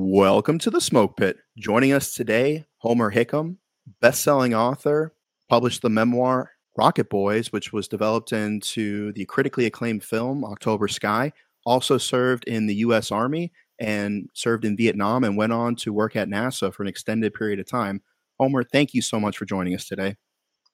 Welcome 0.00 0.60
to 0.60 0.70
the 0.70 0.80
Smoke 0.80 1.16
Pit. 1.16 1.38
Joining 1.58 1.92
us 1.92 2.14
today, 2.14 2.66
Homer 2.76 3.10
Hickam, 3.10 3.56
best-selling 4.00 4.54
author, 4.54 5.12
published 5.48 5.82
the 5.82 5.90
memoir 5.90 6.52
Rocket 6.76 7.10
Boys, 7.10 7.50
which 7.50 7.72
was 7.72 7.88
developed 7.88 8.32
into 8.32 9.12
the 9.14 9.24
critically 9.24 9.66
acclaimed 9.66 10.04
film 10.04 10.44
October 10.44 10.86
Sky. 10.86 11.32
Also 11.66 11.98
served 11.98 12.44
in 12.44 12.68
the 12.68 12.76
U.S. 12.76 13.10
Army 13.10 13.50
and 13.80 14.30
served 14.34 14.64
in 14.64 14.76
Vietnam, 14.76 15.24
and 15.24 15.36
went 15.36 15.52
on 15.52 15.74
to 15.74 15.92
work 15.92 16.14
at 16.14 16.28
NASA 16.28 16.72
for 16.72 16.84
an 16.84 16.88
extended 16.88 17.34
period 17.34 17.58
of 17.58 17.66
time. 17.66 18.00
Homer, 18.38 18.62
thank 18.62 18.94
you 18.94 19.02
so 19.02 19.18
much 19.18 19.36
for 19.36 19.46
joining 19.46 19.74
us 19.74 19.88
today. 19.88 20.14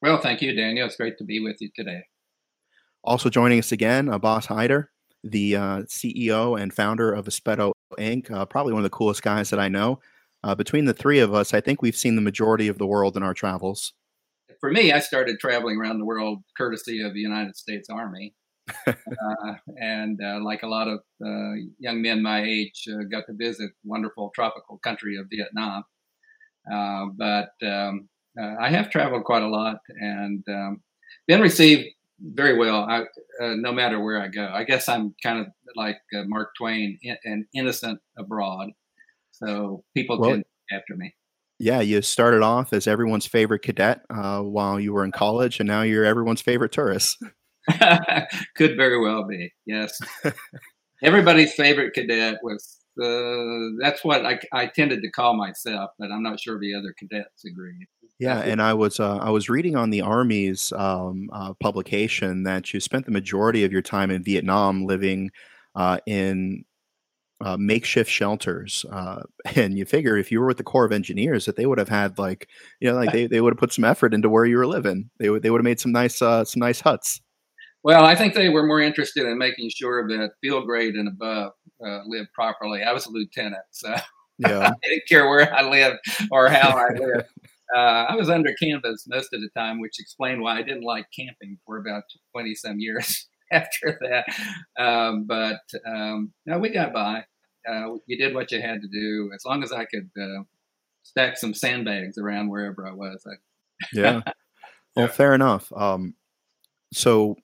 Well, 0.03 0.21
thank 0.21 0.43
you, 0.43 0.55
Daniel. 0.55 0.87
It's 0.87 0.97
great 0.97 1.17
to 1.17 1.25
be 1.25 1.41
with 1.41 1.63
you 1.63 1.71
today. 1.75 2.03
Also 3.03 3.31
joining 3.31 3.59
us 3.59 3.73
again, 3.73 4.11
Abbas 4.11 4.49
Haider, 4.49 4.89
the 5.23 5.57
uh, 5.57 5.79
CEO 5.85 6.61
and 6.61 6.75
founder 6.75 7.11
of 7.11 7.25
Espeto 7.25 7.73
Inc., 7.99 8.31
uh, 8.31 8.45
probably 8.45 8.73
one 8.73 8.81
of 8.81 8.85
the 8.85 8.97
coolest 8.97 9.23
guys 9.23 9.51
that 9.51 9.61
I 9.61 9.69
know. 9.69 10.01
Uh, 10.43 10.55
between 10.55 10.85
the 10.85 10.93
three 10.93 11.21
of 11.21 11.33
us, 11.33 11.55
I 11.55 11.61
think 11.61 11.81
we've 11.81 11.97
seen 11.97 12.17
the 12.17 12.23
majority 12.23 12.69
of 12.69 12.79
the 12.79 12.87
world 12.87 13.17
in 13.17 13.23
our 13.23 13.35
travels. 13.35 13.95
For 14.61 14.71
me, 14.71 14.93
I 14.93 15.01
started 15.01 15.39
traveling 15.41 15.79
around 15.79 15.99
the 15.99 16.05
world 16.05 16.43
courtesy 16.57 17.03
of 17.03 17.15
the 17.15 17.21
United 17.21 17.57
States 17.57 17.89
Army. 17.91 18.35
Uh, 18.87 19.55
and 19.81 20.21
uh, 20.23 20.41
like 20.43 20.63
a 20.63 20.67
lot 20.67 20.89
of 20.89 20.99
uh, 21.25 21.53
young 21.79 22.01
men 22.03 22.23
my 22.23 22.43
age, 22.43 22.87
got 23.11 23.25
to 23.27 23.35
visit 23.35 23.71
wonderful 23.85 24.31
tropical 24.35 24.79
country 24.79 25.17
of 25.17 25.27
Vietnam. 25.31 25.85
but 27.17 27.51
um, 27.67 28.09
I 28.39 28.71
have 28.71 28.91
traveled 28.91 29.25
quite 29.25 29.43
a 29.43 29.49
lot 29.49 29.79
and 29.89 30.43
um, 30.49 30.83
been 31.27 31.41
received 31.41 31.87
very 32.21 32.57
well. 32.57 32.85
I, 32.89 33.01
uh, 33.43 33.55
no 33.57 33.73
matter 33.73 34.03
where 34.03 34.21
I 34.21 34.29
go, 34.29 34.49
I 34.53 34.65
guess 34.65 34.89
I'm 34.89 35.15
kind 35.23 35.41
of 35.41 35.47
like 35.77 35.99
uh, 36.17 36.25
Mark 36.27 36.51
Twain, 36.57 36.99
in, 37.03 37.17
an 37.25 37.47
innocent 37.55 38.01
abroad. 38.19 38.71
So 39.33 39.85
people 39.95 40.19
well, 40.19 40.31
tend 40.31 40.45
after 40.73 40.97
me. 40.97 41.15
Yeah, 41.59 41.81
you 41.81 42.03
started 42.03 42.43
off 42.43 42.73
as 42.73 42.87
everyone's 42.87 43.27
favorite 43.27 43.63
cadet 43.63 44.03
uh, 44.11 44.41
while 44.41 44.81
you 44.81 44.93
were 44.93 45.05
in 45.05 45.13
college, 45.13 45.61
and 45.61 45.67
now 45.67 45.83
you're 45.83 46.05
everyone's 46.05 46.41
favorite 46.41 46.73
tourist. 46.73 47.19
Could 48.57 48.77
very 48.77 49.01
well 49.01 49.25
be. 49.25 49.53
Yes, 49.67 49.99
everybody's 51.03 51.55
favorite 51.55 51.95
cadet 51.95 52.39
was. 52.43 52.81
Uh, 53.03 53.75
that's 53.81 54.05
what 54.05 54.25
I, 54.25 54.39
I 54.53 54.67
tended 54.67 55.03
to 55.03 55.11
call 55.11 55.37
myself, 55.37 55.91
but 55.99 56.13
I'm 56.13 56.23
not 56.23 56.39
sure 56.39 56.61
the 56.61 56.75
other 56.75 56.95
cadets 56.97 57.45
agreed. 57.45 57.87
Yeah, 58.19 58.39
and 58.41 58.63
I 58.63 58.75
was 58.75 59.01
uh, 59.01 59.17
I 59.17 59.31
was 59.31 59.49
reading 59.49 59.75
on 59.75 59.91
the 59.91 60.03
Army's 60.03 60.73
um, 60.73 61.29
uh, 61.33 61.55
publication 61.55 62.45
that 62.45 62.73
you 62.73 62.79
spent 62.79 63.07
the 63.07 63.13
majority 63.13 63.65
of 63.65 63.73
your 63.73 63.83
time 63.83 64.11
in 64.11 64.23
Vietnam 64.23 64.87
living 64.87 65.31
uh, 65.75 65.99
in 66.07 66.65
uh, 67.45 67.57
makeshift 67.59 68.09
shelters, 68.09 68.87
uh, 68.93 69.23
and 69.57 69.77
you 69.77 69.85
figure 69.85 70.17
if 70.17 70.31
you 70.31 70.41
were 70.41 70.47
with 70.47 70.59
the 70.59 70.63
Corps 70.63 70.85
of 70.85 70.93
Engineers 70.93 71.45
that 71.47 71.57
they 71.57 71.67
would 71.67 71.79
have 71.79 71.89
had 71.89 72.17
like 72.17 72.49
you 72.81 72.89
know 72.89 72.97
like 72.97 73.11
they, 73.11 73.27
they 73.27 73.41
would 73.41 73.53
have 73.53 73.59
put 73.59 73.73
some 73.73 73.85
effort 73.85 74.15
into 74.15 74.31
where 74.31 74.45
you 74.45 74.59
were 74.59 74.67
living. 74.67 75.11
They 75.19 75.29
would 75.29 75.43
they 75.43 75.51
would 75.51 75.61
have 75.61 75.65
made 75.65 75.81
some 75.81 75.93
nice 75.93 76.23
uh, 76.23 76.45
some 76.45 76.61
nice 76.61 76.81
huts. 76.81 77.21
Well, 77.83 78.05
I 78.07 78.15
think 78.15 78.35
they 78.35 78.49
were 78.49 78.65
more 78.65 78.81
interested 78.81 79.27
in 79.27 79.37
making 79.39 79.71
sure 79.77 80.07
that 80.07 80.31
field 80.41 80.67
grade 80.67 80.95
and 80.95 81.09
above 81.09 81.53
lived 82.07 82.33
properly. 82.33 82.85
I 82.85 82.93
was 82.93 83.07
a 83.07 83.11
lieutenant, 83.11 83.65
so. 83.71 83.95
Yeah. 84.37 84.67
I 84.67 84.89
didn't 84.89 85.05
care 85.09 85.29
where 85.29 85.55
I 85.55 85.63
lived 85.63 86.01
or 86.33 86.49
how 86.49 86.77
I 86.77 86.89
lived 86.99 87.29
uh, 87.75 87.79
I 87.79 88.17
was 88.17 88.29
under 88.29 88.53
canvas 88.61 89.07
most 89.09 89.33
of 89.33 89.41
the 89.41 89.49
time, 89.57 89.81
which 89.81 89.99
explained 89.99 90.41
why 90.41 90.59
I 90.59 90.63
didn't 90.63 90.85
like 90.85 91.07
camping 91.17 91.59
for 91.67 91.79
about 91.79 92.05
20 92.33 92.55
some 92.55 92.79
years 92.79 93.29
after 93.53 93.99
that. 94.03 94.27
Um, 94.83 95.25
but 95.27 95.61
um, 95.87 96.33
no, 96.47 96.59
we 96.59 96.71
got 96.71 96.93
by. 96.93 97.25
Uh, 97.69 97.95
you 98.07 98.19
did 98.19 98.35
what 98.35 98.53
you 98.53 98.61
had 98.61 98.83
to 98.83 98.89
do. 98.89 99.31
As 99.35 99.45
long 99.47 99.63
as 99.63 99.73
I 99.73 99.87
could 99.87 100.11
uh, 100.21 100.43
stack 101.03 101.37
some 101.37 101.55
sandbags 101.55 102.19
around 102.19 102.49
wherever 102.49 102.87
I 102.87 102.93
was. 102.93 103.25
I... 103.27 103.37
yeah. 103.93 104.21
Well, 104.97 105.09
fair 105.09 105.35
enough. 105.35 105.73
Um, 105.75 106.15
so 106.93 107.37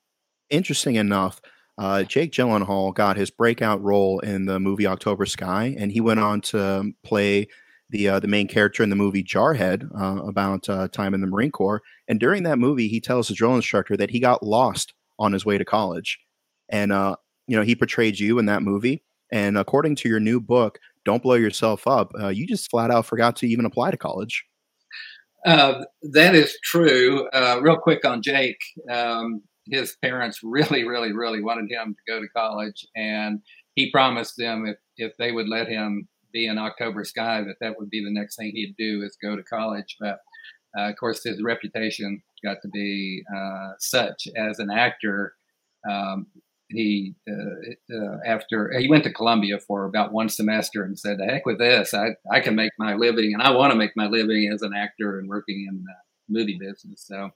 interesting 0.50 0.96
enough, 0.96 1.40
uh, 1.78 2.02
Jake 2.02 2.32
Gyllenhaal 2.32 2.94
got 2.94 3.16
his 3.16 3.30
breakout 3.30 3.82
role 3.82 4.18
in 4.20 4.44
the 4.44 4.60
movie 4.60 4.86
October 4.86 5.24
Sky, 5.24 5.74
and 5.78 5.90
he 5.90 6.00
went 6.00 6.20
on 6.20 6.42
to 6.42 6.92
play 7.02 7.48
the 7.90 8.08
uh, 8.08 8.20
the 8.20 8.28
main 8.28 8.48
character 8.48 8.82
in 8.82 8.90
the 8.90 8.96
movie 8.96 9.22
Jarhead 9.22 9.88
uh, 9.98 10.22
about 10.24 10.68
uh, 10.68 10.88
time 10.88 11.14
in 11.14 11.20
the 11.20 11.26
Marine 11.26 11.50
Corps. 11.50 11.82
And 12.08 12.18
during 12.18 12.42
that 12.44 12.58
movie, 12.58 12.88
he 12.88 13.00
tells 13.00 13.28
the 13.28 13.34
drill 13.34 13.54
instructor 13.54 13.96
that 13.96 14.10
he 14.10 14.20
got 14.20 14.42
lost 14.42 14.94
on 15.18 15.32
his 15.32 15.44
way 15.44 15.58
to 15.58 15.64
college, 15.64 16.18
and 16.68 16.92
uh, 16.92 17.16
you 17.46 17.56
know 17.56 17.62
he 17.62 17.74
portrayed 17.74 18.18
you 18.18 18.38
in 18.38 18.46
that 18.46 18.62
movie. 18.62 19.02
And 19.32 19.56
according 19.58 19.96
to 19.96 20.08
your 20.08 20.20
new 20.20 20.40
book, 20.40 20.78
"Don't 21.04 21.22
Blow 21.22 21.34
Yourself 21.34 21.86
Up," 21.86 22.12
uh, 22.18 22.28
you 22.28 22.46
just 22.46 22.70
flat 22.70 22.90
out 22.90 23.06
forgot 23.06 23.36
to 23.36 23.46
even 23.46 23.64
apply 23.64 23.90
to 23.90 23.96
college. 23.96 24.44
Uh, 25.46 25.84
that 26.02 26.34
is 26.34 26.56
true. 26.62 27.26
real 27.60 27.78
quick 27.78 28.04
on 28.04 28.20
Jake, 28.22 28.58
um, 28.90 29.42
his 29.70 29.96
parents 30.02 30.40
really, 30.42 30.84
really, 30.84 31.12
really 31.12 31.42
wanted 31.42 31.70
him 31.70 31.94
to 31.94 32.12
go 32.12 32.20
to 32.20 32.28
college, 32.28 32.86
and 32.94 33.40
he 33.74 33.90
promised 33.90 34.36
them 34.36 34.66
if 34.66 34.76
if 34.96 35.12
they 35.18 35.32
would 35.32 35.48
let 35.48 35.66
him 35.66 36.06
be 36.32 36.46
in 36.46 36.58
October 36.58 37.04
Sky 37.04 37.42
that 37.42 37.56
that 37.60 37.78
would 37.78 37.90
be 37.90 38.04
the 38.04 38.12
next 38.12 38.36
thing 38.36 38.52
he'd 38.54 38.76
do 38.76 39.02
is 39.02 39.16
go 39.22 39.36
to 39.36 39.42
college. 39.42 39.96
But 40.00 40.20
uh, 40.78 40.90
of 40.90 40.96
course, 40.96 41.24
his 41.24 41.42
reputation 41.42 42.22
got 42.44 42.58
to 42.62 42.68
be 42.68 43.22
uh, 43.34 43.72
such 43.78 44.28
as 44.36 44.58
an 44.58 44.70
actor. 44.70 45.34
Um, 45.88 46.26
he 46.68 47.14
uh, 47.28 47.94
uh 47.96 48.18
after 48.24 48.70
he 48.78 48.88
went 48.88 49.02
to 49.02 49.12
Columbia 49.12 49.58
for 49.58 49.86
about 49.86 50.12
one 50.12 50.28
semester 50.28 50.84
and 50.84 50.98
said, 50.98 51.18
"The 51.18 51.26
heck 51.26 51.46
with 51.46 51.58
this! 51.58 51.94
I 51.94 52.10
I 52.30 52.40
can 52.40 52.54
make 52.54 52.72
my 52.78 52.94
living, 52.94 53.32
and 53.34 53.42
I 53.42 53.50
want 53.50 53.72
to 53.72 53.78
make 53.78 53.96
my 53.96 54.06
living 54.06 54.50
as 54.52 54.62
an 54.62 54.72
actor 54.74 55.18
and 55.18 55.28
working 55.28 55.66
in 55.68 55.84
the 55.84 56.38
movie 56.38 56.58
business." 56.58 57.04
So. 57.06 57.30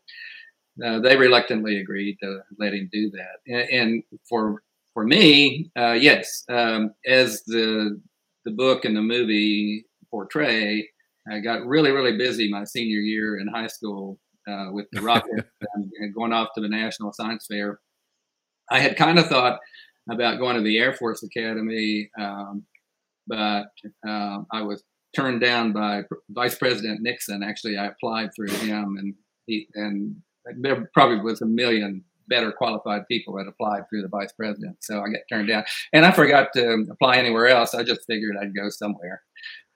Uh, 0.84 0.98
they 0.98 1.16
reluctantly 1.16 1.78
agreed 1.78 2.16
to 2.20 2.40
let 2.58 2.74
him 2.74 2.90
do 2.92 3.08
that, 3.08 3.38
and, 3.46 3.70
and 3.70 4.02
for 4.28 4.60
for 4.94 5.04
me, 5.04 5.70
uh, 5.76 5.92
yes, 5.92 6.44
um, 6.48 6.94
as 7.06 7.42
the 7.44 8.00
the 8.44 8.52
book 8.52 8.84
and 8.84 8.96
the 8.96 9.02
movie 9.02 9.86
portray, 10.10 10.88
I 11.30 11.40
got 11.40 11.66
really, 11.66 11.90
really 11.90 12.16
busy 12.16 12.50
my 12.50 12.64
senior 12.64 12.98
year 12.98 13.38
in 13.38 13.48
high 13.48 13.66
school 13.66 14.18
uh, 14.48 14.66
with 14.70 14.86
the 14.92 15.00
rocket 15.00 15.46
and 15.74 16.14
going 16.14 16.32
off 16.32 16.48
to 16.54 16.60
the 16.60 16.68
National 16.68 17.12
Science 17.12 17.46
Fair. 17.50 17.80
I 18.70 18.80
had 18.80 18.96
kind 18.96 19.18
of 19.18 19.26
thought 19.26 19.58
about 20.10 20.38
going 20.38 20.56
to 20.56 20.62
the 20.62 20.78
Air 20.78 20.94
Force 20.94 21.22
Academy, 21.22 22.10
um, 22.18 22.64
but 23.26 23.66
uh, 24.06 24.40
I 24.52 24.62
was 24.62 24.82
turned 25.16 25.40
down 25.40 25.72
by 25.72 26.02
Vice 26.30 26.56
President 26.56 27.00
Nixon. 27.00 27.42
Actually, 27.42 27.76
I 27.78 27.86
applied 27.86 28.30
through 28.34 28.50
him, 28.50 28.96
and 28.98 29.14
he 29.46 29.68
and 29.74 30.16
there 30.60 30.90
probably 30.92 31.20
was 31.20 31.40
a 31.40 31.46
million 31.46 32.04
better 32.28 32.52
qualified 32.52 33.06
people 33.08 33.34
that 33.36 33.46
applied 33.46 33.88
through 33.88 34.02
the 34.02 34.08
vice 34.08 34.32
president. 34.32 34.76
So 34.80 35.00
I 35.00 35.08
got 35.08 35.20
turned 35.28 35.48
down, 35.48 35.64
and 35.92 36.04
I 36.04 36.10
forgot 36.10 36.48
to 36.54 36.86
apply 36.90 37.16
anywhere 37.16 37.48
else. 37.48 37.74
I 37.74 37.82
just 37.82 38.06
figured 38.06 38.36
I'd 38.40 38.54
go 38.54 38.70
somewhere. 38.70 39.22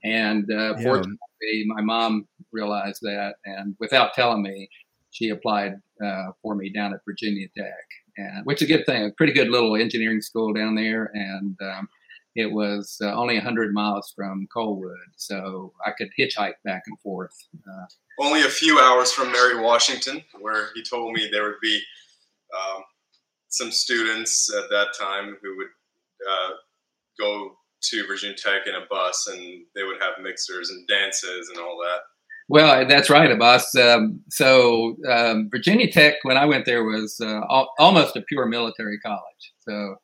And 0.04 0.44
uh, 0.50 0.76
yeah. 0.76 0.82
fortunately, 0.82 1.64
my 1.66 1.81
mom 1.81 2.28
realized 2.53 3.00
that, 3.03 3.34
and 3.44 3.75
without 3.81 4.14
telling 4.14 4.42
me, 4.42 4.69
she 5.10 5.31
applied 5.31 5.75
uh, 6.04 6.26
for 6.42 6.54
me 6.54 6.70
down 6.70 6.92
at 6.94 7.00
Virginia 7.04 7.48
Tech, 7.56 7.72
and 8.16 8.44
which 8.44 8.62
is 8.62 8.70
a 8.70 8.72
good 8.72 8.87
thing. 8.87 9.04
A 9.04 9.10
pretty 9.12 9.32
good 9.32 9.48
little 9.48 9.76
engineering 9.76 10.20
school 10.20 10.53
down 10.53 10.75
there, 10.75 11.10
and 11.14 11.56
um, 11.62 11.88
it 12.37 12.53
was 12.53 12.98
uh, 13.03 13.12
only 13.14 13.34
100 13.34 13.72
miles 13.72 14.12
from 14.14 14.47
Coalwood, 14.53 14.97
so 15.16 15.72
I 15.84 15.91
could 15.91 16.10
hitchhike 16.19 16.54
back 16.64 16.82
and 16.87 16.98
forth. 17.00 17.34
Uh, 17.66 17.87
only 18.20 18.42
a 18.42 18.48
few 18.48 18.78
hours 18.78 19.10
from 19.12 19.32
Mary 19.32 19.60
Washington, 19.60 20.22
where 20.41 20.69
he 20.75 20.82
told 20.82 21.14
me 21.14 21.28
there 21.31 21.44
would 21.44 21.60
be 21.60 21.81
um, 22.55 22.83
some 23.49 23.71
students 23.71 24.53
at 24.55 24.69
that 24.71 24.89
time 24.99 25.37
who 25.43 25.56
would 25.56 25.69
uh, 26.29 26.50
go 27.19 27.53
to 27.81 28.06
Virginia 28.06 28.37
Tech 28.37 28.67
in 28.67 28.75
a 28.75 28.87
bus, 28.91 29.29
and 29.29 29.41
they 29.75 29.85
would 29.85 30.00
have 30.00 30.23
mixers 30.23 30.71
and 30.71 30.87
dances 30.89 31.49
and 31.49 31.59
all 31.59 31.79
that. 31.85 32.00
Well, 32.50 32.87
that's 32.89 33.11
right, 33.11 33.31
Abbas. 33.31 33.75
Um, 33.77 34.23
so 34.31 34.97
um, 35.09 35.49
Virginia 35.50 35.91
Tech, 35.91 36.15
when 36.23 36.39
I 36.39 36.47
went 36.47 36.65
there, 36.65 36.83
was 36.83 37.21
uh, 37.21 37.43
al- 37.50 37.73
almost 37.79 38.17
a 38.17 38.23
pure 38.23 38.47
military 38.47 38.99
college. 39.00 39.53
So 39.61 39.97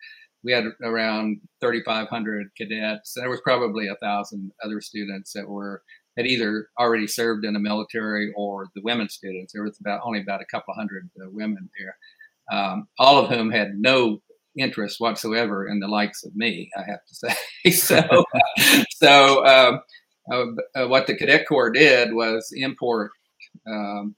we 0.43 0.53
had 0.53 0.65
around 0.83 1.41
3,500 1.63 2.49
cadets. 2.57 3.15
There 3.15 3.31
was 3.31 3.41
probably 3.41 3.89
a 3.89 3.97
thousand 3.97 4.53
other 4.63 4.81
students 4.81 5.33
that 5.33 5.49
were 5.49 5.83
had 6.17 6.27
either 6.27 6.69
already 6.79 7.09
served 7.09 7.45
in 7.45 7.55
the 7.55 7.59
military 7.59 8.33
or 8.37 8.69
the 8.77 8.83
women 8.83 9.09
students. 9.09 9.53
There 9.53 9.65
was 9.65 9.81
about 9.81 10.01
only 10.05 10.21
about 10.21 10.43
a 10.43 10.47
couple 10.47 10.73
hundred 10.75 11.11
uh, 11.21 11.29
women 11.31 11.69
there 11.77 11.97
um, 12.51 12.89
all 12.99 13.19
of 13.19 13.31
whom 13.31 13.51
had 13.51 13.75
no 13.77 14.21
interest 14.57 15.01
whatsoever 15.01 15.67
in 15.67 15.81
the 15.81 15.89
likes 15.89 16.25
of 16.25 16.35
me, 16.35 16.71
I 16.77 16.83
have 16.83 17.01
to 17.07 17.15
say. 17.15 17.71
so, 17.71 18.25
so 18.91 19.47
um, 19.47 19.81
uh, 20.33 20.45
uh, 20.83 20.89
what 20.89 21.07
the 21.07 21.17
Cadet 21.17 21.47
Corps 21.49 21.71
did 21.71 22.13
was 22.13 22.51
import 22.55 23.11
um, 23.67 24.15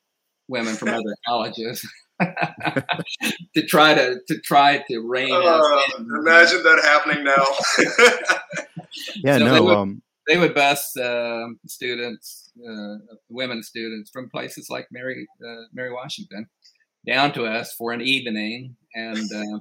women 0.49 0.75
from 0.75 0.89
other 0.89 1.17
colleges. 1.27 1.87
to 3.55 3.67
try 3.67 3.93
to 3.93 4.19
to 4.27 4.41
try 4.41 4.83
to 4.89 5.01
rein 5.01 5.31
uh, 5.31 5.61
imagine 6.19 6.63
that 6.63 6.81
happening 6.83 7.23
now 7.23 7.45
yeah 9.17 9.37
so 9.37 9.45
no 9.45 9.63
would, 9.63 9.77
um 9.77 10.03
they 10.27 10.39
would 10.39 10.55
bus 10.55 10.97
uh, 10.97 11.47
students, 11.67 12.51
uh, 12.69 12.97
women 13.29 13.63
students 13.63 14.11
from 14.11 14.29
places 14.29 14.69
like 14.69 14.89
Mary 14.91 15.27
uh, 15.47 15.63
Mary 15.73 15.93
Washington 15.93 16.47
down 17.07 17.33
to 17.33 17.45
us 17.45 17.73
for 17.73 17.93
an 17.93 18.01
evening, 18.01 18.77
and 18.95 19.33
uh, 19.33 19.59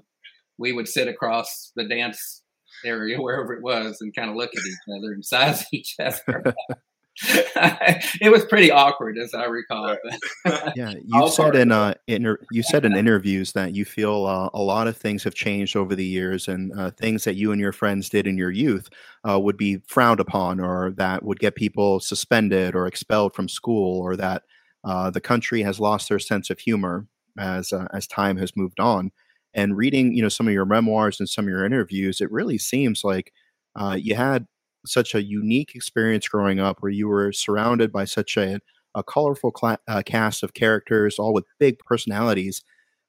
we 0.58 0.74
would 0.74 0.88
sit 0.88 1.08
across 1.08 1.72
the 1.76 1.88
dance 1.88 2.42
area 2.84 3.18
wherever 3.22 3.54
it 3.54 3.64
was 3.64 4.02
and 4.02 4.16
kind 4.16 4.30
of 4.30 4.36
look 4.36 4.52
at 4.56 4.66
each 4.66 4.98
other 4.98 5.14
and 5.14 5.26
size 5.26 5.66
each 5.74 5.96
other. 6.00 6.56
it 7.24 8.30
was 8.30 8.44
pretty 8.44 8.70
awkward, 8.70 9.18
as 9.18 9.34
I 9.34 9.46
recall. 9.46 9.96
yeah, 10.76 10.96
you 11.06 11.30
said 11.30 11.56
in 11.56 11.72
uh, 11.72 11.94
inter- 12.08 12.42
you 12.52 12.62
said 12.62 12.84
in 12.84 12.94
interviews 12.94 13.54
that 13.54 13.74
you 13.74 13.86
feel 13.86 14.26
uh, 14.26 14.50
a 14.54 14.62
lot 14.62 14.88
of 14.88 14.98
things 14.98 15.24
have 15.24 15.34
changed 15.34 15.78
over 15.78 15.96
the 15.96 16.04
years, 16.04 16.50
and 16.50 16.78
uh, 16.78 16.92
things 16.92 17.24
that 17.24 17.36
you 17.36 17.54
and 17.54 17.62
your 17.62 17.72
friends 17.72 18.10
did 18.10 18.28
in 18.28 18.38
your 18.38 18.52
youth 18.52 18.90
uh, 19.24 19.40
would 19.40 19.56
be 19.56 19.78
frowned 19.88 20.20
upon, 20.20 20.60
or 20.60 20.92
that 20.98 21.24
would 21.24 21.40
get 21.40 21.56
people 21.56 22.02
suspended 22.02 22.76
or 22.76 22.86
expelled 22.86 23.34
from 23.34 23.48
school, 23.48 24.02
or 24.02 24.18
that 24.18 24.44
uh, 24.84 25.10
the 25.10 25.22
country 25.22 25.62
has 25.62 25.80
lost 25.80 26.10
their 26.10 26.20
sense 26.20 26.50
of 26.50 26.60
humor 26.60 27.08
as 27.40 27.74
uh, 27.74 27.88
as 27.94 28.08
time 28.08 28.38
has 28.38 28.56
moved 28.56 28.80
on. 28.80 29.12
And 29.54 29.78
reading, 29.78 30.14
you 30.14 30.22
know, 30.22 30.30
some 30.30 30.48
of 30.48 30.54
your 30.54 30.66
memoirs 30.66 31.20
and 31.20 31.30
some 31.30 31.46
of 31.46 31.50
your 31.50 31.66
interviews, 31.66 32.20
it 32.22 32.32
really 32.32 32.58
seems 32.58 33.04
like 33.04 33.32
you 33.96 34.16
had 34.16 34.48
such 34.86 35.16
a 35.16 35.24
unique 35.24 35.76
experience 35.76 36.28
growing 36.28 36.60
up 36.60 36.78
where 36.80 36.92
you 36.92 37.08
were 37.08 37.32
surrounded 37.32 37.92
by 37.92 38.06
such 38.06 38.38
a, 38.38 38.60
a 38.94 39.04
colorful 39.04 39.54
uh, 39.64 40.02
cast 40.06 40.44
of 40.44 40.54
characters, 40.54 41.18
all 41.20 41.34
with 41.34 41.46
big 41.60 41.80
personalities 41.80 42.62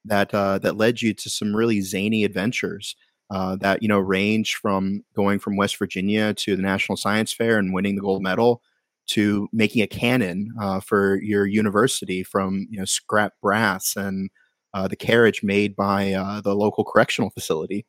that 0.04 0.32
uh, 0.34 0.58
that 0.58 0.76
led 0.76 1.02
you 1.02 1.12
to 1.14 1.28
some 1.30 1.54
really 1.54 1.80
zany 1.80 2.24
adventures 2.24 2.96
uh, 3.30 3.56
that 3.56 3.82
you 3.82 3.88
know 3.88 3.98
range 3.98 4.54
from 4.54 5.04
going 5.14 5.38
from 5.38 5.56
West 5.56 5.76
Virginia 5.78 6.32
to 6.34 6.56
the 6.56 6.62
National 6.62 6.96
Science 6.96 7.32
Fair 7.32 7.58
and 7.58 7.74
winning 7.74 7.96
the 7.96 8.02
gold 8.02 8.22
medal 8.22 8.62
to 9.08 9.48
making 9.52 9.82
a 9.82 9.86
cannon 9.86 10.52
uh, 10.60 10.80
for 10.80 11.20
your 11.22 11.46
university 11.46 12.22
from 12.22 12.66
you 12.70 12.78
know 12.78 12.84
scrap 12.84 13.34
brass 13.42 13.96
and 13.96 14.30
uh, 14.74 14.88
the 14.88 14.96
carriage 14.96 15.42
made 15.42 15.74
by 15.74 16.12
uh, 16.12 16.40
the 16.40 16.54
local 16.54 16.84
correctional 16.84 17.30
facility. 17.30 17.86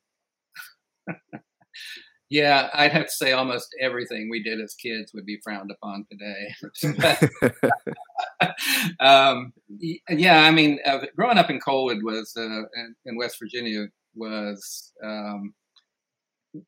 Yeah, 2.29 2.69
I'd 2.73 2.91
have 2.91 3.05
to 3.05 3.11
say 3.11 3.31
almost 3.31 3.73
everything 3.79 4.29
we 4.29 4.43
did 4.43 4.59
as 4.59 4.73
kids 4.73 5.13
would 5.13 5.25
be 5.25 5.39
frowned 5.41 5.71
upon 5.71 6.05
today. 6.11 6.53
um, 8.99 9.53
yeah, 10.09 10.43
I 10.43 10.51
mean, 10.51 10.79
uh, 10.85 11.05
growing 11.15 11.37
up 11.37 11.49
in 11.49 11.61
Coalwood 11.61 12.03
was 12.03 12.33
uh, 12.35 12.41
in, 12.43 12.95
in, 13.05 13.17
West 13.17 13.39
Virginia 13.39 13.85
was 14.13 14.91
um, 15.05 15.53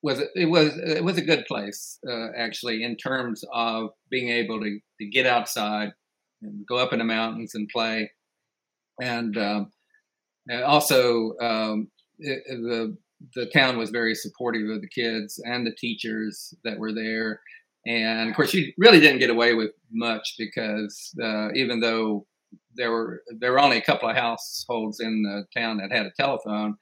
was 0.02 0.22
it 0.36 0.50
was 0.50 0.78
it 0.78 1.04
was 1.04 1.18
a 1.18 1.24
good 1.26 1.46
place 1.46 2.00
uh, 2.08 2.28
actually 2.38 2.84
in 2.84 2.96
terms 2.96 3.44
of 3.54 3.90
being 4.10 4.30
able 4.30 4.60
to, 4.60 4.80
to 5.00 5.06
get 5.08 5.26
outside 5.26 5.92
and 6.42 6.66
go 6.68 6.78
up 6.78 6.94
in 6.94 7.00
the 7.00 7.06
mountains 7.06 7.56
and 7.56 7.68
play, 7.70 8.12
and, 9.02 9.38
um, 9.38 9.72
and 10.48 10.64
also 10.64 11.38
um, 11.42 11.90
it, 12.20 12.44
the 12.48 12.98
the 13.36 13.48
town 13.48 13.78
was 13.78 13.90
very 13.90 14.16
supportive 14.16 14.70
of 14.70 14.82
the 14.82 14.90
kids 14.90 15.42
and 15.44 15.66
the 15.66 15.76
teachers 15.76 16.54
that 16.64 16.80
were 16.80 16.94
there. 16.94 17.42
And 17.86 18.30
of 18.30 18.36
course, 18.36 18.54
you 18.54 18.72
really 18.78 19.00
didn't 19.00 19.20
get 19.20 19.30
away 19.30 19.54
with 19.54 19.72
much 19.92 20.36
because 20.38 21.14
uh, 21.22 21.50
even 21.54 21.80
though 21.80 22.26
there 22.76 22.92
were 22.92 23.24
there 23.40 23.52
were 23.52 23.60
only 23.60 23.78
a 23.78 23.82
couple 23.82 24.10
of 24.10 24.16
households 24.16 25.00
in 25.00 25.24
the 25.24 25.46
town 25.60 25.78
that 25.78 25.92
had 25.92 26.06
a 26.06 26.12
telephone, 26.12 26.76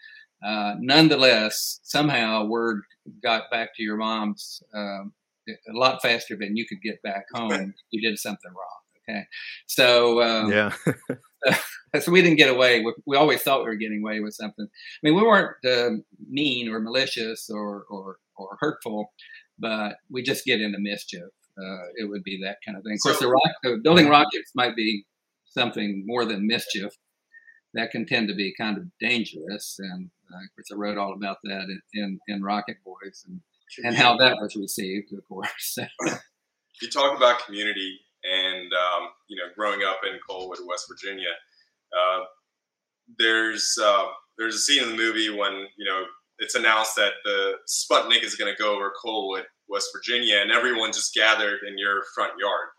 uh, 0.45 0.75
nonetheless, 0.80 1.80
somehow 1.84 2.45
word 2.45 2.84
got 3.24 3.50
back 3.51 3.75
to 3.75 3.84
your 3.84 3.98
mom's 3.98 4.62
um, 4.74 5.13
a 5.48 5.78
lot 5.78 6.01
faster 6.01 6.36
than 6.36 6.57
you 6.57 6.66
could 6.68 6.81
get 6.81 7.01
back 7.01 7.25
home. 7.34 7.74
you 7.92 8.01
did 8.01 8.19
something 8.19 8.51
wrong. 8.51 9.10
Okay, 9.10 9.25
so 9.68 10.22
um, 10.22 10.51
yeah. 10.51 10.74
so 12.00 12.12
we 12.12 12.22
didn't 12.22 12.38
get 12.38 12.50
away. 12.50 12.81
We, 12.81 12.94
we, 13.06 13.18
always 13.18 13.42
thought 13.42 13.60
we 13.60 13.69
were 13.69 13.75
getting 13.75 14.01
away 14.01 14.19
with 14.19 14.34
something. 14.34 14.66
I 14.66 15.00
mean, 15.01 15.16
we 15.16 15.22
weren't 15.22 15.56
uh, 15.66 16.01
mean 16.30 16.69
or 16.69 16.80
malicious 16.80 17.50
or, 17.50 17.86
or, 17.90 18.18
or 18.36 18.57
hurtful, 18.60 19.12
but 19.60 19.98
we 20.10 20.24
just 20.24 20.45
get 20.45 20.62
into 20.62 20.80
mischief. 20.80 21.30
Uh, 21.57 21.88
it 21.95 22.10
would 22.10 22.24
be 22.24 22.40
that 22.44 22.57
kind 22.66 22.78
of 22.78 22.83
thing. 22.83 22.94
Of 22.94 23.01
course, 23.01 23.19
the 23.19 23.30
rock, 23.30 23.51
uh, 23.66 23.78
building 23.81 24.10
rockets 24.10 24.51
might 24.56 24.75
be 24.75 25.06
something 25.45 26.04
more 26.06 26.25
than 26.25 26.45
mischief. 26.45 26.92
That 27.74 27.92
can 27.92 28.06
tend 28.06 28.28
to 28.30 28.36
be 28.36 28.54
kind 28.57 28.78
of 28.78 28.86
dangerous, 29.00 29.78
and 29.80 30.10
of 30.35 30.56
course, 30.56 30.68
I 30.71 30.75
wrote 30.75 30.97
all 30.97 31.13
about 31.13 31.38
that 31.44 31.63
in, 31.63 31.81
in, 31.94 32.19
in 32.27 32.44
Rocket 32.44 32.77
Boys 32.83 33.24
and 33.27 33.41
and 33.83 33.95
how 33.95 34.15
that 34.18 34.38
was 34.39 34.56
received, 34.56 35.12
of 35.12 35.27
course. 35.27 35.77
you 36.81 36.89
talk 36.89 37.18
about 37.18 37.45
community 37.45 38.00
and 38.24 38.71
um, 38.74 39.09
you 39.27 39.38
know, 39.38 39.51
growing 39.56 39.81
up 39.83 40.00
in 40.03 40.19
Coalwood, 40.27 40.59
West 40.68 40.85
Virginia, 40.89 41.29
uh, 41.94 42.21
there's 43.18 43.77
uh, 43.81 44.06
there's 44.38 44.56
a 44.56 44.59
scene 44.59 44.83
in 44.83 44.89
the 44.89 44.95
movie 44.95 45.29
when 45.29 45.68
you 45.77 45.85
know 45.85 46.03
it's 46.39 46.56
announced 46.56 46.95
that 46.95 47.13
the 47.23 47.53
Sputnik 47.68 48.23
is 48.23 48.35
going 48.35 48.53
to 48.53 48.62
go 48.62 48.75
over 48.75 48.91
Coalwood, 49.01 49.45
West 49.68 49.89
Virginia, 49.94 50.38
and 50.41 50.51
everyone 50.51 50.91
just 50.91 51.13
gathered 51.13 51.59
in 51.68 51.77
your 51.77 52.03
front 52.13 52.33
yard. 52.39 52.69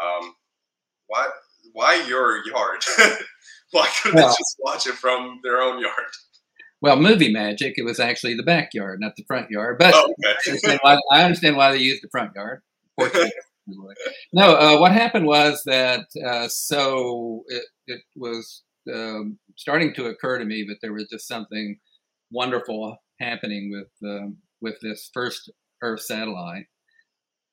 Um, 0.00 0.34
why 1.06 1.28
why 1.72 2.04
your 2.06 2.44
yard? 2.46 2.82
why 3.72 3.88
couldn't 4.02 4.16
well, 4.16 4.28
they 4.28 4.32
just 4.32 4.56
watch 4.60 4.86
it 4.86 4.94
from 4.94 5.40
their 5.42 5.60
own 5.60 5.80
yard? 5.80 5.92
Well, 6.80 6.96
movie 6.96 7.32
magic. 7.32 7.74
It 7.76 7.84
was 7.84 7.98
actually 7.98 8.34
the 8.34 8.42
backyard, 8.42 9.00
not 9.00 9.16
the 9.16 9.24
front 9.24 9.50
yard. 9.50 9.78
But 9.78 9.94
oh, 9.94 10.14
okay. 10.24 10.34
I, 10.46 10.50
understand 10.50 10.80
why, 10.82 10.98
I, 11.12 11.22
understand 11.24 11.56
why, 11.56 11.72
they 11.72 11.78
used 11.78 12.02
the 12.02 12.08
front 12.10 12.32
yard 12.34 12.62
no, 14.32 14.54
uh, 14.56 14.78
what 14.78 14.92
happened 14.92 15.26
was 15.26 15.62
that 15.66 16.06
uh, 16.26 16.48
so 16.48 17.44
it, 17.48 17.64
it 17.86 18.00
was 18.16 18.62
um, 18.92 19.38
starting 19.56 19.94
to 19.94 20.06
occur 20.06 20.38
to 20.38 20.44
me 20.44 20.64
that 20.68 20.78
there 20.80 20.92
was 20.92 21.08
just 21.10 21.28
something 21.28 21.78
wonderful 22.30 22.96
happening 23.20 23.70
with 23.70 24.10
um, 24.10 24.36
with 24.60 24.80
this 24.80 25.10
first 25.12 25.50
Earth 25.82 26.00
satellite, 26.00 26.66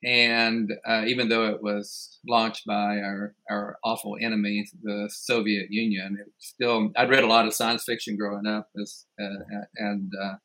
and 0.06 0.72
uh, 0.88 1.04
even 1.08 1.30
though 1.30 1.48
it 1.48 1.64
was 1.64 2.20
launched 2.28 2.66
by 2.66 3.00
our 3.00 3.34
our 3.50 3.78
awful 3.84 4.16
enemy, 4.22 4.66
the 4.84 5.10
Soviet 5.12 5.68
Union, 5.72 6.18
it 6.20 6.32
still 6.38 6.92
I'd 6.96 7.10
read 7.10 7.24
a 7.24 7.28
lot 7.28 7.48
of 7.48 7.54
science 7.56 7.84
fiction 7.84 8.16
growing 8.16 8.46
up, 8.46 8.70
as, 8.80 9.06
uh, 9.20 9.64
and 9.78 10.12
uh, 10.22 10.36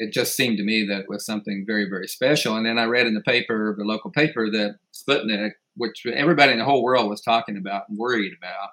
it 0.00 0.12
just 0.12 0.34
seemed 0.34 0.56
to 0.56 0.64
me 0.64 0.86
that 0.86 1.08
was 1.08 1.24
something 1.24 1.64
very, 1.66 1.88
very 1.88 2.08
special. 2.08 2.56
And 2.56 2.66
then 2.66 2.78
I 2.78 2.84
read 2.84 3.06
in 3.06 3.14
the 3.14 3.20
paper, 3.20 3.74
the 3.78 3.84
local 3.84 4.10
paper, 4.10 4.50
that 4.50 4.76
Sputnik, 4.92 5.52
which 5.76 6.04
everybody 6.06 6.52
in 6.52 6.58
the 6.58 6.64
whole 6.64 6.82
world 6.82 7.08
was 7.08 7.20
talking 7.20 7.58
about 7.58 7.84
and 7.88 7.98
worried 7.98 8.32
about, 8.36 8.70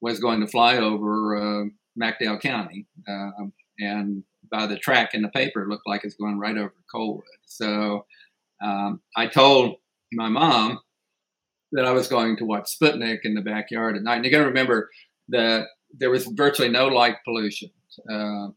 was 0.00 0.20
going 0.20 0.40
to 0.40 0.46
fly 0.46 0.76
over 0.76 1.36
uh, 1.36 1.64
McDowell 2.00 2.40
County. 2.40 2.86
Um, 3.08 3.52
and 3.80 4.22
by 4.48 4.66
the 4.66 4.78
track 4.78 5.12
in 5.12 5.22
the 5.22 5.28
paper, 5.28 5.62
it 5.62 5.68
looked 5.68 5.88
like 5.88 6.04
it's 6.04 6.14
going 6.14 6.38
right 6.38 6.56
over 6.56 6.74
Coalwood. 6.94 7.24
So 7.46 8.06
um, 8.62 9.00
I 9.16 9.26
told 9.26 9.76
my 10.12 10.28
mom 10.28 10.80
that 11.72 11.84
I 11.84 11.92
was 11.92 12.08
going 12.08 12.36
to 12.38 12.44
watch 12.44 12.76
Sputnik 12.76 13.20
in 13.24 13.34
the 13.34 13.42
backyard 13.42 13.96
at 13.96 14.02
night. 14.02 14.16
And 14.16 14.24
you 14.24 14.30
got 14.30 14.38
to 14.38 14.46
remember 14.46 14.90
that 15.28 15.66
there 15.92 16.10
was 16.10 16.26
virtually 16.26 16.68
no 16.68 16.88
light 16.88 17.16
pollution. 17.24 17.70
Uh, 18.10 18.48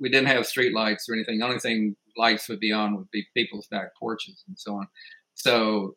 we 0.00 0.08
didn't 0.08 0.28
have 0.28 0.46
street 0.46 0.74
lights 0.74 1.08
or 1.08 1.14
anything. 1.14 1.38
The 1.38 1.44
only 1.44 1.58
thing 1.58 1.96
lights 2.16 2.48
would 2.48 2.60
be 2.60 2.72
on 2.72 2.96
would 2.96 3.10
be 3.10 3.26
people's 3.34 3.66
back 3.68 3.94
porches 3.98 4.42
and 4.48 4.58
so 4.58 4.74
on. 4.74 4.88
So 5.34 5.96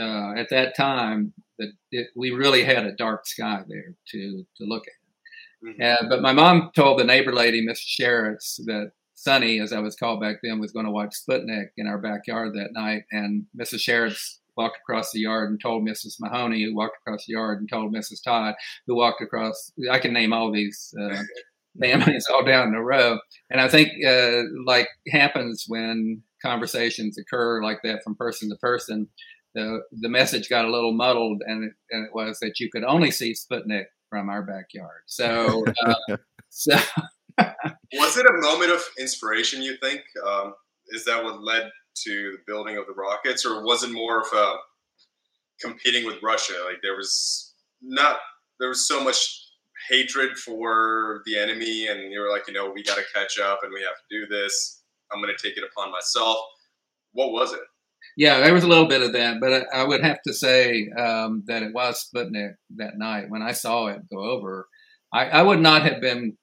uh, 0.00 0.34
at 0.36 0.48
that 0.50 0.74
time, 0.76 1.32
that 1.58 2.06
we 2.16 2.30
really 2.30 2.64
had 2.64 2.86
a 2.86 2.96
dark 2.96 3.26
sky 3.26 3.62
there 3.68 3.94
to 4.08 4.44
to 4.56 4.64
look 4.64 4.84
at. 4.86 5.68
Mm-hmm. 5.68 5.82
Uh, 5.82 6.08
but 6.08 6.22
my 6.22 6.32
mom 6.32 6.70
told 6.74 6.98
the 6.98 7.04
neighbor 7.04 7.32
lady, 7.32 7.60
Miss 7.60 7.80
Sherritts, 7.80 8.56
that 8.64 8.92
Sonny, 9.20 9.60
as 9.60 9.70
I 9.70 9.80
was 9.80 9.96
called 9.96 10.22
back 10.22 10.36
then, 10.42 10.60
was 10.60 10.72
going 10.72 10.86
to 10.86 10.90
watch 10.90 11.14
Sputnik 11.14 11.72
in 11.76 11.86
our 11.86 11.98
backyard 11.98 12.54
that 12.54 12.72
night. 12.72 13.02
And 13.12 13.44
Mrs. 13.54 13.80
Sherritts 13.80 14.38
walked 14.56 14.78
across 14.78 15.12
the 15.12 15.20
yard 15.20 15.50
and 15.50 15.60
told 15.60 15.86
Mrs. 15.86 16.14
Mahoney, 16.20 16.64
who 16.64 16.74
walked 16.74 16.96
across 17.02 17.26
the 17.26 17.34
yard 17.34 17.60
and 17.60 17.68
told 17.68 17.94
Mrs. 17.94 18.24
Todd, 18.24 18.54
who 18.86 18.96
walked 18.96 19.20
across. 19.20 19.72
I 19.90 19.98
can 19.98 20.14
name 20.14 20.32
all 20.32 20.50
these 20.50 20.94
uh, 20.98 21.20
families 21.80 22.28
all 22.32 22.46
down 22.46 22.72
the 22.72 22.78
row. 22.78 23.18
And 23.50 23.60
I 23.60 23.68
think, 23.68 23.90
uh, 24.02 24.44
like 24.64 24.88
happens 25.12 25.66
when 25.68 26.22
conversations 26.40 27.18
occur 27.18 27.62
like 27.62 27.80
that 27.84 28.02
from 28.02 28.14
person 28.14 28.48
to 28.48 28.56
person, 28.56 29.06
the 29.54 29.82
the 29.92 30.08
message 30.08 30.48
got 30.48 30.64
a 30.64 30.70
little 30.70 30.94
muddled, 30.94 31.42
and 31.44 31.64
it, 31.64 31.72
and 31.90 32.06
it 32.06 32.14
was 32.14 32.38
that 32.38 32.58
you 32.58 32.70
could 32.72 32.84
only 32.84 33.10
see 33.10 33.34
Sputnik 33.34 33.84
from 34.08 34.30
our 34.30 34.42
backyard. 34.42 35.02
So, 35.06 35.64
uh, 35.84 36.16
so 36.48 36.78
was 37.94 38.16
it 38.16 38.26
a 38.26 38.40
moment 38.40 38.70
of 38.70 38.82
inspiration? 38.98 39.62
You 39.62 39.76
think 39.82 40.02
um, 40.26 40.54
is 40.88 41.04
that 41.04 41.22
what 41.22 41.42
led 41.42 41.70
to 42.04 42.32
the 42.32 42.38
building 42.46 42.76
of 42.76 42.86
the 42.86 42.94
rockets, 42.94 43.44
or 43.44 43.64
was 43.64 43.82
it 43.82 43.92
more 43.92 44.20
of 44.20 44.26
a 44.34 44.54
competing 45.60 46.06
with 46.06 46.22
Russia? 46.22 46.54
Like 46.64 46.78
there 46.82 46.96
was 46.96 47.54
not 47.82 48.16
there 48.58 48.68
was 48.68 48.86
so 48.86 49.02
much 49.02 49.46
hatred 49.88 50.36
for 50.36 51.22
the 51.26 51.38
enemy, 51.38 51.88
and 51.88 52.12
you 52.12 52.20
were 52.20 52.30
like, 52.30 52.46
you 52.46 52.54
know, 52.54 52.70
we 52.70 52.82
got 52.82 52.96
to 52.96 53.04
catch 53.14 53.38
up, 53.38 53.60
and 53.62 53.72
we 53.72 53.80
have 53.82 53.94
to 53.94 54.20
do 54.20 54.26
this. 54.26 54.82
I'm 55.12 55.20
going 55.20 55.34
to 55.36 55.42
take 55.42 55.56
it 55.56 55.64
upon 55.64 55.90
myself. 55.90 56.38
What 57.12 57.32
was 57.32 57.52
it? 57.52 57.60
Yeah, 58.16 58.40
there 58.40 58.54
was 58.54 58.64
a 58.64 58.68
little 58.68 58.86
bit 58.86 59.02
of 59.02 59.12
that, 59.12 59.40
but 59.40 59.66
I, 59.74 59.84
would 59.84 60.02
have 60.02 60.20
to 60.26 60.32
say 60.32 60.88
um, 60.98 61.42
that 61.46 61.62
it 61.62 61.72
was 61.72 62.08
Sputnik 62.08 62.54
that 62.76 62.96
night 62.96 63.26
when 63.28 63.42
I 63.42 63.52
saw 63.52 63.86
it 63.86 64.08
go 64.10 64.18
over. 64.18 64.68
I, 65.12 65.26
I 65.26 65.42
would 65.42 65.60
not 65.60 65.82
have 65.82 66.00
been 66.00 66.36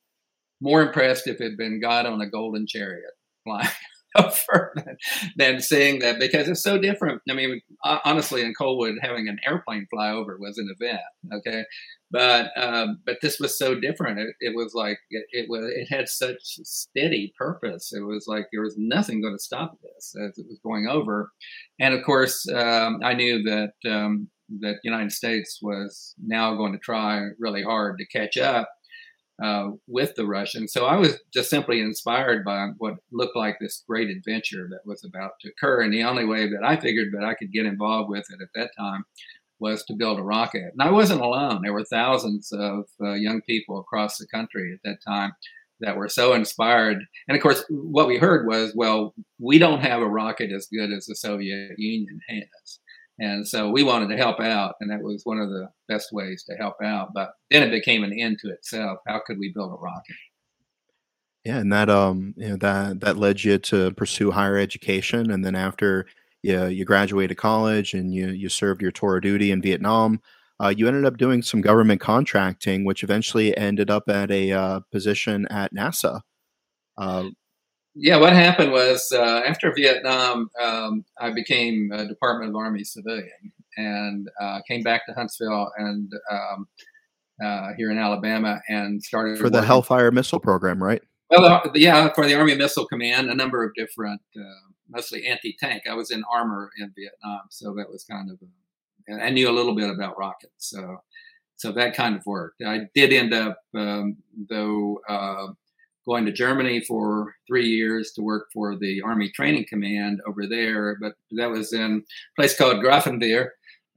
more 0.61 0.81
impressed 0.81 1.27
if 1.27 1.39
it 1.39 1.43
had 1.43 1.57
been 1.57 1.81
God 1.81 2.05
on 2.05 2.21
a 2.21 2.29
golden 2.29 2.65
chariot 2.67 3.11
flying 3.43 3.67
over 4.17 4.73
than, 4.75 4.97
than 5.37 5.61
seeing 5.61 5.99
that 5.99 6.19
because 6.19 6.47
it's 6.47 6.63
so 6.63 6.77
different. 6.77 7.21
I 7.29 7.33
mean, 7.33 7.61
honestly, 7.83 8.41
in 8.41 8.53
Coalwood, 8.53 8.95
having 9.01 9.27
an 9.27 9.39
airplane 9.45 9.87
fly 9.89 10.11
over 10.11 10.37
was 10.39 10.57
an 10.57 10.73
event. 10.79 11.01
Okay, 11.33 11.63
but 12.11 12.51
um, 12.57 12.99
but 13.05 13.17
this 13.21 13.39
was 13.39 13.57
so 13.57 13.75
different. 13.75 14.19
It, 14.19 14.35
it 14.39 14.55
was 14.55 14.73
like 14.73 14.99
it, 15.09 15.25
it, 15.31 15.49
was 15.49 15.65
it 15.65 15.93
had 15.93 16.07
such 16.07 16.39
steady 16.41 17.33
purpose. 17.37 17.93
It 17.93 18.01
was 18.01 18.25
like 18.27 18.47
there 18.51 18.63
was 18.63 18.75
nothing 18.77 19.21
going 19.21 19.35
to 19.35 19.43
stop 19.43 19.77
this 19.81 20.15
as 20.15 20.37
it 20.37 20.45
was 20.49 20.59
going 20.63 20.87
over, 20.87 21.31
and 21.79 21.93
of 21.93 22.03
course, 22.05 22.47
um, 22.49 23.01
I 23.03 23.13
knew 23.13 23.43
that 23.43 23.73
um, 23.89 24.29
that 24.61 24.79
United 24.83 25.11
States 25.11 25.59
was 25.61 26.15
now 26.23 26.55
going 26.55 26.71
to 26.71 26.79
try 26.79 27.21
really 27.39 27.63
hard 27.63 27.97
to 27.99 28.07
catch 28.07 28.37
up 28.37 28.69
uh, 29.43 29.69
with 29.87 30.15
the 30.15 30.25
Russians. 30.25 30.73
So 30.73 30.85
I 30.85 30.95
was 30.95 31.19
just 31.33 31.49
simply 31.49 31.79
inspired 31.79 32.43
by 32.43 32.69
what 32.77 32.95
looked 33.11 33.35
like 33.35 33.57
this 33.59 33.83
great 33.87 34.09
adventure 34.09 34.67
that 34.71 34.85
was 34.85 35.03
about 35.03 35.31
to 35.41 35.49
occur. 35.49 35.81
And 35.81 35.93
the 35.93 36.03
only 36.03 36.25
way 36.25 36.49
that 36.49 36.63
I 36.63 36.77
figured 36.77 37.09
that 37.13 37.25
I 37.25 37.35
could 37.35 37.51
get 37.51 37.65
involved 37.65 38.09
with 38.09 38.25
it 38.29 38.41
at 38.41 38.49
that 38.55 38.71
time 38.77 39.05
was 39.59 39.83
to 39.85 39.95
build 39.95 40.19
a 40.19 40.23
rocket. 40.23 40.71
And 40.77 40.81
I 40.81 40.91
wasn't 40.91 41.21
alone. 41.21 41.61
There 41.63 41.73
were 41.73 41.83
thousands 41.83 42.51
of 42.51 42.85
uh, 43.01 43.13
young 43.13 43.41
people 43.41 43.79
across 43.79 44.17
the 44.17 44.27
country 44.27 44.71
at 44.73 44.79
that 44.83 44.99
time 45.05 45.33
that 45.79 45.97
were 45.97 46.09
so 46.09 46.33
inspired. 46.33 46.97
And 47.27 47.35
of 47.35 47.43
course, 47.43 47.63
what 47.69 48.07
we 48.07 48.17
heard 48.17 48.47
was, 48.47 48.73
well, 48.75 49.13
we 49.39 49.59
don't 49.59 49.81
have 49.81 50.01
a 50.01 50.07
rocket 50.07 50.51
as 50.51 50.67
good 50.67 50.91
as 50.91 51.05
the 51.05 51.15
Soviet 51.15 51.77
Union 51.77 52.19
has. 52.29 52.79
And 53.19 53.47
so 53.47 53.69
we 53.69 53.83
wanted 53.83 54.09
to 54.09 54.17
help 54.17 54.39
out, 54.39 54.75
and 54.79 54.91
that 54.91 55.01
was 55.01 55.21
one 55.23 55.39
of 55.39 55.49
the 55.49 55.69
best 55.87 56.11
ways 56.11 56.43
to 56.43 56.55
help 56.55 56.75
out. 56.83 57.13
But 57.13 57.31
then 57.49 57.63
it 57.63 57.71
became 57.71 58.03
an 58.03 58.13
end 58.13 58.37
to 58.41 58.49
itself. 58.49 58.99
How 59.07 59.21
could 59.25 59.39
we 59.39 59.51
build 59.51 59.71
a 59.71 59.75
rocket? 59.75 60.15
Yeah, 61.43 61.57
and 61.59 61.71
that 61.71 61.89
um, 61.89 62.33
you 62.37 62.49
know, 62.49 62.57
that 62.57 62.99
that 62.99 63.17
led 63.17 63.43
you 63.43 63.57
to 63.57 63.91
pursue 63.91 64.31
higher 64.31 64.57
education, 64.57 65.31
and 65.31 65.43
then 65.43 65.55
after 65.55 66.05
you 66.43 66.65
you 66.65 66.85
graduated 66.85 67.37
college 67.37 67.93
and 67.93 68.13
you 68.13 68.27
you 68.29 68.49
served 68.49 68.81
your 68.81 68.91
tour 68.91 69.17
of 69.17 69.23
duty 69.23 69.51
in 69.51 69.61
Vietnam, 69.61 70.21
uh, 70.61 70.73
you 70.75 70.87
ended 70.87 71.05
up 71.05 71.17
doing 71.17 71.41
some 71.41 71.61
government 71.61 72.01
contracting, 72.01 72.85
which 72.85 73.03
eventually 73.03 73.55
ended 73.57 73.89
up 73.89 74.09
at 74.09 74.29
a 74.29 74.51
uh, 74.51 74.79
position 74.91 75.47
at 75.49 75.73
NASA. 75.73 76.21
Uh, 76.97 77.29
yeah, 77.99 78.17
what 78.17 78.33
happened 78.33 78.71
was 78.71 79.11
uh, 79.11 79.41
after 79.45 79.73
Vietnam, 79.75 80.49
um, 80.61 81.03
I 81.19 81.31
became 81.31 81.91
a 81.91 82.05
Department 82.05 82.49
of 82.49 82.55
Army 82.55 82.83
civilian 82.83 83.51
and 83.75 84.29
uh, 84.39 84.59
came 84.67 84.83
back 84.83 85.05
to 85.07 85.13
Huntsville 85.13 85.71
and 85.77 86.11
um, 86.31 86.67
uh, 87.43 87.69
here 87.75 87.91
in 87.91 87.97
Alabama 87.97 88.61
and 88.69 89.01
started 89.01 89.37
for 89.39 89.49
the. 89.49 89.61
Hellfire 89.61 90.11
missile 90.11 90.39
program, 90.39 90.81
right? 90.81 91.01
Well, 91.29 91.71
yeah, 91.75 92.13
for 92.13 92.25
the 92.25 92.35
Army 92.35 92.55
Missile 92.55 92.87
Command, 92.87 93.29
a 93.29 93.35
number 93.35 93.63
of 93.63 93.73
different, 93.75 94.21
uh, 94.39 94.71
mostly 94.89 95.25
anti-tank. 95.25 95.83
I 95.89 95.93
was 95.93 96.11
in 96.11 96.23
armor 96.31 96.69
in 96.79 96.91
Vietnam, 96.95 97.41
so 97.49 97.73
that 97.75 97.89
was 97.89 98.03
kind 98.03 98.31
of. 98.31 98.37
I 99.21 99.29
knew 99.29 99.49
a 99.49 99.51
little 99.51 99.75
bit 99.75 99.89
about 99.89 100.17
rockets, 100.17 100.69
so 100.69 100.97
so 101.57 101.71
that 101.73 101.95
kind 101.95 102.15
of 102.15 102.25
worked. 102.25 102.61
I 102.65 102.81
did 102.93 103.11
end 103.11 103.33
up, 103.33 103.59
um, 103.75 104.17
though 104.49 105.01
uh, 105.09 105.47
going 106.07 106.25
to 106.25 106.31
Germany 106.31 106.81
for 106.81 107.35
three 107.47 107.67
years 107.67 108.11
to 108.13 108.21
work 108.21 108.47
for 108.53 108.77
the 108.77 109.01
Army 109.01 109.29
Training 109.35 109.65
Command 109.69 110.19
over 110.27 110.47
there. 110.47 110.97
But 111.01 111.13
that 111.31 111.51
was 111.51 111.73
in 111.73 112.03
a 112.03 112.41
place 112.41 112.57
called 112.57 112.83
Grafenwehr, 112.83 113.49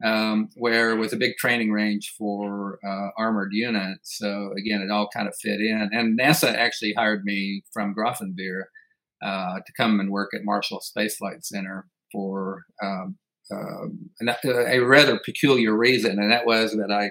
um, 0.05 0.49
where 0.57 0.97
was 0.97 1.13
a 1.13 1.17
big 1.19 1.37
training 1.39 1.71
range 1.71 2.15
for 2.19 2.79
uh, 2.87 3.09
armored 3.17 3.53
units. 3.53 4.19
So 4.19 4.53
again, 4.59 4.83
it 4.83 4.91
all 4.91 5.09
kind 5.15 5.29
of 5.29 5.35
fit 5.41 5.61
in. 5.61 5.91
And 5.93 6.19
NASA 6.19 6.53
actually 6.55 6.95
hired 6.95 7.25
me 7.25 7.63
from 7.73 7.95
Grafenwehr 7.95 8.65
uh, 9.23 9.57
to 9.65 9.73
come 9.77 10.01
and 10.01 10.11
work 10.11 10.31
at 10.35 10.45
Marshall 10.45 10.81
Space 10.81 11.17
Flight 11.17 11.45
Center 11.45 11.87
for 12.13 12.65
um, 12.83 13.17
uh, 13.53 13.87
a 14.47 14.79
rather 14.81 15.21
peculiar 15.25 15.77
reason, 15.77 16.19
and 16.19 16.31
that 16.31 16.47
was 16.47 16.73
that 16.73 16.93
I 16.93 17.11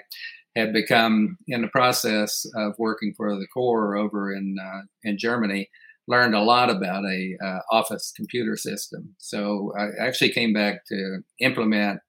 had 0.55 0.73
become 0.73 1.37
in 1.47 1.61
the 1.61 1.67
process 1.67 2.45
of 2.55 2.73
working 2.77 3.13
for 3.15 3.35
the 3.35 3.47
Corps 3.53 3.95
over 3.95 4.33
in 4.33 4.55
uh, 4.61 4.81
in 5.03 5.17
Germany. 5.17 5.69
Learned 6.07 6.33
a 6.33 6.41
lot 6.41 6.71
about 6.71 7.03
a 7.05 7.37
uh, 7.43 7.59
office 7.71 8.11
computer 8.15 8.57
system. 8.57 9.15
So 9.19 9.71
I 9.77 9.89
actually 10.03 10.31
came 10.31 10.53
back 10.53 10.85
to 10.87 11.19
implement. 11.39 11.99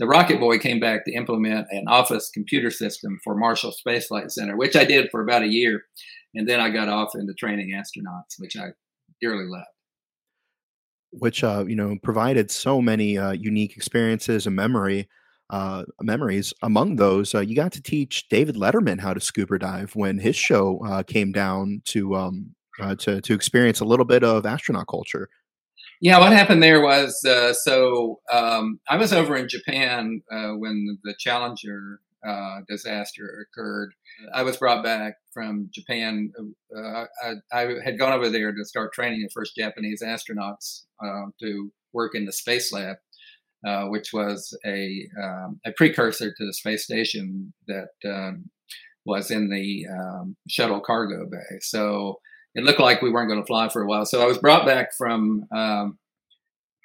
The 0.00 0.08
Rocket 0.08 0.40
Boy 0.40 0.58
came 0.58 0.80
back 0.80 1.04
to 1.04 1.12
implement 1.12 1.68
an 1.70 1.84
office 1.86 2.30
computer 2.34 2.72
system 2.72 3.20
for 3.22 3.36
Marshall 3.36 3.70
Space 3.70 4.08
Flight 4.08 4.32
Center, 4.32 4.56
which 4.56 4.74
I 4.74 4.84
did 4.84 5.08
for 5.12 5.22
about 5.22 5.44
a 5.44 5.48
year, 5.48 5.82
and 6.34 6.48
then 6.48 6.58
I 6.58 6.70
got 6.70 6.88
off 6.88 7.14
into 7.14 7.32
training 7.34 7.72
astronauts, 7.72 8.34
which 8.38 8.56
I 8.56 8.70
dearly 9.20 9.46
loved 9.46 9.68
which 11.18 11.44
uh, 11.44 11.64
you 11.66 11.76
know 11.76 11.96
provided 12.02 12.50
so 12.50 12.82
many 12.82 13.16
uh, 13.16 13.32
unique 13.32 13.76
experiences 13.76 14.46
and 14.46 14.56
memory 14.56 15.08
uh, 15.50 15.84
memories. 16.00 16.52
Among 16.62 16.96
those, 16.96 17.34
uh, 17.34 17.40
you 17.40 17.54
got 17.54 17.72
to 17.72 17.82
teach 17.82 18.28
David 18.28 18.56
Letterman 18.56 19.00
how 19.00 19.14
to 19.14 19.20
scuba 19.20 19.58
dive 19.58 19.94
when 19.94 20.18
his 20.18 20.36
show 20.36 20.80
uh, 20.84 21.02
came 21.02 21.32
down 21.32 21.82
to 21.86 22.14
um, 22.16 22.54
uh, 22.80 22.94
to 22.96 23.20
to 23.20 23.34
experience 23.34 23.80
a 23.80 23.84
little 23.84 24.04
bit 24.04 24.24
of 24.24 24.46
astronaut 24.46 24.88
culture. 24.88 25.28
Yeah, 26.00 26.18
what 26.18 26.32
happened 26.32 26.62
there 26.62 26.82
was 26.82 27.22
uh, 27.24 27.52
so 27.52 28.20
um, 28.32 28.80
I 28.88 28.96
was 28.96 29.12
over 29.12 29.36
in 29.36 29.48
Japan 29.48 30.22
uh, 30.30 30.52
when 30.52 30.98
the 31.04 31.14
Challenger 31.18 32.00
disaster 32.68 33.46
occurred. 33.46 33.92
I 34.32 34.42
was 34.44 34.56
brought 34.56 34.82
back 34.82 35.16
from 35.34 35.68
Japan. 35.72 36.32
I, 36.74 37.34
I, 37.52 37.74
had 37.84 37.98
gone 37.98 38.14
over 38.14 38.30
there 38.30 38.52
to 38.52 38.64
start 38.64 38.94
training 38.94 39.20
the 39.20 39.28
first 39.28 39.54
Japanese 39.54 40.02
astronauts 40.02 40.84
to 41.40 41.70
work 41.92 42.14
in 42.14 42.24
the 42.24 42.32
space 42.32 42.72
lab 42.72 42.96
uh, 43.66 43.84
which 43.86 44.12
was 44.12 44.56
a, 44.66 45.08
um, 45.22 45.60
a 45.64 45.72
precursor 45.72 46.30
to 46.30 46.46
the 46.46 46.52
space 46.52 46.84
station 46.84 47.52
that 47.66 47.88
um, 48.06 48.50
was 49.04 49.30
in 49.30 49.50
the 49.50 49.86
um, 49.90 50.36
shuttle 50.48 50.80
cargo 50.80 51.26
bay. 51.30 51.58
So 51.60 52.20
it 52.54 52.64
looked 52.64 52.80
like 52.80 53.02
we 53.02 53.10
weren't 53.10 53.28
going 53.28 53.42
to 53.42 53.46
fly 53.46 53.68
for 53.68 53.82
a 53.82 53.86
while. 53.86 54.06
So 54.06 54.22
I 54.22 54.26
was 54.26 54.38
brought 54.38 54.66
back 54.66 54.94
from 54.96 55.46
um, 55.54 55.98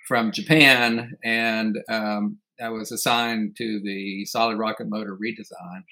from 0.07 0.31
Japan, 0.31 1.12
and 1.24 1.77
um, 1.88 2.39
I 2.59 2.69
was 2.69 2.91
assigned 2.91 3.55
to 3.57 3.79
the 3.83 4.25
solid 4.25 4.57
rocket 4.57 4.88
motor 4.89 5.15
redesign 5.15 5.83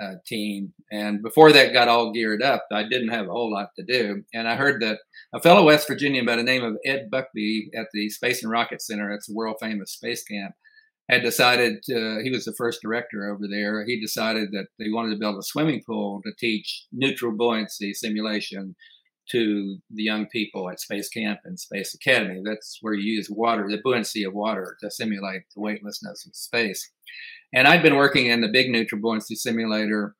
uh, 0.00 0.14
team. 0.26 0.72
And 0.90 1.22
before 1.22 1.52
that 1.52 1.72
got 1.72 1.88
all 1.88 2.12
geared 2.12 2.42
up, 2.42 2.66
I 2.72 2.82
didn't 2.84 3.08
have 3.08 3.26
a 3.26 3.32
whole 3.32 3.52
lot 3.52 3.70
to 3.76 3.84
do. 3.84 4.22
And 4.32 4.48
I 4.48 4.56
heard 4.56 4.82
that 4.82 4.98
a 5.34 5.40
fellow 5.40 5.64
West 5.64 5.88
Virginian 5.88 6.24
by 6.24 6.36
the 6.36 6.42
name 6.42 6.64
of 6.64 6.76
Ed 6.84 7.08
Buckbee 7.12 7.68
at 7.76 7.88
the 7.92 8.08
Space 8.08 8.42
and 8.42 8.52
Rocket 8.52 8.80
Center, 8.80 9.10
it's 9.10 9.28
a 9.28 9.34
world 9.34 9.56
famous 9.60 9.92
space 9.92 10.22
camp, 10.22 10.54
had 11.10 11.22
decided 11.22 11.82
to, 11.84 12.20
he 12.22 12.30
was 12.30 12.44
the 12.44 12.54
first 12.54 12.80
director 12.82 13.30
over 13.30 13.48
there. 13.48 13.84
He 13.84 14.00
decided 14.00 14.52
that 14.52 14.66
they 14.78 14.90
wanted 14.90 15.10
to 15.10 15.18
build 15.18 15.38
a 15.38 15.42
swimming 15.42 15.82
pool 15.86 16.20
to 16.24 16.32
teach 16.38 16.84
neutral 16.92 17.32
buoyancy 17.32 17.94
simulation 17.94 18.76
to 19.30 19.78
the 19.90 20.02
young 20.02 20.26
people 20.26 20.70
at 20.70 20.80
Space 20.80 21.08
Camp 21.08 21.40
and 21.44 21.58
Space 21.58 21.94
Academy. 21.94 22.40
That's 22.44 22.78
where 22.80 22.94
you 22.94 23.12
use 23.12 23.28
water, 23.30 23.66
the 23.68 23.80
buoyancy 23.82 24.24
of 24.24 24.34
water, 24.34 24.76
to 24.80 24.90
simulate 24.90 25.42
the 25.54 25.60
weightlessness 25.60 26.26
of 26.26 26.34
space. 26.34 26.90
And 27.52 27.66
I'd 27.66 27.82
been 27.82 27.96
working 27.96 28.26
in 28.26 28.40
the 28.40 28.48
big 28.48 28.70
neutral 28.70 29.00
buoyancy 29.00 29.34
simulator 29.34 30.14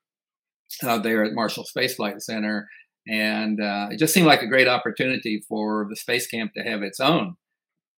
uh, 0.83 0.99
there 0.99 1.25
at 1.25 1.35
Marshall 1.35 1.65
Space 1.65 1.97
Flight 1.97 2.23
Center. 2.23 2.69
And 3.07 3.61
uh, 3.61 3.89
it 3.91 3.99
just 3.99 4.13
seemed 4.13 4.27
like 4.27 4.43
a 4.43 4.47
great 4.47 4.69
opportunity 4.69 5.43
for 5.49 5.87
the 5.89 5.97
space 5.97 6.27
camp 6.27 6.53
to 6.55 6.63
have 6.63 6.83
its 6.83 7.01
own 7.01 7.37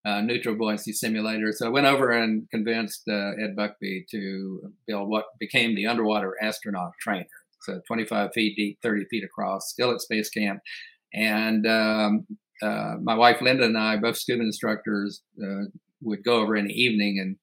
uh, 0.04 0.20
neutral 0.20 0.54
buoyancy 0.54 0.92
simulator. 0.92 1.52
So 1.52 1.66
I 1.66 1.70
went 1.70 1.86
over 1.86 2.10
and 2.10 2.48
convinced 2.50 3.02
uh, 3.08 3.32
Ed 3.42 3.56
Buckbee 3.56 4.06
to 4.10 4.72
build 4.86 5.08
what 5.08 5.26
became 5.38 5.74
the 5.74 5.86
underwater 5.86 6.36
astronaut 6.42 6.92
trainer. 7.00 7.26
So 7.62 7.80
25 7.86 8.32
feet 8.32 8.56
deep, 8.56 8.78
30 8.82 9.04
feet 9.10 9.24
across, 9.24 9.68
still 9.68 9.92
at 9.92 10.00
space 10.00 10.30
camp. 10.30 10.60
And 11.14 11.66
um, 11.66 12.26
uh, 12.62 12.96
my 13.02 13.14
wife 13.14 13.40
Linda 13.40 13.64
and 13.64 13.78
I, 13.78 13.96
both 13.96 14.16
scuba 14.16 14.42
instructors, 14.42 15.22
uh, 15.42 15.64
would 16.02 16.24
go 16.24 16.40
over 16.40 16.56
in 16.56 16.66
the 16.66 16.74
evening 16.74 17.18
and 17.18 17.36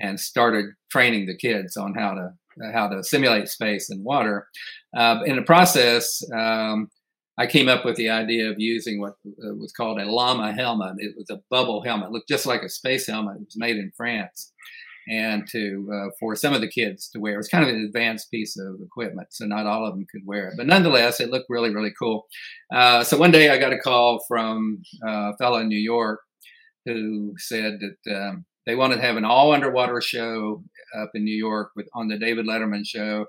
and 0.00 0.18
started 0.18 0.66
training 0.90 1.26
the 1.26 1.36
kids 1.36 1.76
on 1.76 1.94
how 1.94 2.14
to 2.14 2.32
how 2.72 2.88
to 2.88 3.02
simulate 3.02 3.48
space 3.48 3.88
and 3.90 4.04
water. 4.04 4.48
Uh, 4.96 5.20
in 5.24 5.36
the 5.36 5.42
process, 5.42 6.22
um, 6.34 6.90
I 7.38 7.46
came 7.46 7.68
up 7.68 7.84
with 7.84 7.96
the 7.96 8.10
idea 8.10 8.50
of 8.50 8.60
using 8.60 9.00
what 9.00 9.14
uh, 9.26 9.54
was 9.54 9.72
called 9.72 10.00
a 10.00 10.04
llama 10.04 10.52
helmet. 10.52 10.96
It 10.98 11.14
was 11.16 11.30
a 11.30 11.40
bubble 11.50 11.82
helmet, 11.82 12.08
it 12.08 12.12
looked 12.12 12.28
just 12.28 12.46
like 12.46 12.62
a 12.62 12.68
space 12.68 13.06
helmet. 13.06 13.36
It 13.36 13.46
was 13.46 13.56
made 13.56 13.76
in 13.76 13.92
France, 13.96 14.52
and 15.08 15.46
to 15.48 15.88
uh, 15.92 16.10
for 16.18 16.36
some 16.36 16.54
of 16.54 16.60
the 16.60 16.68
kids 16.68 17.08
to 17.08 17.20
wear. 17.20 17.34
It 17.34 17.38
was 17.38 17.48
kind 17.48 17.64
of 17.64 17.70
an 17.70 17.84
advanced 17.84 18.30
piece 18.30 18.58
of 18.58 18.80
equipment, 18.84 19.28
so 19.30 19.44
not 19.46 19.66
all 19.66 19.86
of 19.86 19.94
them 19.94 20.06
could 20.10 20.26
wear 20.26 20.48
it, 20.48 20.54
but 20.56 20.66
nonetheless, 20.66 21.20
it 21.20 21.30
looked 21.30 21.46
really 21.48 21.74
really 21.74 21.92
cool. 21.98 22.26
Uh, 22.74 23.04
so 23.04 23.16
one 23.16 23.30
day 23.30 23.50
I 23.50 23.58
got 23.58 23.72
a 23.72 23.78
call 23.78 24.24
from 24.28 24.82
uh, 25.06 25.32
a 25.32 25.36
fellow 25.36 25.58
in 25.58 25.68
New 25.68 25.78
York 25.78 26.20
who 26.84 27.34
said 27.38 27.78
that 27.80 28.14
um, 28.14 28.44
they 28.66 28.74
wanted 28.74 28.96
to 28.96 29.02
have 29.02 29.16
an 29.16 29.24
all 29.24 29.52
underwater 29.52 30.00
show 30.00 30.62
up 30.96 31.10
in 31.14 31.24
New 31.24 31.36
York 31.36 31.70
with 31.76 31.86
on 31.94 32.08
the 32.08 32.18
David 32.18 32.46
Letterman 32.46 32.86
show, 32.86 33.26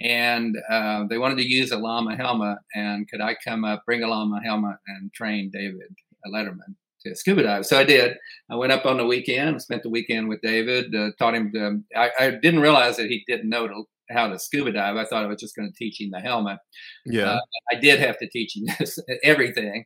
and 0.00 0.56
uh, 0.70 1.04
they 1.08 1.18
wanted 1.18 1.38
to 1.38 1.48
use 1.48 1.72
a 1.72 1.78
llama 1.78 2.16
helmet. 2.16 2.58
And 2.74 3.08
could 3.08 3.20
I 3.20 3.36
come 3.42 3.64
up, 3.64 3.82
bring 3.86 4.02
a 4.02 4.08
llama 4.08 4.40
helmet, 4.44 4.76
and 4.86 5.12
train 5.12 5.50
David 5.52 5.94
Letterman 6.26 6.74
scuba 7.14 7.42
dive? 7.42 7.66
So 7.66 7.78
I 7.78 7.84
did. 7.84 8.16
I 8.50 8.56
went 8.56 8.72
up 8.72 8.86
on 8.86 8.96
the 8.96 9.06
weekend, 9.06 9.60
spent 9.62 9.82
the 9.82 9.90
weekend 9.90 10.28
with 10.28 10.40
David, 10.42 10.94
uh, 10.94 11.10
taught 11.18 11.34
him. 11.34 11.52
To, 11.52 11.82
I, 11.96 12.10
I, 12.18 12.30
didn't 12.30 12.60
realize 12.60 12.96
that 12.96 13.06
he 13.06 13.24
didn't 13.26 13.48
know 13.48 13.68
to, 13.68 13.84
how 14.10 14.28
to 14.28 14.38
scuba 14.38 14.72
dive. 14.72 14.96
I 14.96 15.04
thought 15.04 15.24
I 15.24 15.26
was 15.26 15.40
just 15.40 15.56
going 15.56 15.70
to 15.70 15.76
teach 15.76 16.00
him 16.00 16.10
the 16.10 16.20
helmet. 16.20 16.58
Yeah, 17.04 17.32
uh, 17.32 17.40
I 17.72 17.76
did 17.76 18.00
have 18.00 18.18
to 18.18 18.28
teach 18.28 18.56
him 18.56 18.64
this, 18.78 18.98
everything, 19.22 19.84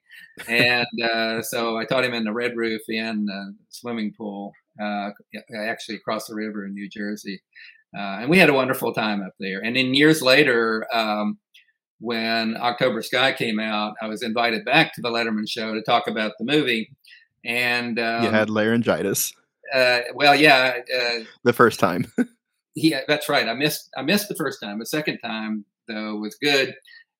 and 0.48 0.86
uh, 1.02 1.42
so 1.42 1.76
I 1.76 1.84
taught 1.84 2.04
him 2.04 2.14
in 2.14 2.24
the 2.24 2.32
Red 2.32 2.56
Roof 2.56 2.82
Inn 2.88 3.26
uh, 3.32 3.52
swimming 3.68 4.12
pool, 4.16 4.52
uh, 4.82 5.10
actually 5.56 5.96
across 5.96 6.26
the 6.26 6.34
river 6.34 6.64
in 6.64 6.74
New 6.74 6.88
Jersey, 6.88 7.40
uh, 7.96 8.20
and 8.20 8.30
we 8.30 8.38
had 8.38 8.50
a 8.50 8.54
wonderful 8.54 8.92
time 8.92 9.22
up 9.22 9.34
there. 9.38 9.60
And 9.60 9.76
then 9.76 9.94
years 9.94 10.22
later. 10.22 10.86
Um, 10.94 11.38
when 12.00 12.56
October 12.56 13.02
Sky 13.02 13.32
came 13.32 13.60
out, 13.60 13.94
I 14.02 14.08
was 14.08 14.22
invited 14.22 14.64
back 14.64 14.94
to 14.94 15.00
the 15.00 15.10
Letterman 15.10 15.48
show 15.48 15.74
to 15.74 15.82
talk 15.82 16.08
about 16.08 16.32
the 16.38 16.44
movie. 16.44 16.90
And 17.44 17.98
um, 17.98 18.24
you 18.24 18.30
had 18.30 18.50
laryngitis. 18.50 19.32
Uh, 19.72 20.00
well, 20.14 20.34
yeah. 20.34 20.78
the 21.44 21.52
first 21.52 21.78
time. 21.78 22.10
yeah, 22.74 23.00
that's 23.06 23.28
right. 23.28 23.48
I 23.48 23.54
missed 23.54 23.90
I 23.96 24.02
missed 24.02 24.28
the 24.28 24.34
first 24.34 24.60
time. 24.60 24.78
The 24.78 24.86
second 24.86 25.18
time 25.18 25.64
though 25.88 26.16
was 26.16 26.34
good. 26.36 26.74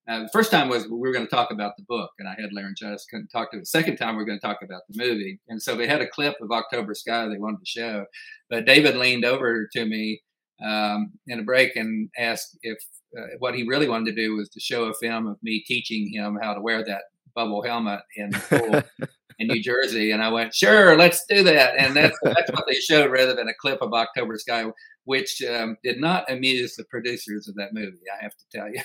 Uh, 0.09 0.23
the 0.23 0.29
first 0.33 0.51
time 0.51 0.67
was 0.67 0.87
we 0.87 0.97
were 0.97 1.13
going 1.13 1.25
to 1.25 1.31
talk 1.31 1.51
about 1.51 1.77
the 1.77 1.83
book, 1.83 2.09
and 2.17 2.27
I 2.27 2.35
had 2.39 2.51
laryngitis, 2.51 3.05
couldn't 3.09 3.27
talk 3.27 3.51
to 3.51 3.57
it. 3.57 3.61
The 3.61 3.65
second 3.67 3.97
time 3.97 4.15
we 4.15 4.23
are 4.23 4.25
going 4.25 4.39
to 4.39 4.45
talk 4.45 4.61
about 4.63 4.81
the 4.89 4.97
movie, 4.97 5.39
and 5.47 5.61
so 5.61 5.75
they 5.75 5.87
had 5.87 6.01
a 6.01 6.07
clip 6.07 6.35
of 6.41 6.51
October 6.51 6.95
Sky 6.95 7.27
they 7.27 7.37
wanted 7.37 7.59
to 7.59 7.65
show, 7.65 8.05
but 8.49 8.65
David 8.65 8.95
leaned 8.95 9.25
over 9.25 9.69
to 9.73 9.85
me 9.85 10.21
um, 10.65 11.11
in 11.27 11.39
a 11.39 11.43
break 11.43 11.75
and 11.75 12.09
asked 12.17 12.57
if 12.63 12.79
uh, 13.17 13.35
what 13.39 13.55
he 13.55 13.63
really 13.63 13.89
wanted 13.89 14.15
to 14.15 14.21
do 14.21 14.35
was 14.35 14.49
to 14.49 14.59
show 14.59 14.85
a 14.85 14.93
film 14.95 15.27
of 15.27 15.37
me 15.41 15.63
teaching 15.65 16.11
him 16.11 16.37
how 16.41 16.53
to 16.53 16.61
wear 16.61 16.83
that 16.85 17.03
bubble 17.35 17.63
helmet 17.63 18.01
in 18.15 18.31
pool 18.31 18.81
in 19.39 19.47
New 19.47 19.61
Jersey, 19.61 20.11
and 20.11 20.21
I 20.21 20.29
went, 20.29 20.53
"Sure, 20.53 20.97
let's 20.97 21.25
do 21.27 21.43
that." 21.43 21.75
And 21.77 21.95
that's 21.95 22.17
that's 22.23 22.51
what 22.51 22.65
they 22.67 22.75
showed 22.75 23.11
rather 23.11 23.33
than 23.33 23.47
a 23.47 23.53
clip 23.59 23.81
of 23.81 23.93
October 23.93 24.37
Sky 24.37 24.65
which 25.05 25.41
um, 25.43 25.77
did 25.83 25.99
not 25.99 26.29
amuse 26.31 26.75
the 26.75 26.83
producers 26.85 27.47
of 27.47 27.55
that 27.55 27.73
movie. 27.73 27.97
I 28.19 28.23
have 28.23 28.35
to 28.35 28.45
tell 28.51 28.69
you. 28.69 28.81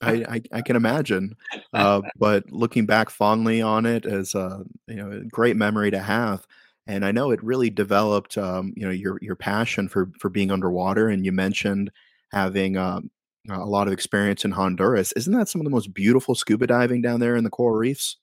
I, 0.00 0.12
I, 0.28 0.42
I, 0.52 0.62
can 0.62 0.76
imagine, 0.76 1.34
uh, 1.72 2.02
but 2.16 2.52
looking 2.52 2.86
back 2.86 3.10
fondly 3.10 3.60
on 3.60 3.84
it 3.84 4.06
as 4.06 4.32
a 4.36 4.62
you 4.86 4.94
know 4.94 5.10
a 5.10 5.24
great 5.24 5.56
memory 5.56 5.90
to 5.90 5.98
have, 5.98 6.46
and 6.86 7.04
I 7.04 7.10
know 7.10 7.32
it 7.32 7.42
really 7.42 7.68
developed 7.68 8.38
um, 8.38 8.72
you 8.76 8.86
know 8.86 8.92
your 8.92 9.18
your 9.20 9.34
passion 9.34 9.88
for 9.88 10.12
for 10.20 10.28
being 10.28 10.52
underwater, 10.52 11.08
and 11.08 11.26
you 11.26 11.32
mentioned 11.32 11.90
having 12.30 12.76
um, 12.76 13.10
a 13.50 13.64
lot 13.64 13.86
of 13.86 13.92
experience 13.92 14.44
in 14.44 14.52
Honduras. 14.52 15.12
Isn't 15.12 15.32
that 15.32 15.48
some 15.48 15.60
of 15.60 15.64
the 15.64 15.70
most 15.70 15.94
beautiful 15.94 16.34
scuba 16.34 16.66
diving 16.66 17.02
down 17.02 17.20
there 17.20 17.36
in 17.36 17.44
the 17.44 17.50
coral 17.50 17.76
reefs? 17.76 18.16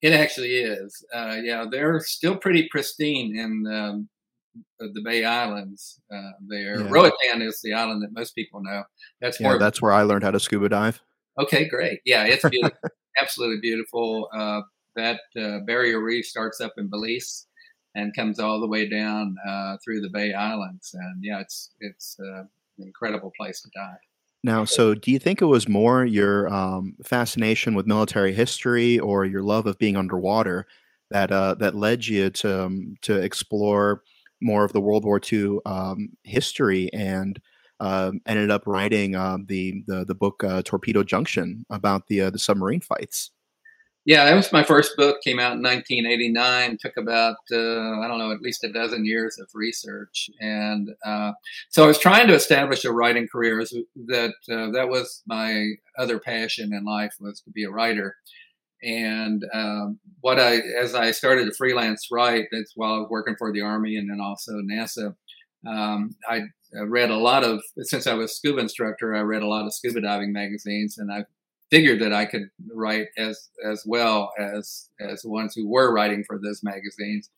It 0.00 0.12
actually 0.12 0.54
is. 0.54 1.04
Uh, 1.12 1.38
yeah, 1.42 1.66
they're 1.70 2.00
still 2.00 2.36
pretty 2.36 2.68
pristine 2.70 3.36
in 3.36 3.66
um, 3.72 4.08
the 4.78 5.02
Bay 5.04 5.24
Islands 5.24 6.00
uh, 6.12 6.30
there. 6.46 6.80
Yeah. 6.80 6.88
Roatan 6.88 7.42
is 7.42 7.60
the 7.62 7.72
island 7.72 8.02
that 8.02 8.12
most 8.12 8.34
people 8.34 8.62
know. 8.62 8.84
That's 9.20 9.40
yeah, 9.40 9.48
where 9.48 9.58
that's 9.58 9.82
where 9.82 9.92
I 9.92 10.02
learned 10.02 10.24
how 10.24 10.30
to 10.30 10.40
scuba 10.40 10.68
dive. 10.68 11.00
Okay, 11.38 11.68
great. 11.68 12.00
Yeah, 12.04 12.24
it's 12.24 12.48
beautiful. 12.48 12.78
absolutely 13.20 13.60
beautiful. 13.60 14.28
Uh, 14.32 14.62
that 14.96 15.20
uh, 15.40 15.60
barrier 15.60 16.00
reef 16.00 16.26
starts 16.26 16.60
up 16.60 16.74
in 16.76 16.88
Belize 16.88 17.46
and 17.94 18.14
comes 18.14 18.38
all 18.38 18.60
the 18.60 18.66
way 18.66 18.88
down 18.88 19.36
uh, 19.46 19.76
through 19.84 20.00
the 20.00 20.10
Bay 20.10 20.32
Islands, 20.32 20.94
and 20.94 21.24
yeah, 21.24 21.40
it's 21.40 21.70
it's 21.80 22.16
uh, 22.20 22.40
an 22.40 22.48
incredible 22.78 23.32
place 23.36 23.60
to 23.62 23.70
dive. 23.74 23.98
Now, 24.44 24.64
so 24.64 24.94
do 24.94 25.10
you 25.10 25.18
think 25.18 25.42
it 25.42 25.46
was 25.46 25.68
more 25.68 26.04
your 26.04 26.52
um, 26.52 26.94
fascination 27.04 27.74
with 27.74 27.86
military 27.86 28.32
history 28.32 28.98
or 28.98 29.24
your 29.24 29.42
love 29.42 29.66
of 29.66 29.78
being 29.78 29.96
underwater 29.96 30.66
that 31.10 31.32
uh, 31.32 31.54
that 31.54 31.74
led 31.74 32.06
you 32.06 32.30
to 32.30 32.64
um, 32.66 32.94
to 33.02 33.16
explore 33.16 34.02
more 34.40 34.64
of 34.64 34.72
the 34.72 34.80
World 34.80 35.04
War 35.04 35.20
II 35.32 35.58
um, 35.66 36.10
history 36.22 36.92
and 36.92 37.40
um, 37.80 38.20
ended 38.26 38.50
up 38.50 38.66
writing 38.66 39.16
uh, 39.16 39.38
the, 39.44 39.82
the 39.86 40.04
the 40.04 40.14
book 40.14 40.44
uh, 40.44 40.62
Torpedo 40.62 41.02
Junction 41.02 41.64
about 41.70 42.06
the 42.06 42.22
uh, 42.22 42.30
the 42.30 42.38
submarine 42.38 42.80
fights. 42.80 43.30
Yeah, 44.08 44.24
that 44.24 44.34
was 44.34 44.50
my 44.54 44.62
first 44.62 44.96
book. 44.96 45.20
Came 45.22 45.38
out 45.38 45.58
in 45.58 45.62
1989. 45.62 46.78
Took 46.80 46.96
about 46.96 47.36
uh, 47.52 48.00
I 48.00 48.08
don't 48.08 48.16
know 48.16 48.32
at 48.32 48.40
least 48.40 48.64
a 48.64 48.72
dozen 48.72 49.04
years 49.04 49.38
of 49.38 49.50
research, 49.52 50.30
and 50.40 50.88
uh, 51.04 51.32
so 51.68 51.84
I 51.84 51.86
was 51.88 51.98
trying 51.98 52.26
to 52.28 52.34
establish 52.34 52.86
a 52.86 52.90
writing 52.90 53.28
career. 53.28 53.62
That 54.06 54.32
uh, 54.50 54.70
that 54.70 54.88
was 54.88 55.22
my 55.26 55.72
other 55.98 56.18
passion 56.18 56.72
in 56.72 56.86
life 56.86 57.16
was 57.20 57.42
to 57.42 57.50
be 57.50 57.64
a 57.64 57.70
writer. 57.70 58.16
And 58.82 59.44
um, 59.52 59.98
what 60.22 60.40
I, 60.40 60.60
as 60.80 60.94
I 60.94 61.10
started 61.10 61.44
to 61.44 61.52
freelance 61.52 62.08
write, 62.10 62.46
that's 62.50 62.72
while 62.76 62.94
I 62.94 62.98
was 63.00 63.10
working 63.10 63.36
for 63.38 63.52
the 63.52 63.60
Army 63.60 63.98
and 63.98 64.08
then 64.08 64.22
also 64.22 64.52
NASA. 64.52 65.14
Um, 65.66 66.14
I, 66.26 66.44
I 66.74 66.84
read 66.86 67.10
a 67.10 67.16
lot 67.16 67.44
of, 67.44 67.60
since 67.80 68.06
I 68.06 68.14
was 68.14 68.36
scuba 68.36 68.60
instructor, 68.60 69.14
I 69.14 69.20
read 69.20 69.42
a 69.42 69.48
lot 69.48 69.66
of 69.66 69.74
scuba 69.74 70.00
diving 70.00 70.32
magazines, 70.32 70.96
and 70.96 71.12
I 71.12 71.24
figured 71.70 72.00
that 72.00 72.12
I 72.12 72.24
could 72.24 72.50
write 72.74 73.08
as 73.16 73.48
as 73.64 73.84
well 73.86 74.32
as 74.38 74.88
as 75.00 75.22
the 75.22 75.30
ones 75.30 75.54
who 75.54 75.68
were 75.68 75.92
writing 75.92 76.24
for 76.24 76.38
those 76.42 76.62
magazines. 76.62 77.30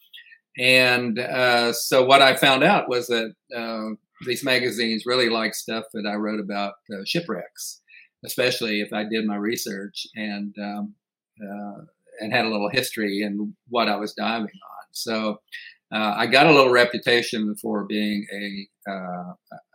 And 0.58 1.18
uh, 1.18 1.72
so 1.72 2.04
what 2.04 2.22
I 2.22 2.36
found 2.36 2.64
out 2.64 2.88
was 2.88 3.06
that 3.06 3.34
uh, 3.56 3.94
these 4.26 4.44
magazines 4.44 5.06
really 5.06 5.28
like 5.28 5.54
stuff 5.54 5.84
that 5.94 6.06
I 6.06 6.14
wrote 6.14 6.40
about 6.40 6.74
uh, 6.92 7.02
shipwrecks, 7.06 7.80
especially 8.24 8.80
if 8.80 8.92
I 8.92 9.04
did 9.04 9.26
my 9.26 9.36
research. 9.36 10.06
And 10.14 10.54
um, 10.58 10.94
uh, 11.42 11.82
and 12.20 12.32
had 12.32 12.44
a 12.44 12.50
little 12.50 12.68
history 12.68 13.22
in 13.22 13.54
what 13.68 13.88
I 13.88 13.96
was 13.96 14.12
diving 14.12 14.44
on. 14.44 14.86
So 14.92 15.40
uh, 15.92 16.14
I 16.16 16.26
got 16.26 16.46
a 16.46 16.52
little 16.52 16.70
reputation 16.70 17.56
for 17.56 17.84
being 17.84 18.26
a 18.32 18.90
uh, 18.90 19.32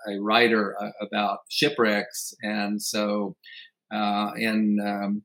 a 0.07 0.19
writer 0.19 0.77
about 1.01 1.39
shipwrecks, 1.49 2.33
and 2.41 2.81
so 2.81 3.35
uh, 3.91 4.31
in 4.37 4.79
um, 4.81 5.23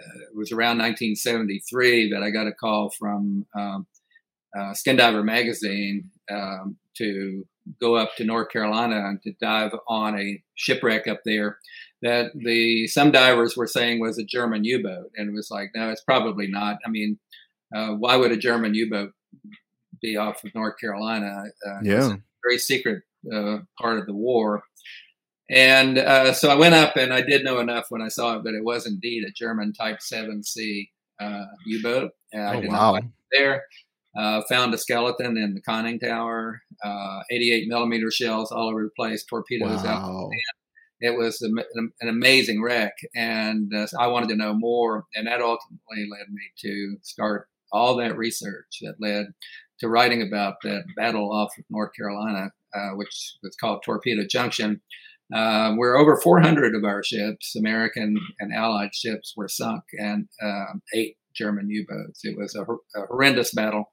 uh, 0.00 0.18
it 0.30 0.36
was 0.36 0.52
around 0.52 0.78
1973 0.78 2.12
that 2.12 2.22
I 2.22 2.30
got 2.30 2.46
a 2.46 2.52
call 2.52 2.90
from 2.90 3.46
um, 3.54 3.86
Skin 4.74 4.96
Diver 4.96 5.22
magazine 5.22 6.10
um, 6.30 6.76
to 6.96 7.46
go 7.80 7.94
up 7.94 8.16
to 8.16 8.24
North 8.24 8.50
Carolina 8.50 9.08
and 9.08 9.22
to 9.22 9.32
dive 9.40 9.72
on 9.88 10.18
a 10.18 10.42
shipwreck 10.54 11.06
up 11.06 11.20
there 11.24 11.58
that 12.02 12.32
the 12.34 12.86
some 12.88 13.12
divers 13.12 13.56
were 13.56 13.66
saying 13.66 14.00
was 14.00 14.18
a 14.18 14.24
German 14.24 14.64
U-boat, 14.64 15.10
and 15.16 15.28
it 15.28 15.32
was 15.32 15.50
like, 15.50 15.70
no, 15.74 15.88
it's 15.90 16.02
probably 16.02 16.48
not. 16.48 16.78
I 16.84 16.90
mean, 16.90 17.18
uh, 17.74 17.90
why 17.90 18.16
would 18.16 18.32
a 18.32 18.36
German 18.36 18.74
U-boat 18.74 19.12
be 20.00 20.16
off 20.16 20.44
of 20.44 20.54
North 20.54 20.78
Carolina? 20.80 21.44
Uh, 21.66 21.78
yeah, 21.82 22.16
very 22.44 22.58
secret 22.58 23.02
uh, 23.32 23.58
part 23.80 23.98
of 23.98 24.06
the 24.06 24.14
war. 24.14 24.64
And 25.52 25.98
uh, 25.98 26.32
so 26.32 26.48
I 26.48 26.54
went 26.54 26.74
up, 26.74 26.96
and 26.96 27.12
I 27.12 27.20
did 27.20 27.44
know 27.44 27.60
enough 27.60 27.86
when 27.90 28.00
I 28.02 28.08
saw 28.08 28.36
it 28.36 28.44
that 28.44 28.54
it 28.54 28.64
was 28.64 28.86
indeed 28.86 29.24
a 29.24 29.30
German 29.30 29.72
Type 29.72 29.98
7C 29.98 30.88
uh, 31.20 31.44
U-boat. 31.66 32.12
oh, 32.34 32.60
wow! 32.64 32.98
There. 33.30 33.64
Uh, 34.14 34.42
found 34.46 34.74
a 34.74 34.78
skeleton 34.78 35.38
in 35.38 35.54
the 35.54 35.60
conning 35.62 35.98
tower, 35.98 36.60
88 37.30 37.66
millimeter 37.66 38.10
shells 38.10 38.52
all 38.52 38.68
over 38.68 38.82
the 38.82 38.90
place, 38.94 39.24
torpedoes 39.24 39.82
wow. 39.84 40.28
out 40.28 40.30
it 41.02 41.18
was 41.18 41.42
an 41.42 42.08
amazing 42.08 42.62
wreck, 42.62 42.94
and 43.14 43.74
uh, 43.74 43.88
I 43.98 44.06
wanted 44.06 44.28
to 44.28 44.36
know 44.36 44.54
more, 44.54 45.04
and 45.16 45.26
that 45.26 45.40
ultimately 45.40 46.08
led 46.08 46.28
me 46.30 46.42
to 46.58 46.96
start 47.02 47.48
all 47.72 47.96
that 47.96 48.16
research 48.16 48.78
that 48.82 49.00
led 49.00 49.26
to 49.80 49.88
writing 49.88 50.22
about 50.22 50.54
that 50.62 50.84
battle 50.96 51.32
off 51.32 51.58
of 51.58 51.64
North 51.68 51.90
Carolina, 51.96 52.52
uh, 52.72 52.90
which 52.90 53.34
was 53.42 53.56
called 53.56 53.82
Torpedo 53.82 54.24
Junction, 54.28 54.80
uh, 55.34 55.72
where 55.74 55.96
over 55.96 56.20
400 56.20 56.74
of 56.74 56.84
our 56.84 57.02
ships, 57.02 57.56
American 57.56 58.16
and 58.40 58.52
Allied 58.54 58.94
ships, 58.94 59.34
were 59.36 59.48
sunk, 59.48 59.82
and 59.92 60.28
um, 60.42 60.82
eight 60.94 61.16
German 61.34 61.70
U-boats. 61.70 62.20
It 62.24 62.36
was 62.36 62.54
a, 62.54 62.62
a 62.62 63.06
horrendous 63.06 63.54
battle 63.54 63.92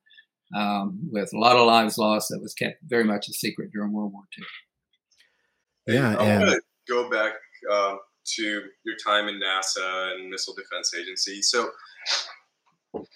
um, 0.55 0.99
with 1.11 1.31
a 1.33 1.37
lot 1.37 1.55
of 1.55 1.65
lives 1.65 1.97
lost 1.97 2.27
that 2.29 2.41
was 2.41 2.53
kept 2.53 2.77
very 2.83 3.03
much 3.03 3.29
a 3.29 3.33
secret 3.33 3.69
during 3.71 3.93
World 3.93 4.13
War 4.13 4.23
II. 4.37 5.95
Yeah, 5.95 6.21
and 6.21 6.61
go 6.87 7.09
back 7.09 7.33
um, 7.71 7.99
to 8.35 8.43
your 8.83 8.95
time 9.03 9.27
in 9.27 9.39
NASA 9.39 10.13
and 10.13 10.29
Missile 10.29 10.55
Defense 10.55 10.93
Agency. 10.99 11.41
So 11.41 11.69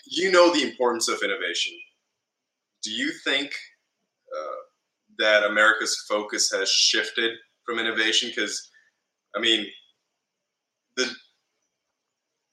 you 0.06 0.32
know 0.32 0.54
the 0.54 0.64
importance 0.64 1.08
of 1.08 1.20
innovation. 1.24 1.74
Do 2.84 2.92
you 2.92 3.12
think 3.24 3.52
uh, 4.36 4.62
that 5.20 5.44
America's 5.44 6.06
focus 6.10 6.52
has 6.52 6.70
shifted 6.70 7.32
from 7.66 7.80
innovation? 7.80 8.30
Because, 8.30 8.70
I 9.36 9.40
mean, 9.40 9.66
the 10.98 11.10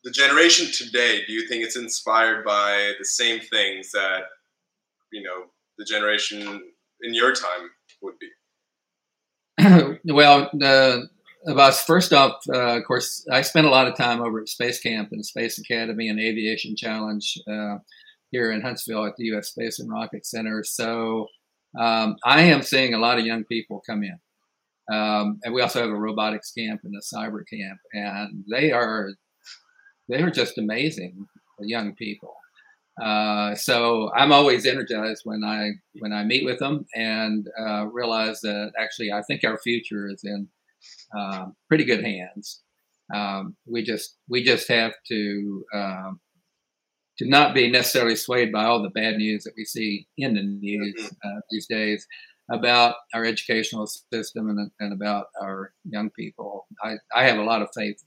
the 0.05 0.11
generation 0.11 0.67
today, 0.73 1.23
do 1.27 1.33
you 1.33 1.47
think 1.47 1.63
it's 1.63 1.77
inspired 1.77 2.45
by 2.45 2.93
the 2.99 3.05
same 3.05 3.41
things 3.41 3.91
that 3.93 4.23
you 5.13 5.23
know 5.23 5.45
the 5.79 5.85
generation 5.85 6.41
in 7.03 7.15
your 7.15 7.33
time 7.33 7.71
would 8.03 8.15
be? 8.19 8.29
well, 10.05 10.51
about 11.47 11.75
first 11.75 12.13
off, 12.13 12.43
uh, 12.53 12.79
of 12.79 12.85
course, 12.85 13.27
I 13.31 13.43
spent 13.43 13.67
a 13.67 13.71
lot 13.71 13.89
of 13.89 13.97
time 13.97 14.21
over 14.21 14.41
at 14.41 14.49
Space 14.49 14.81
Camp 14.81 15.11
and 15.13 15.25
Space 15.25 15.59
Academy 15.59 16.09
and 16.09 16.21
Aviation 16.21 16.77
Challenge 16.77 17.39
uh, 17.51 17.79
here 18.31 18.53
in 18.53 18.61
Huntsville 18.61 19.07
at 19.07 19.17
the 19.17 19.25
U.S. 19.27 19.49
Space 19.49 19.79
and 19.81 19.91
Rocket 19.91 20.27
Center. 20.27 20.65
So 20.65 21.27
um, 21.79 22.17
I 22.25 22.43
am 22.43 22.63
seeing 22.63 22.95
a 22.95 22.99
lot 22.99 23.19
of 23.19 23.27
young 23.27 23.45
people 23.45 23.83
come 23.87 24.03
in. 24.03 24.19
Um, 24.91 25.39
and 25.45 25.55
we 25.55 25.63
also 25.63 25.81
have 25.81 25.91
a 25.91 25.95
robotics 25.95 26.53
camp 26.53 26.81
and 26.85 26.95
a 26.95 27.15
cyber 27.15 27.43
camp, 27.49 27.79
and 27.93 28.45
they 28.51 28.73
are 28.73 29.11
they 30.09 30.21
are 30.21 30.31
just 30.31 30.59
amazing 30.59 31.27
young 31.61 31.95
people. 31.95 32.35
Uh, 33.01 33.55
so 33.55 34.11
I'm 34.15 34.33
always 34.33 34.67
energized 34.67 35.23
when 35.25 35.45
I 35.45 35.71
when 36.01 36.13
I 36.13 36.25
meet 36.25 36.45
with 36.45 36.59
them 36.59 36.87
and 36.95 37.47
uh, 37.59 37.87
realize 37.87 38.41
that 38.41 38.73
actually 38.79 39.13
I 39.13 39.23
think 39.23 39.45
our 39.45 39.59
future 39.59 40.09
is 40.09 40.23
in 40.25 40.49
uh, 41.17 41.47
pretty 41.69 41.85
good 41.85 42.05
hands. 42.05 42.63
Um, 43.15 43.57
we 43.67 43.83
just 43.83 44.17
we 44.29 44.43
just 44.43 44.69
have 44.69 44.93
to 45.09 45.65
um, 45.75 46.21
to 47.19 47.29
not 47.29 47.55
be 47.55 47.71
necessarily 47.71 48.17
swayed 48.17 48.53
by 48.53 48.65
all 48.65 48.83
the 48.83 48.91
bad 48.91 49.17
news 49.17 49.45
that 49.45 49.55
we 49.57 49.65
see 49.65 50.07
in 50.19 50.35
the 50.35 50.43
news 50.43 51.11
uh, 51.25 51.41
these 51.51 51.67
days 51.67 52.07
about 52.51 52.97
our 53.15 53.25
educational 53.25 53.87
system 53.87 54.51
and, 54.51 54.71
and, 54.81 54.93
about 54.93 55.27
our 55.41 55.73
young 55.85 56.11
people. 56.11 56.67
I, 56.83 56.95
I 57.15 57.25
have 57.25 57.39
a 57.39 57.45
lot 57.45 57.63
of 57.63 57.69
faith 57.75 58.03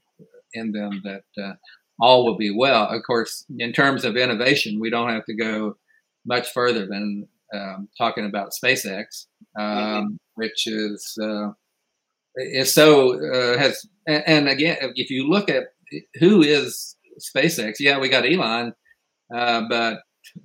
in 0.53 0.71
them 0.71 1.01
that 1.03 1.23
uh, 1.41 1.53
all 1.99 2.25
will 2.25 2.37
be 2.37 2.53
well. 2.55 2.87
Of 2.87 3.03
course, 3.03 3.45
in 3.57 3.71
terms 3.71 4.03
of 4.03 4.17
innovation, 4.17 4.79
we 4.79 4.89
don't 4.89 5.09
have 5.09 5.25
to 5.25 5.35
go 5.35 5.77
much 6.25 6.49
further 6.51 6.85
than 6.85 7.27
um, 7.53 7.87
talking 7.97 8.25
about 8.25 8.51
SpaceX, 8.51 9.27
um, 9.57 9.65
mm-hmm. 9.65 10.07
which 10.35 10.67
is 10.67 11.17
uh, 11.21 11.49
is 12.35 12.73
so 12.73 13.13
uh, 13.31 13.57
has 13.57 13.85
and, 14.07 14.23
and, 14.25 14.49
again, 14.49 14.77
if 14.95 15.09
you 15.09 15.29
look 15.29 15.49
at 15.49 15.65
who 16.19 16.41
is 16.41 16.95
SpaceX, 17.35 17.75
yeah, 17.79 17.99
we 17.99 18.09
got 18.09 18.25
Elon, 18.25 18.73
uh, 19.33 19.61
but 19.69 19.99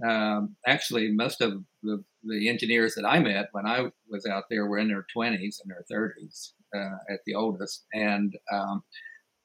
um, 0.07 0.57
actually, 0.67 1.11
most 1.13 1.41
of 1.41 1.63
the, 1.83 2.03
the, 2.25 2.49
engineers 2.49 2.95
that 2.95 3.05
I 3.05 3.19
met 3.21 3.49
when 3.53 3.67
I 3.67 3.91
was 4.09 4.27
out 4.27 4.45
there 4.51 4.67
were 4.67 4.79
in 4.79 4.89
their 4.89 5.07
20s 5.17 5.57
and 5.63 5.71
their 5.71 5.85
30s 5.91 6.53
uh, 6.75 6.99
at 7.13 7.21
the 7.27 7.35
oldest, 7.35 7.87
and 7.93 8.35
um, 8.53 8.83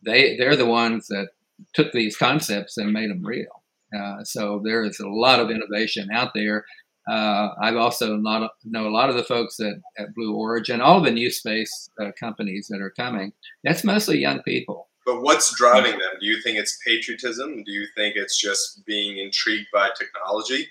they 0.04 0.36
they're 0.38 0.56
the 0.56 0.66
ones 0.66 1.08
that 1.08 1.30
took 1.74 1.92
these 1.92 2.18
concepts 2.18 2.78
and 2.78 2.92
made 2.92 3.10
them 3.10 3.26
real. 3.26 3.64
Uh, 3.96 4.24
so 4.24 4.62
there 4.64 4.84
is 4.84 5.00
a 5.00 5.08
lot 5.08 5.40
of 5.40 5.52
innovation 5.52 6.10
out 6.12 6.32
there. 6.34 6.66
Uh, 7.10 7.50
I've 7.62 7.76
also 7.76 8.16
not, 8.16 8.52
know 8.64 8.88
a 8.88 8.90
lot 8.90 9.10
of 9.10 9.16
the 9.16 9.24
folks 9.24 9.60
at, 9.60 9.76
at 9.98 10.16
Blue 10.16 10.36
Origin, 10.36 10.82
all 10.82 11.02
the 11.02 11.12
new 11.12 11.30
space 11.30 11.90
uh, 12.02 12.12
companies 12.18 12.68
that 12.70 12.82
are 12.82 12.92
coming. 12.92 13.34
That's 13.64 13.84
mostly 13.84 14.20
young 14.20 14.42
people. 14.44 14.88
But 15.06 15.22
what's 15.22 15.56
driving 15.58 15.92
them? 15.92 16.12
Do 16.22 16.26
you 16.26 16.42
think 16.42 16.58
it's 16.58 16.80
patriotism? 16.86 17.64
Do 17.66 17.72
you 17.72 17.86
think 17.96 18.16
it's 18.16 18.40
just 18.40 18.86
being 18.86 19.18
intrigued 19.18 19.68
by 19.74 19.90
technology? 19.98 20.68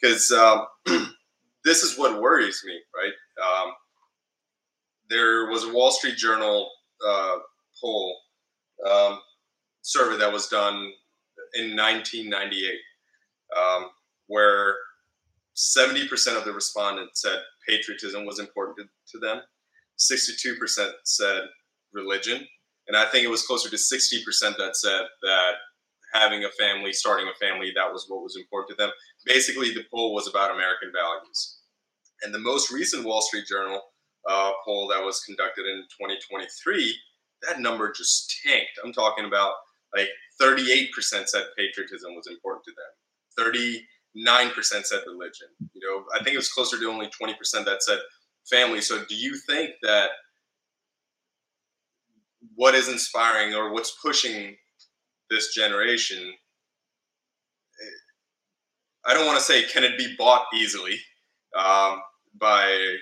Because 0.00 0.30
um, 0.30 0.66
this 1.64 1.82
is 1.82 1.98
what 1.98 2.20
worries 2.20 2.62
me, 2.64 2.78
right? 2.94 3.12
Um, 3.44 3.72
there 5.08 5.46
was 5.46 5.64
a 5.64 5.72
Wall 5.72 5.90
Street 5.90 6.16
Journal 6.16 6.70
uh, 7.06 7.36
poll 7.80 8.16
um, 8.88 9.20
survey 9.82 10.18
that 10.18 10.32
was 10.32 10.48
done 10.48 10.92
in 11.54 11.76
1998, 11.76 12.74
um, 13.56 13.90
where 14.26 14.74
70% 15.56 16.36
of 16.36 16.44
the 16.44 16.52
respondents 16.52 17.22
said 17.22 17.38
patriotism 17.66 18.26
was 18.26 18.38
important 18.38 18.88
to, 19.06 19.12
to 19.12 19.18
them. 19.18 19.40
62% 19.98 20.90
said 21.04 21.42
religion. 21.92 22.46
And 22.88 22.96
I 22.96 23.06
think 23.06 23.24
it 23.24 23.30
was 23.30 23.46
closer 23.46 23.70
to 23.70 23.76
60% 23.76 24.56
that 24.58 24.76
said 24.76 25.02
that 25.22 25.52
having 26.16 26.44
a 26.44 26.50
family, 26.50 26.92
starting 26.92 27.28
a 27.28 27.38
family, 27.38 27.72
that 27.74 27.92
was 27.92 28.06
what 28.08 28.22
was 28.22 28.36
important 28.36 28.70
to 28.70 28.84
them. 28.84 28.92
Basically, 29.24 29.72
the 29.72 29.84
poll 29.92 30.14
was 30.14 30.28
about 30.28 30.54
American 30.54 30.92
values. 30.94 31.58
And 32.22 32.34
the 32.34 32.38
most 32.38 32.70
recent 32.70 33.04
Wall 33.04 33.20
Street 33.20 33.46
Journal 33.46 33.80
uh, 34.28 34.52
poll 34.64 34.88
that 34.88 35.02
was 35.02 35.20
conducted 35.20 35.66
in 35.66 35.82
2023, 36.00 36.94
that 37.42 37.60
number 37.60 37.92
just 37.92 38.34
tanked. 38.44 38.72
I'm 38.84 38.92
talking 38.92 39.26
about 39.26 39.54
like 39.94 40.08
38% 40.40 40.88
said 41.28 41.44
patriotism 41.56 42.14
was 42.14 42.26
important 42.26 42.64
to 42.64 42.72
them. 42.76 43.52
39% 43.54 43.82
said 44.84 45.00
religion. 45.06 45.48
You 45.74 45.80
know, 45.86 46.04
I 46.14 46.22
think 46.22 46.34
it 46.34 46.38
was 46.38 46.52
closer 46.52 46.78
to 46.78 46.90
only 46.90 47.08
20% 47.08 47.64
that 47.64 47.82
said 47.82 47.98
family. 48.50 48.80
So 48.80 49.04
do 49.08 49.14
you 49.14 49.36
think 49.48 49.70
that 49.82 50.10
what 52.54 52.74
is 52.74 52.88
inspiring 52.88 53.54
or 53.54 53.72
what's 53.72 53.96
pushing 54.02 54.56
this 55.30 55.54
generation 55.54 56.32
I 59.06 59.14
don't 59.14 59.26
want 59.26 59.38
to 59.38 59.44
say 59.44 59.62
can 59.64 59.84
it 59.84 59.96
be 59.96 60.14
bought 60.18 60.46
easily 60.54 60.98
um, 61.56 62.00
by 62.38 62.96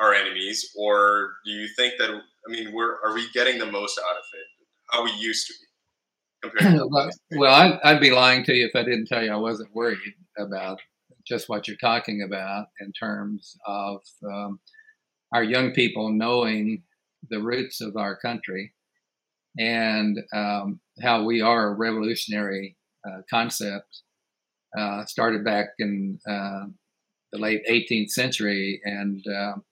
our 0.00 0.14
enemies, 0.14 0.70
or 0.76 1.34
do 1.44 1.50
you 1.50 1.68
think 1.76 1.94
that 1.98 2.10
I 2.10 2.50
mean, 2.50 2.72
we're 2.72 2.96
are 3.04 3.14
we 3.14 3.28
getting 3.32 3.58
the 3.58 3.70
most 3.70 3.98
out 3.98 4.16
of 4.16 4.22
it? 4.32 4.46
How 4.90 5.04
we 5.04 5.12
used 5.12 5.46
to 5.46 5.54
be? 5.54 6.58
well, 7.38 7.54
I'd, 7.54 7.78
I'd, 7.84 8.00
be 8.00 8.10
lying 8.10 8.44
to 8.44 8.54
you 8.54 8.64
if 8.64 8.74
I 8.74 8.82
didn't 8.82 9.06
tell 9.06 9.22
you 9.22 9.30
I 9.30 9.36
wasn't 9.36 9.74
worried 9.74 9.98
about 10.38 10.80
just 11.28 11.50
what 11.50 11.68
you're 11.68 11.76
talking 11.76 12.22
about 12.22 12.68
in 12.80 12.92
terms 12.92 13.58
of 13.66 14.00
um, 14.24 14.58
our 15.34 15.44
young 15.44 15.72
people 15.72 16.10
knowing 16.10 16.82
the 17.28 17.42
roots 17.42 17.82
of 17.82 17.98
our 17.98 18.16
country 18.16 18.72
and 19.58 20.18
um, 20.32 20.80
how 21.02 21.24
we 21.24 21.40
are 21.40 21.68
a 21.68 21.74
revolutionary 21.74 22.76
uh, 23.06 23.22
concept. 23.28 24.02
Uh, 24.76 25.04
started 25.04 25.44
back 25.44 25.66
in 25.80 26.18
uh, 26.28 26.64
the 27.32 27.38
late 27.38 27.60
18th 27.68 28.10
century 28.10 28.80
and 28.84 29.24
um, 29.26 29.64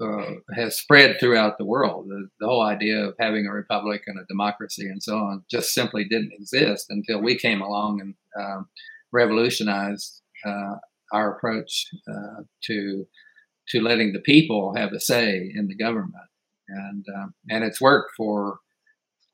uh, 0.00 0.30
has 0.56 0.76
spread 0.76 1.20
throughout 1.20 1.58
the 1.58 1.64
world. 1.64 2.06
The, 2.08 2.28
the, 2.40 2.46
whole 2.46 2.62
idea 2.62 3.04
of 3.04 3.14
having 3.20 3.46
a 3.46 3.52
republic 3.52 4.02
and 4.06 4.18
a 4.18 4.24
democracy 4.26 4.86
and 4.88 5.02
so 5.02 5.16
on 5.16 5.44
just 5.50 5.74
simply 5.74 6.04
didn't 6.04 6.32
exist 6.32 6.86
until 6.88 7.22
we 7.22 7.38
came 7.38 7.60
along 7.60 8.00
and 8.00 8.14
um, 8.42 8.68
revolutionized 9.12 10.22
uh, 10.46 10.76
our 11.12 11.36
approach 11.36 11.86
uh, 12.10 12.42
to 12.64 13.06
to 13.68 13.80
letting 13.80 14.12
the 14.12 14.20
people 14.20 14.74
have 14.74 14.92
a 14.92 15.00
say 15.00 15.50
in 15.54 15.68
the 15.68 15.76
government, 15.76 16.28
and 16.68 17.04
and 17.48 17.64
it's 17.64 17.80
worked 17.80 18.12
for 18.16 18.58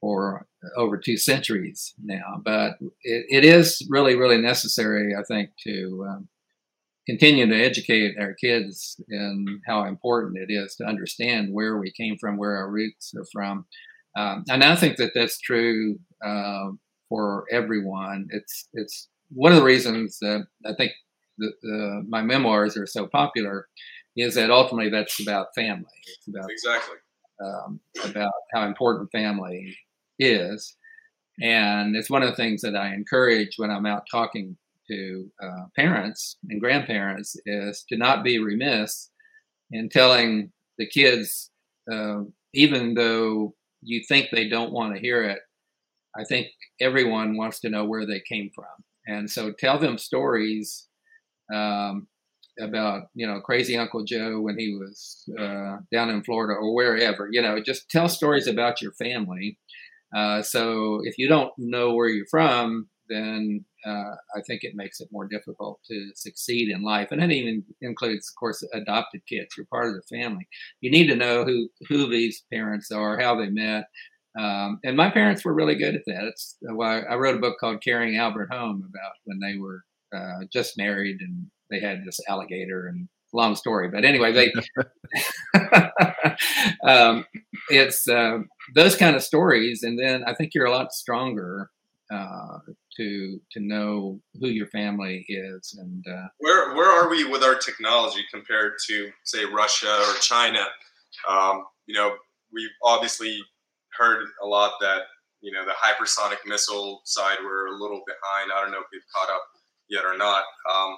for 0.00 0.46
over 0.76 0.96
two 0.98 1.16
centuries 1.16 1.94
now. 2.02 2.40
But 2.44 2.76
it, 3.02 3.26
it 3.28 3.44
is 3.44 3.86
really 3.88 4.16
really 4.16 4.38
necessary, 4.38 5.14
I 5.14 5.22
think, 5.22 5.50
to 5.64 6.06
um, 6.08 6.28
continue 7.06 7.46
to 7.46 7.64
educate 7.64 8.16
our 8.18 8.34
kids 8.34 9.00
in 9.08 9.60
how 9.66 9.84
important 9.84 10.38
it 10.38 10.52
is 10.52 10.76
to 10.76 10.84
understand 10.84 11.52
where 11.52 11.78
we 11.78 11.92
came 11.92 12.16
from, 12.18 12.36
where 12.36 12.56
our 12.56 12.70
roots 12.70 13.12
are 13.16 13.26
from. 13.32 13.66
Um, 14.16 14.44
and 14.48 14.62
I 14.62 14.76
think 14.76 14.96
that 14.96 15.12
that's 15.14 15.40
true 15.40 15.98
uh, 16.24 16.70
for 17.08 17.44
everyone. 17.50 18.28
It's 18.30 18.68
it's 18.72 19.08
one 19.30 19.52
of 19.52 19.58
the 19.58 19.64
reasons 19.64 20.18
that 20.20 20.46
I 20.66 20.74
think 20.74 20.92
the, 21.38 22.04
my 22.08 22.22
memoirs 22.22 22.76
are 22.76 22.86
so 22.86 23.06
popular 23.06 23.66
is 24.16 24.34
that 24.34 24.50
ultimately 24.50 24.90
that's 24.90 25.20
about 25.20 25.54
family. 25.54 25.84
It's 26.06 26.28
about 26.28 26.50
exactly 26.50 26.96
um, 27.42 27.80
about 28.04 28.32
how 28.52 28.66
important 28.66 29.10
family 29.12 29.76
is, 30.20 30.76
and 31.42 31.96
it's 31.96 32.10
one 32.10 32.22
of 32.22 32.30
the 32.30 32.36
things 32.36 32.62
that 32.62 32.76
I 32.76 32.94
encourage 32.94 33.54
when 33.56 33.70
I'm 33.70 33.86
out 33.86 34.04
talking 34.10 34.56
to 34.88 35.30
uh, 35.42 35.64
parents 35.76 36.36
and 36.48 36.60
grandparents 36.60 37.36
is 37.46 37.84
to 37.88 37.96
not 37.96 38.22
be 38.24 38.38
remiss 38.38 39.10
in 39.70 39.88
telling 39.88 40.52
the 40.78 40.86
kids, 40.86 41.50
uh, 41.90 42.22
even 42.54 42.94
though 42.94 43.54
you 43.82 44.02
think 44.06 44.28
they 44.30 44.48
don't 44.48 44.72
want 44.72 44.94
to 44.94 45.00
hear 45.00 45.22
it, 45.22 45.40
I 46.16 46.24
think 46.24 46.48
everyone 46.80 47.36
wants 47.36 47.60
to 47.60 47.70
know 47.70 47.84
where 47.84 48.06
they 48.06 48.20
came 48.20 48.50
from. 48.54 48.66
And 49.06 49.30
so 49.30 49.52
tell 49.52 49.78
them 49.78 49.96
stories 49.96 50.88
um, 51.54 52.08
about, 52.60 53.04
you 53.14 53.26
know, 53.26 53.40
crazy 53.40 53.76
Uncle 53.76 54.04
Joe 54.04 54.40
when 54.40 54.58
he 54.58 54.74
was 54.74 55.24
uh, 55.38 55.78
down 55.92 56.10
in 56.10 56.22
Florida 56.24 56.54
or 56.54 56.74
wherever. 56.74 57.28
You 57.30 57.42
know, 57.42 57.62
just 57.62 57.88
tell 57.88 58.08
stories 58.08 58.46
about 58.46 58.82
your 58.82 58.92
family. 58.92 59.58
Uh, 60.14 60.42
so 60.42 61.00
if 61.04 61.18
you 61.18 61.28
don't 61.28 61.52
know 61.58 61.94
where 61.94 62.08
you're 62.08 62.26
from, 62.30 62.88
then 63.08 63.64
uh, 63.86 64.14
I 64.36 64.40
think 64.46 64.62
it 64.62 64.74
makes 64.74 65.00
it 65.00 65.08
more 65.10 65.26
difficult 65.26 65.80
to 65.90 66.10
succeed 66.14 66.68
in 66.70 66.82
life. 66.82 67.08
And 67.10 67.20
that 67.20 67.30
even 67.30 67.64
includes, 67.80 68.30
of 68.30 68.38
course, 68.38 68.64
adopted 68.72 69.22
kids. 69.28 69.54
You're 69.56 69.66
part 69.66 69.88
of 69.88 69.94
the 69.94 70.16
family. 70.16 70.46
You 70.80 70.90
need 70.90 71.08
to 71.08 71.16
know 71.16 71.44
who 71.44 71.68
who 71.88 72.08
these 72.08 72.44
parents 72.52 72.90
are, 72.90 73.18
how 73.18 73.36
they 73.36 73.48
met. 73.48 73.84
Um, 74.38 74.78
and 74.84 74.96
my 74.96 75.10
parents 75.10 75.44
were 75.44 75.54
really 75.54 75.74
good 75.74 75.96
at 75.96 76.02
that. 76.06 76.24
It's 76.24 76.56
why 76.60 77.00
I 77.00 77.16
wrote 77.16 77.36
a 77.36 77.40
book 77.40 77.56
called 77.58 77.82
"Carrying 77.82 78.16
Albert 78.16 78.52
Home" 78.52 78.88
about 78.88 79.12
when 79.24 79.40
they 79.40 79.58
were 79.58 79.82
uh, 80.14 80.44
just 80.52 80.78
married 80.78 81.18
and 81.20 81.46
they 81.70 81.80
had 81.80 82.04
this 82.04 82.20
alligator 82.28 82.86
and 82.86 83.08
long 83.32 83.54
story, 83.54 83.88
but 83.88 84.04
anyway, 84.04 84.32
they 84.32 84.52
um, 86.84 87.24
it's 87.70 88.08
uh, 88.08 88.38
those 88.74 88.96
kind 88.96 89.16
of 89.16 89.22
stories, 89.22 89.82
and 89.82 89.98
then 89.98 90.24
I 90.26 90.34
think 90.34 90.52
you're 90.54 90.66
a 90.66 90.70
lot 90.70 90.92
stronger 90.92 91.70
uh, 92.10 92.58
to 92.96 93.40
to 93.52 93.60
know 93.60 94.20
who 94.40 94.48
your 94.48 94.66
family 94.68 95.24
is 95.28 95.78
and 95.78 96.04
uh, 96.08 96.28
where 96.38 96.74
where 96.74 96.90
are 96.90 97.08
we 97.08 97.24
with 97.24 97.42
our 97.42 97.54
technology 97.54 98.24
compared 98.32 98.74
to 98.88 99.10
say 99.24 99.44
Russia 99.44 100.02
or 100.08 100.14
China? 100.20 100.64
Um, 101.28 101.64
you 101.86 101.94
know, 101.94 102.16
we've 102.52 102.70
obviously 102.84 103.40
heard 103.96 104.26
a 104.42 104.46
lot 104.46 104.72
that 104.80 105.02
you 105.40 105.52
know 105.52 105.64
the 105.64 105.72
hypersonic 105.72 106.38
missile 106.46 107.02
side 107.04 107.38
we're 107.44 107.68
a 107.68 107.78
little 107.80 108.02
behind. 108.06 108.50
I 108.54 108.60
don't 108.60 108.72
know 108.72 108.80
if 108.80 108.86
we've 108.92 109.02
caught 109.14 109.30
up 109.30 109.42
yet 109.88 110.04
or 110.04 110.16
not. 110.16 110.42
Um, 110.72 110.96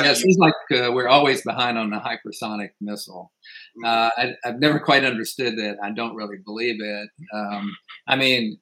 yeah, 0.00 0.10
it 0.10 0.16
seems 0.16 0.36
like 0.38 0.54
uh, 0.72 0.90
we're 0.92 1.08
always 1.08 1.42
behind 1.42 1.78
on 1.78 1.90
the 1.90 1.96
hypersonic 1.96 2.70
missile. 2.80 3.32
Mm-hmm. 3.78 3.84
Uh, 3.84 4.10
I, 4.16 4.48
have 4.48 4.60
never 4.60 4.78
quite 4.78 5.04
understood 5.04 5.56
that. 5.58 5.76
I 5.82 5.90
don't 5.90 6.14
really 6.14 6.38
believe 6.44 6.80
it. 6.80 7.08
Um, 7.34 7.72
I 8.06 8.16
mean, 8.16 8.58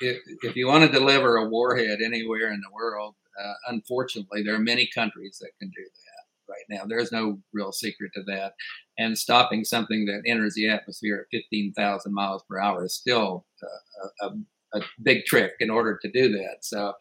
if, 0.00 0.18
if 0.42 0.56
you 0.56 0.66
want 0.66 0.84
to 0.84 0.98
deliver 0.98 1.36
a 1.36 1.48
warhead 1.48 2.00
anywhere 2.04 2.52
in 2.52 2.60
the 2.60 2.74
world, 2.74 3.14
uh, 3.42 3.54
unfortunately, 3.68 4.42
there 4.42 4.54
are 4.54 4.60
many 4.60 4.88
countries 4.94 5.38
that 5.40 5.52
can 5.58 5.68
do 5.68 5.82
that 5.82 6.22
right 6.52 6.64
now. 6.68 6.84
There's 6.86 7.12
no 7.12 7.38
real 7.52 7.72
secret 7.72 8.12
to 8.14 8.22
that. 8.24 8.52
And 8.98 9.16
stopping 9.16 9.64
something 9.64 10.04
that 10.06 10.22
enters 10.26 10.54
the 10.54 10.68
atmosphere 10.68 11.26
at 11.32 11.38
15,000 11.38 12.12
miles 12.12 12.42
per 12.48 12.58
hour 12.58 12.84
is 12.84 12.94
still 12.94 13.46
a, 14.20 14.26
a, 14.26 14.30
a 14.74 14.80
big 15.02 15.24
trick 15.24 15.52
in 15.60 15.70
order 15.70 15.98
to 16.02 16.10
do 16.10 16.30
that. 16.32 16.58
So, 16.60 16.92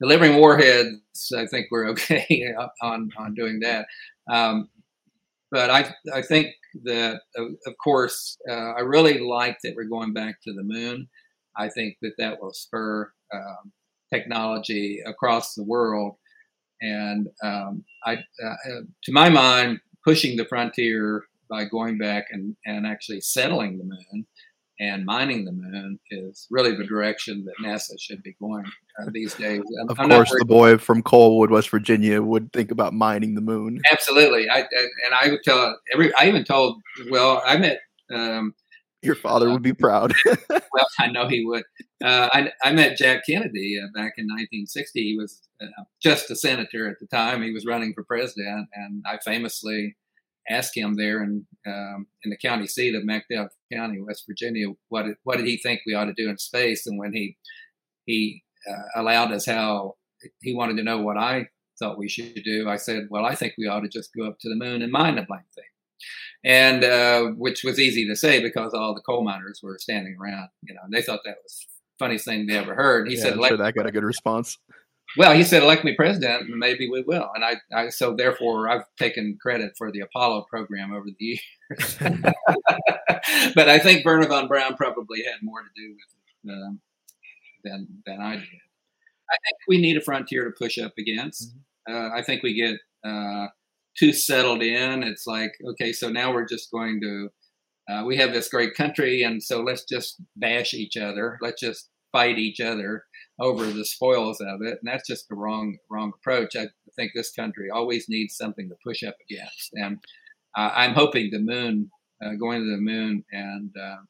delivering 0.00 0.36
warheads, 0.36 1.32
I 1.36 1.46
think 1.46 1.66
we're 1.70 1.88
okay 1.90 2.54
on 2.82 3.10
on 3.18 3.34
doing 3.34 3.60
that. 3.60 3.86
Um, 4.30 4.68
but 5.50 5.70
I 5.70 5.92
I 6.14 6.22
think 6.22 6.48
that 6.84 7.20
of 7.36 7.74
course 7.82 8.36
uh, 8.48 8.72
I 8.72 8.80
really 8.80 9.18
like 9.18 9.58
that 9.62 9.74
we're 9.76 9.84
going 9.84 10.12
back 10.12 10.36
to 10.44 10.52
the 10.52 10.62
moon. 10.62 11.08
I 11.56 11.68
think 11.68 11.96
that 12.02 12.12
that 12.18 12.40
will 12.40 12.52
spur 12.52 13.10
um, 13.34 13.72
technology 14.12 15.00
across 15.06 15.54
the 15.54 15.64
world. 15.64 16.16
And 16.80 17.28
um, 17.42 17.84
I, 18.04 18.14
uh, 18.14 18.80
to 19.04 19.12
my 19.12 19.28
mind, 19.28 19.80
pushing 20.04 20.36
the 20.36 20.46
frontier 20.46 21.24
by 21.50 21.64
going 21.64 21.98
back 21.98 22.26
and, 22.30 22.56
and 22.64 22.86
actually 22.86 23.20
settling 23.20 23.76
the 23.76 23.84
moon 23.84 24.26
and 24.80 25.04
mining 25.04 25.44
the 25.44 25.52
moon 25.52 26.00
is 26.10 26.46
really 26.50 26.74
the 26.74 26.86
direction 26.86 27.44
that 27.44 27.54
NASA 27.62 28.00
should 28.00 28.22
be 28.22 28.34
going 28.40 28.64
uh, 28.98 29.10
these 29.12 29.34
days. 29.34 29.60
I'm, 29.82 29.90
of 29.90 30.00
I'm 30.00 30.08
course, 30.08 30.34
the 30.36 30.44
boy 30.46 30.78
from 30.78 31.02
Coalwood, 31.02 31.50
West 31.50 31.68
Virginia, 31.68 32.22
would 32.22 32.52
think 32.52 32.70
about 32.70 32.94
mining 32.94 33.34
the 33.34 33.42
moon. 33.42 33.80
Absolutely, 33.92 34.48
I, 34.48 34.60
and 34.60 35.14
I 35.14 35.28
would 35.28 35.42
tell 35.44 35.78
every. 35.92 36.12
I 36.14 36.26
even 36.26 36.44
told. 36.44 36.80
Well, 37.10 37.42
I 37.44 37.58
met 37.58 37.78
um, 38.12 38.54
your 39.02 39.14
father 39.14 39.50
would 39.50 39.62
be 39.62 39.74
proud. 39.74 40.14
well, 40.48 40.86
I 40.98 41.08
know 41.08 41.28
he 41.28 41.44
would. 41.44 41.64
Uh, 42.02 42.28
I, 42.32 42.52
I 42.62 42.72
met 42.72 42.96
Jack 42.96 43.24
Kennedy 43.26 43.78
uh, 43.78 43.86
back 43.94 44.14
in 44.16 44.24
1960. 44.24 45.02
He 45.02 45.16
was 45.16 45.42
uh, 45.62 45.66
just 46.02 46.30
a 46.30 46.36
senator 46.36 46.88
at 46.88 46.98
the 47.00 47.06
time. 47.06 47.42
He 47.42 47.52
was 47.52 47.66
running 47.66 47.92
for 47.94 48.04
president, 48.04 48.68
and 48.74 49.04
I 49.06 49.18
famously 49.24 49.96
asked 50.50 50.76
him 50.76 50.94
there 50.94 51.22
in 51.22 51.46
um, 51.66 52.06
in 52.24 52.30
the 52.30 52.36
county 52.36 52.66
seat 52.66 52.94
of 52.94 53.02
McDowell 53.02 53.48
County, 53.72 54.00
West 54.00 54.24
Virginia, 54.26 54.66
what 54.88 55.04
did, 55.04 55.16
what 55.24 55.36
did 55.36 55.46
he 55.46 55.56
think 55.56 55.80
we 55.86 55.94
ought 55.94 56.06
to 56.06 56.14
do 56.14 56.28
in 56.28 56.38
space? 56.38 56.86
And 56.86 56.98
when 56.98 57.12
he 57.12 57.36
he 58.06 58.42
uh, 58.68 59.00
allowed 59.00 59.32
us 59.32 59.46
how 59.46 59.94
he 60.42 60.54
wanted 60.54 60.76
to 60.76 60.82
know 60.82 60.98
what 60.98 61.16
I 61.16 61.48
thought 61.78 61.98
we 61.98 62.08
should 62.08 62.42
do, 62.44 62.68
I 62.68 62.76
said, 62.76 63.08
well, 63.10 63.24
I 63.24 63.34
think 63.34 63.54
we 63.56 63.68
ought 63.68 63.80
to 63.80 63.88
just 63.88 64.10
go 64.14 64.26
up 64.26 64.38
to 64.40 64.48
the 64.48 64.56
moon 64.56 64.82
and 64.82 64.92
mine 64.92 65.16
the 65.16 65.22
blank 65.22 65.46
thing 65.54 65.64
and 66.44 66.84
uh, 66.84 67.22
which 67.36 67.64
was 67.64 67.78
easy 67.78 68.06
to 68.08 68.16
say 68.16 68.42
because 68.42 68.72
all 68.72 68.94
the 68.94 69.02
coal 69.02 69.22
miners 69.22 69.60
were 69.62 69.78
standing 69.78 70.16
around. 70.20 70.48
You 70.62 70.74
know, 70.74 70.80
and 70.84 70.92
they 70.92 71.02
thought 71.02 71.20
that 71.24 71.36
was 71.42 71.66
funniest 71.98 72.24
thing 72.24 72.46
they 72.46 72.56
ever 72.56 72.74
heard. 72.74 73.08
He 73.08 73.16
yeah, 73.16 73.22
said, 73.22 73.34
sure 73.44 73.56
"That 73.56 73.74
got 73.74 73.86
a 73.86 73.92
good 73.92 74.04
response." 74.04 74.58
Well, 75.16 75.34
he 75.34 75.42
said, 75.42 75.62
"Elect 75.62 75.84
me 75.84 75.94
president, 75.94 76.48
and 76.48 76.58
maybe 76.58 76.88
we 76.88 77.02
will." 77.02 77.30
And 77.34 77.44
I, 77.44 77.56
I 77.74 77.88
so 77.88 78.14
therefore, 78.14 78.68
I've 78.68 78.84
taken 78.98 79.38
credit 79.40 79.72
for 79.76 79.90
the 79.90 80.00
Apollo 80.00 80.46
program 80.48 80.92
over 80.92 81.06
the 81.06 81.14
years. 81.18 81.96
but 83.54 83.68
I 83.68 83.78
think 83.78 84.04
Wernher 84.04 84.28
von 84.28 84.46
Braun 84.46 84.76
probably 84.76 85.22
had 85.24 85.42
more 85.42 85.60
to 85.62 85.68
do 85.76 85.94
with 85.94 86.52
it 86.52 86.52
um, 86.52 86.80
than 87.64 87.88
than 88.06 88.20
I 88.20 88.36
did. 88.36 88.44
I 89.30 89.36
think 89.46 89.58
we 89.68 89.80
need 89.80 89.96
a 89.96 90.00
frontier 90.00 90.44
to 90.44 90.50
push 90.50 90.78
up 90.78 90.92
against. 90.98 91.54
Mm-hmm. 91.88 91.94
Uh, 91.94 92.16
I 92.16 92.22
think 92.22 92.42
we 92.42 92.54
get 92.54 92.78
uh, 93.04 93.46
too 93.98 94.12
settled 94.12 94.62
in. 94.62 95.02
It's 95.02 95.26
like, 95.26 95.52
okay, 95.70 95.92
so 95.92 96.08
now 96.08 96.32
we're 96.32 96.46
just 96.46 96.70
going 96.70 97.00
to, 97.00 97.28
uh, 97.88 98.04
we 98.04 98.16
have 98.16 98.32
this 98.32 98.48
great 98.48 98.74
country, 98.74 99.22
and 99.22 99.42
so 99.42 99.62
let's 99.62 99.84
just 99.84 100.20
bash 100.36 100.74
each 100.74 100.96
other. 100.96 101.38
Let's 101.40 101.60
just 101.60 101.88
fight 102.12 102.38
each 102.38 102.60
other 102.60 103.04
over 103.40 103.64
the 103.64 103.84
spoils 103.84 104.40
of 104.40 104.60
it, 104.62 104.78
and 104.80 104.84
that's 104.84 105.08
just 105.08 105.28
the 105.28 105.34
wrong 105.34 105.76
wrong 105.90 106.12
approach. 106.14 106.56
I 106.56 106.66
think 106.96 107.12
this 107.14 107.32
country 107.32 107.70
always 107.70 108.08
needs 108.08 108.36
something 108.36 108.68
to 108.68 108.76
push 108.84 109.02
up 109.02 109.16
against, 109.28 109.70
and 109.74 109.98
uh, 110.56 110.70
I'm 110.74 110.94
hoping 110.94 111.30
the 111.30 111.38
moon, 111.40 111.90
uh, 112.24 112.34
going 112.38 112.60
to 112.60 112.70
the 112.70 112.80
moon, 112.80 113.24
and 113.32 113.70
uh, 113.80 114.02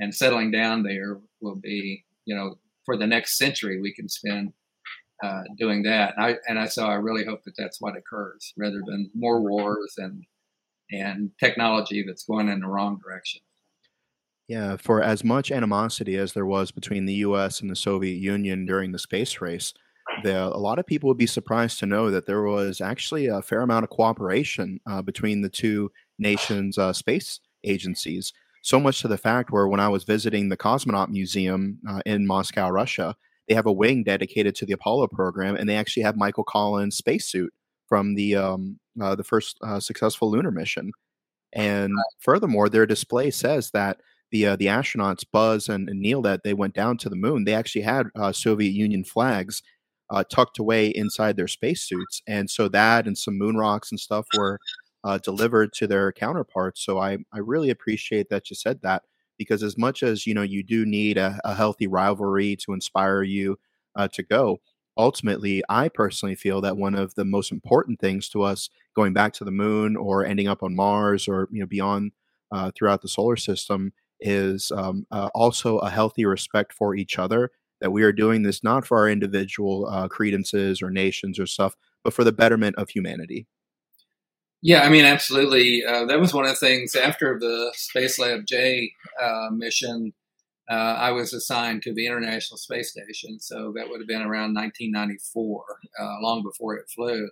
and 0.00 0.14
settling 0.14 0.50
down 0.50 0.82
there 0.82 1.18
will 1.40 1.56
be, 1.56 2.04
you 2.24 2.36
know, 2.36 2.56
for 2.84 2.96
the 2.96 3.06
next 3.06 3.38
century 3.38 3.80
we 3.80 3.94
can 3.94 4.08
spend 4.08 4.52
uh, 5.22 5.42
doing 5.58 5.82
that. 5.84 6.14
And 6.16 6.26
I, 6.26 6.36
and 6.48 6.58
I 6.58 6.66
so 6.66 6.86
I 6.86 6.94
really 6.94 7.24
hope 7.24 7.44
that 7.44 7.54
that's 7.56 7.80
what 7.80 7.96
occurs 7.96 8.52
rather 8.56 8.82
than 8.86 9.10
more 9.14 9.40
wars 9.40 9.94
and 9.96 10.24
and 10.90 11.30
technology 11.40 12.04
that's 12.06 12.24
going 12.24 12.48
in 12.48 12.60
the 12.60 12.68
wrong 12.68 13.00
direction. 13.02 13.40
Yeah, 14.48 14.76
for 14.76 15.02
as 15.02 15.24
much 15.24 15.50
animosity 15.50 16.16
as 16.16 16.32
there 16.32 16.46
was 16.46 16.70
between 16.70 17.04
the 17.04 17.14
U.S. 17.14 17.60
and 17.60 17.70
the 17.70 17.76
Soviet 17.76 18.16
Union 18.16 18.64
during 18.64 18.92
the 18.92 18.98
space 18.98 19.40
race, 19.40 19.74
the, 20.22 20.46
a 20.46 20.58
lot 20.58 20.78
of 20.78 20.86
people 20.86 21.08
would 21.08 21.18
be 21.18 21.26
surprised 21.26 21.80
to 21.80 21.86
know 21.86 22.10
that 22.10 22.26
there 22.26 22.42
was 22.42 22.80
actually 22.80 23.26
a 23.26 23.42
fair 23.42 23.62
amount 23.62 23.84
of 23.84 23.90
cooperation 23.90 24.80
uh, 24.88 25.02
between 25.02 25.42
the 25.42 25.48
two 25.48 25.90
nations' 26.18 26.78
uh, 26.78 26.92
space 26.92 27.40
agencies. 27.64 28.32
So 28.62 28.78
much 28.78 29.00
to 29.00 29.08
the 29.08 29.18
fact 29.18 29.50
where 29.50 29.66
when 29.66 29.80
I 29.80 29.88
was 29.88 30.04
visiting 30.04 30.48
the 30.48 30.56
Cosmonaut 30.56 31.08
Museum 31.08 31.78
uh, 31.88 32.00
in 32.06 32.26
Moscow, 32.26 32.68
Russia, 32.68 33.16
they 33.48 33.54
have 33.54 33.66
a 33.66 33.72
wing 33.72 34.04
dedicated 34.04 34.54
to 34.56 34.66
the 34.66 34.72
Apollo 34.72 35.08
program, 35.08 35.56
and 35.56 35.68
they 35.68 35.76
actually 35.76 36.02
have 36.04 36.16
Michael 36.16 36.44
Collins' 36.44 36.96
spacesuit 36.96 37.52
from 37.88 38.14
the 38.14 38.36
um, 38.36 38.78
uh, 39.00 39.14
the 39.14 39.24
first 39.24 39.58
uh, 39.62 39.78
successful 39.78 40.30
lunar 40.30 40.50
mission. 40.50 40.92
And 41.52 41.92
furthermore, 42.18 42.68
their 42.68 42.86
display 42.86 43.30
says 43.30 43.70
that 43.70 44.00
the 44.30 44.46
uh, 44.46 44.56
the 44.56 44.66
astronauts 44.66 45.24
Buzz 45.30 45.68
and, 45.68 45.88
and, 45.88 46.00
Neil 46.00 46.22
that 46.22 46.42
they 46.42 46.54
went 46.54 46.74
down 46.74 46.96
to 46.98 47.08
the 47.08 47.16
moon, 47.16 47.44
they 47.44 47.54
actually 47.54 47.82
had 47.82 48.06
uh, 48.16 48.32
Soviet 48.32 48.72
Union 48.72 49.04
flags 49.04 49.62
uh, 50.10 50.24
tucked 50.30 50.58
away 50.58 50.88
inside 50.88 51.36
their 51.36 51.48
spacesuits, 51.48 52.22
and 52.26 52.50
so 52.50 52.68
that 52.68 53.06
and 53.06 53.16
some 53.16 53.38
moon 53.38 53.56
rocks 53.56 53.90
and 53.90 54.00
stuff 54.00 54.26
were 54.36 54.58
uh, 55.04 55.18
delivered 55.18 55.72
to 55.74 55.86
their 55.86 56.12
counterparts. 56.12 56.84
So 56.84 56.98
I 56.98 57.18
I 57.32 57.38
really 57.38 57.70
appreciate 57.70 58.28
that 58.30 58.50
you 58.50 58.56
said 58.56 58.80
that 58.82 59.02
because 59.38 59.62
as 59.62 59.76
much 59.76 60.02
as 60.02 60.26
you 60.26 60.34
know 60.34 60.42
you 60.42 60.62
do 60.62 60.84
need 60.84 61.18
a, 61.18 61.38
a 61.44 61.54
healthy 61.54 61.86
rivalry 61.86 62.56
to 62.56 62.72
inspire 62.72 63.22
you 63.22 63.58
uh, 63.94 64.08
to 64.08 64.22
go 64.22 64.58
ultimately 64.98 65.62
i 65.68 65.88
personally 65.88 66.34
feel 66.34 66.60
that 66.60 66.76
one 66.76 66.94
of 66.94 67.14
the 67.14 67.24
most 67.24 67.52
important 67.52 68.00
things 68.00 68.28
to 68.28 68.42
us 68.42 68.70
going 68.94 69.12
back 69.12 69.32
to 69.32 69.44
the 69.44 69.50
moon 69.50 69.96
or 69.96 70.24
ending 70.24 70.48
up 70.48 70.62
on 70.62 70.74
mars 70.74 71.28
or 71.28 71.48
you 71.52 71.60
know 71.60 71.66
beyond 71.66 72.12
uh, 72.52 72.70
throughout 72.74 73.02
the 73.02 73.08
solar 73.08 73.36
system 73.36 73.92
is 74.20 74.72
um, 74.72 75.06
uh, 75.10 75.28
also 75.34 75.78
a 75.78 75.90
healthy 75.90 76.24
respect 76.24 76.72
for 76.72 76.94
each 76.94 77.18
other 77.18 77.50
that 77.80 77.92
we 77.92 78.02
are 78.02 78.12
doing 78.12 78.42
this 78.42 78.64
not 78.64 78.86
for 78.86 78.98
our 78.98 79.08
individual 79.08 79.86
uh, 79.90 80.08
credences 80.08 80.80
or 80.80 80.90
nations 80.90 81.38
or 81.38 81.46
stuff 81.46 81.76
but 82.02 82.12
for 82.12 82.24
the 82.24 82.32
betterment 82.32 82.76
of 82.76 82.88
humanity 82.90 83.46
yeah, 84.62 84.82
I 84.82 84.88
mean, 84.88 85.04
absolutely. 85.04 85.84
Uh, 85.84 86.06
that 86.06 86.18
was 86.18 86.34
one 86.34 86.44
of 86.44 86.50
the 86.50 86.56
things 86.56 86.96
after 86.96 87.38
the 87.38 87.72
Space 87.76 88.18
Lab 88.18 88.46
J 88.46 88.90
uh, 89.22 89.48
mission. 89.52 90.12
Uh, 90.68 90.96
I 90.98 91.12
was 91.12 91.32
assigned 91.32 91.82
to 91.82 91.94
the 91.94 92.06
International 92.06 92.58
Space 92.58 92.90
Station, 92.90 93.38
so 93.38 93.72
that 93.76 93.88
would 93.88 94.00
have 94.00 94.08
been 94.08 94.22
around 94.22 94.54
1994, 94.54 95.64
uh, 96.00 96.16
long 96.20 96.42
before 96.42 96.74
it 96.74 96.90
flew. 96.92 97.30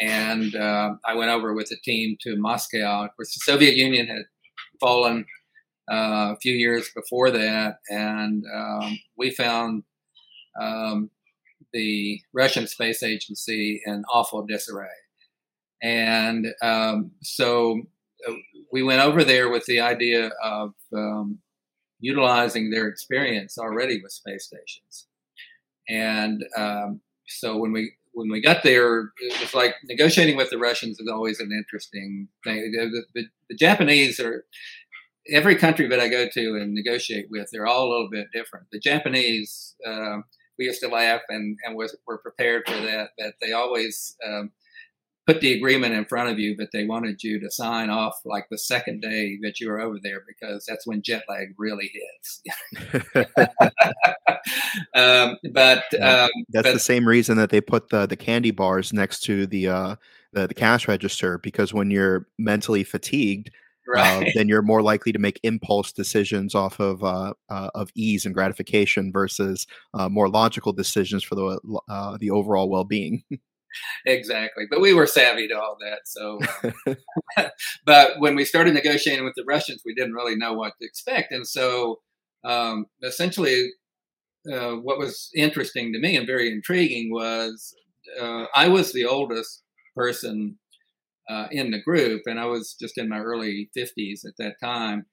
And 0.00 0.56
I 0.56 1.14
went 1.14 1.30
over 1.30 1.54
with 1.54 1.70
a 1.70 1.76
team 1.84 2.16
to 2.22 2.36
Moscow. 2.36 3.04
Of 3.04 3.14
course, 3.14 3.34
the 3.34 3.42
Soviet 3.44 3.76
Union 3.76 4.08
had 4.08 4.22
fallen 4.80 5.24
uh, 5.90 6.34
a 6.34 6.36
few 6.40 6.54
years 6.54 6.90
before 6.94 7.30
that, 7.30 7.78
and 7.88 8.44
um, 8.54 8.98
we 9.16 9.30
found 9.30 9.84
um, 10.60 11.10
the 11.72 12.20
Russian 12.32 12.66
Space 12.66 13.02
Agency 13.02 13.82
in 13.86 14.04
awful 14.12 14.44
disarray 14.46 14.88
and 15.82 16.46
um, 16.62 17.10
so 17.22 17.82
uh, 18.26 18.32
we 18.72 18.82
went 18.82 19.02
over 19.02 19.24
there 19.24 19.50
with 19.50 19.66
the 19.66 19.80
idea 19.80 20.30
of 20.42 20.74
um, 20.94 21.38
utilizing 21.98 22.70
their 22.70 22.86
experience 22.86 23.58
already 23.58 24.00
with 24.00 24.12
space 24.12 24.46
stations. 24.46 25.08
And 25.88 26.44
um, 26.56 27.00
so 27.26 27.56
when 27.56 27.72
we 27.72 27.92
when 28.14 28.30
we 28.30 28.42
got 28.42 28.62
there, 28.62 29.10
it 29.20 29.40
was 29.40 29.54
like 29.54 29.74
negotiating 29.84 30.36
with 30.36 30.50
the 30.50 30.58
Russians 30.58 31.00
is 31.00 31.08
always 31.08 31.40
an 31.40 31.50
interesting 31.50 32.28
thing. 32.44 32.70
The, 32.70 33.02
the, 33.14 33.24
the, 33.48 33.56
Japanese 33.56 34.20
are 34.20 34.44
every 35.30 35.56
country 35.56 35.88
that 35.88 36.00
I 36.00 36.08
go 36.08 36.28
to 36.28 36.56
and 36.56 36.74
negotiate 36.74 37.26
with, 37.30 37.48
they're 37.52 37.66
all 37.66 37.86
a 37.86 37.90
little 37.90 38.10
bit 38.10 38.28
different. 38.32 38.66
The 38.72 38.80
Japanese, 38.80 39.74
uh, 39.86 40.18
we 40.58 40.66
used 40.66 40.80
to 40.82 40.88
laugh 40.88 41.22
and 41.28 41.56
and 41.64 41.76
was 41.76 41.96
were 42.06 42.18
prepared 42.18 42.64
for 42.66 42.74
that. 42.74 43.10
That 43.18 43.34
they 43.40 43.52
always 43.52 44.16
um, 44.26 44.52
put 45.26 45.40
the 45.40 45.52
agreement 45.52 45.94
in 45.94 46.04
front 46.04 46.28
of 46.30 46.38
you, 46.38 46.56
but 46.56 46.70
they 46.72 46.84
wanted 46.84 47.22
you 47.22 47.38
to 47.40 47.50
sign 47.50 47.90
off 47.90 48.20
like 48.24 48.48
the 48.50 48.58
second 48.58 49.00
day 49.00 49.38
that 49.42 49.60
you 49.60 49.68
were 49.68 49.80
over 49.80 49.98
there 50.02 50.22
because 50.26 50.64
that's 50.66 50.86
when 50.86 51.02
jet 51.02 51.22
lag 51.28 51.54
really 51.56 51.90
hits. 51.92 52.42
um, 54.94 55.36
but 55.52 55.84
yeah, 55.92 56.24
um, 56.24 56.30
that's 56.48 56.68
but, 56.68 56.72
the 56.72 56.80
same 56.80 57.06
reason 57.06 57.36
that 57.36 57.50
they 57.50 57.60
put 57.60 57.90
the 57.90 58.06
the 58.06 58.16
candy 58.16 58.50
bars 58.50 58.92
next 58.92 59.20
to 59.20 59.46
the 59.46 59.68
uh, 59.68 59.96
the, 60.32 60.48
the 60.48 60.54
cash 60.54 60.88
register 60.88 61.38
because 61.38 61.72
when 61.72 61.90
you're 61.90 62.26
mentally 62.38 62.84
fatigued. 62.84 63.50
Uh, 63.88 63.92
right. 63.92 64.28
Uh, 64.28 64.30
then 64.34 64.48
you're 64.48 64.62
more 64.62 64.82
likely 64.82 65.12
to 65.12 65.18
make 65.18 65.40
impulse 65.42 65.92
decisions 65.92 66.54
off 66.54 66.78
of 66.80 67.02
uh, 67.02 67.34
uh, 67.48 67.70
of 67.74 67.90
ease 67.94 68.24
and 68.24 68.34
gratification 68.34 69.12
versus 69.12 69.66
uh, 69.94 70.08
more 70.08 70.28
logical 70.28 70.72
decisions 70.72 71.24
for 71.24 71.34
the 71.34 72.18
the 72.20 72.30
overall 72.30 72.68
well 72.68 72.84
being. 72.84 73.22
exactly. 74.06 74.64
But 74.70 74.80
we 74.80 74.94
were 74.94 75.06
savvy 75.06 75.48
to 75.48 75.58
all 75.58 75.76
that. 75.80 76.00
So, 76.04 76.38
uh, 77.36 77.48
but 77.84 78.18
when 78.18 78.34
we 78.34 78.44
started 78.44 78.74
negotiating 78.74 79.24
with 79.24 79.34
the 79.36 79.44
Russians, 79.44 79.82
we 79.84 79.94
didn't 79.94 80.14
really 80.14 80.36
know 80.36 80.54
what 80.54 80.72
to 80.80 80.86
expect. 80.86 81.32
And 81.32 81.46
so, 81.46 82.00
um, 82.44 82.86
essentially, 83.02 83.70
uh, 84.52 84.72
what 84.72 84.98
was 84.98 85.30
interesting 85.34 85.92
to 85.92 86.00
me 86.00 86.16
and 86.16 86.26
very 86.26 86.50
intriguing 86.50 87.12
was 87.12 87.74
uh, 88.20 88.46
I 88.54 88.68
was 88.68 88.92
the 88.92 89.04
oldest 89.04 89.62
person 89.94 90.58
uh, 91.28 91.46
in 91.50 91.70
the 91.70 91.80
group, 91.80 92.22
and 92.26 92.38
I 92.40 92.46
was 92.46 92.76
just 92.80 92.98
in 92.98 93.08
my 93.08 93.18
early 93.18 93.70
50s 93.76 94.26
at 94.26 94.34
that 94.38 94.54
time. 94.62 95.06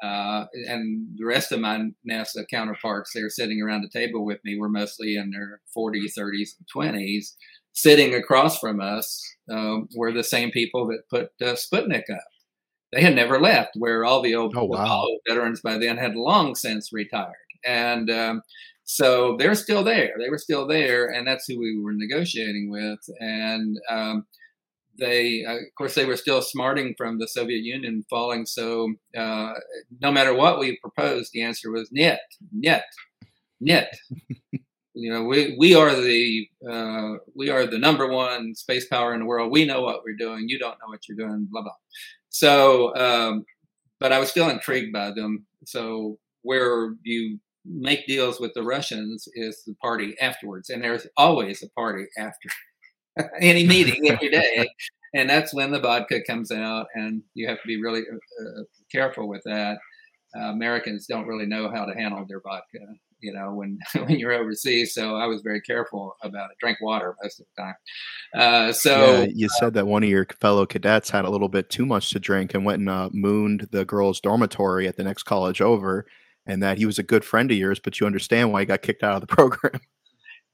Uh, 0.00 0.44
and 0.68 1.08
the 1.16 1.24
rest 1.24 1.50
of 1.50 1.58
my 1.58 1.88
NASA 2.08 2.44
counterparts, 2.48 3.10
they 3.12 3.22
were 3.22 3.28
sitting 3.28 3.60
around 3.60 3.82
the 3.82 3.98
table 3.98 4.24
with 4.24 4.38
me, 4.44 4.56
were 4.56 4.68
mostly 4.68 5.16
in 5.16 5.30
their 5.30 5.60
40s, 5.76 6.12
30s, 6.16 6.50
and 6.58 6.94
20s 6.94 7.32
sitting 7.78 8.14
across 8.14 8.58
from 8.58 8.80
us 8.80 9.22
um, 9.50 9.88
were 9.94 10.12
the 10.12 10.24
same 10.24 10.50
people 10.50 10.88
that 10.88 11.08
put 11.10 11.30
uh, 11.40 11.54
Sputnik 11.54 12.10
up. 12.10 12.24
They 12.92 13.02
had 13.02 13.14
never 13.14 13.40
left, 13.40 13.70
where 13.76 14.04
all 14.04 14.22
the 14.22 14.34
old 14.34 14.54
oh, 14.56 14.64
wow. 14.64 15.06
veterans 15.28 15.60
by 15.60 15.78
then 15.78 15.96
had 15.96 16.16
long 16.16 16.54
since 16.54 16.92
retired. 16.92 17.34
And 17.64 18.10
um, 18.10 18.42
so 18.84 19.36
they're 19.38 19.54
still 19.54 19.84
there. 19.84 20.14
They 20.18 20.30
were 20.30 20.38
still 20.38 20.66
there, 20.66 21.06
and 21.06 21.26
that's 21.26 21.44
who 21.46 21.58
we 21.58 21.78
were 21.80 21.92
negotiating 21.92 22.70
with. 22.70 22.98
And 23.20 23.76
um, 23.90 24.26
they, 24.98 25.44
uh, 25.44 25.56
of 25.56 25.74
course, 25.76 25.94
they 25.94 26.04
were 26.04 26.16
still 26.16 26.42
smarting 26.42 26.94
from 26.96 27.18
the 27.18 27.28
Soviet 27.28 27.62
Union 27.62 28.04
falling. 28.10 28.46
So 28.46 28.94
uh, 29.16 29.54
no 30.00 30.10
matter 30.10 30.34
what 30.34 30.58
we 30.58 30.78
proposed, 30.78 31.32
the 31.32 31.42
answer 31.42 31.70
was 31.70 31.90
net, 31.92 32.20
net, 32.52 32.84
net. 33.60 33.94
you 34.98 35.12
know 35.12 35.22
we 35.22 35.54
we 35.58 35.74
are 35.74 35.94
the 35.94 36.48
uh, 36.68 37.14
we 37.34 37.50
are 37.50 37.66
the 37.66 37.78
number 37.78 38.08
one 38.08 38.54
space 38.54 38.86
power 38.88 39.14
in 39.14 39.20
the 39.20 39.26
world 39.26 39.52
we 39.52 39.64
know 39.64 39.82
what 39.82 40.02
we're 40.04 40.16
doing 40.16 40.48
you 40.48 40.58
don't 40.58 40.78
know 40.80 40.88
what 40.88 41.06
you're 41.08 41.16
doing 41.16 41.46
blah 41.50 41.62
blah 41.62 41.72
so 42.30 42.94
um, 42.96 43.44
but 44.00 44.12
i 44.12 44.18
was 44.18 44.28
still 44.28 44.48
intrigued 44.48 44.92
by 44.92 45.10
them 45.10 45.46
so 45.64 46.18
where 46.42 46.94
you 47.04 47.38
make 47.64 48.06
deals 48.06 48.40
with 48.40 48.52
the 48.54 48.62
russians 48.62 49.28
is 49.34 49.62
the 49.66 49.74
party 49.74 50.16
afterwards 50.20 50.68
and 50.68 50.82
there's 50.82 51.06
always 51.16 51.62
a 51.62 51.68
party 51.70 52.06
after 52.18 52.48
any 53.40 53.66
meeting 53.66 54.10
every 54.10 54.30
day 54.30 54.68
and 55.14 55.28
that's 55.28 55.54
when 55.54 55.70
the 55.70 55.80
vodka 55.80 56.20
comes 56.26 56.50
out 56.50 56.86
and 56.94 57.22
you 57.34 57.48
have 57.48 57.60
to 57.60 57.66
be 57.66 57.80
really 57.80 58.00
uh, 58.02 58.62
careful 58.90 59.28
with 59.28 59.42
that 59.44 59.78
uh, 60.36 60.50
americans 60.50 61.06
don't 61.06 61.26
really 61.26 61.46
know 61.46 61.70
how 61.70 61.84
to 61.84 61.94
handle 61.94 62.24
their 62.28 62.40
vodka 62.40 62.78
you 63.20 63.32
know, 63.32 63.52
when 63.52 63.78
when 64.06 64.18
you're 64.18 64.32
overseas. 64.32 64.94
So 64.94 65.16
I 65.16 65.26
was 65.26 65.42
very 65.42 65.60
careful 65.60 66.16
about 66.22 66.50
it. 66.50 66.56
Drink 66.60 66.78
water 66.80 67.16
most 67.22 67.40
of 67.40 67.46
the 67.56 67.62
time. 67.62 67.74
Uh, 68.34 68.72
so 68.72 69.22
yeah, 69.22 69.26
you 69.32 69.48
said 69.58 69.74
that 69.74 69.86
one 69.86 70.02
of 70.02 70.08
your 70.08 70.26
fellow 70.40 70.66
cadets 70.66 71.10
had 71.10 71.24
a 71.24 71.30
little 71.30 71.48
bit 71.48 71.70
too 71.70 71.86
much 71.86 72.10
to 72.10 72.20
drink 72.20 72.54
and 72.54 72.64
went 72.64 72.80
and 72.80 72.88
uh, 72.88 73.08
mooned 73.12 73.68
the 73.70 73.84
girls' 73.84 74.20
dormitory 74.20 74.86
at 74.86 74.96
the 74.96 75.04
next 75.04 75.24
college 75.24 75.60
over, 75.60 76.06
and 76.46 76.62
that 76.62 76.78
he 76.78 76.86
was 76.86 76.98
a 76.98 77.04
good 77.04 77.24
friend 77.24 77.50
of 77.50 77.56
yours, 77.56 77.80
but 77.82 77.98
you 78.00 78.06
understand 78.06 78.52
why 78.52 78.60
he 78.60 78.66
got 78.66 78.82
kicked 78.82 79.02
out 79.02 79.14
of 79.14 79.20
the 79.20 79.26
program. 79.34 79.80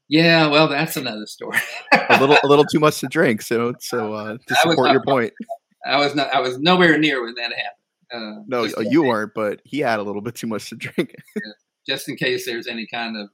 Yeah, 0.08 0.48
well, 0.48 0.68
that's 0.68 0.96
another 0.96 1.26
story. 1.26 1.58
a 1.92 2.20
little, 2.20 2.36
a 2.42 2.46
little 2.46 2.64
too 2.64 2.80
much 2.80 3.00
to 3.00 3.06
drink. 3.10 3.42
So, 3.42 3.74
so 3.80 4.12
uh, 4.12 4.36
to 4.46 4.54
support 4.56 4.92
your 4.92 5.02
point, 5.02 5.32
I 5.86 5.98
was 5.98 6.14
not, 6.14 6.32
I 6.32 6.40
was 6.40 6.58
nowhere 6.58 6.98
near 6.98 7.22
when 7.22 7.34
that 7.34 7.52
happened. 7.52 7.70
Uh, 8.12 8.42
no, 8.46 8.68
you 8.80 9.02
weren't, 9.02 9.32
but 9.34 9.60
he 9.64 9.80
had 9.80 9.98
a 9.98 10.02
little 10.02 10.20
bit 10.22 10.34
too 10.34 10.46
much 10.46 10.68
to 10.68 10.76
drink. 10.76 11.14
yeah 11.36 11.52
just 11.86 12.08
in 12.08 12.16
case 12.16 12.46
there's 12.46 12.66
any 12.66 12.86
kind 12.86 13.16
of 13.16 13.28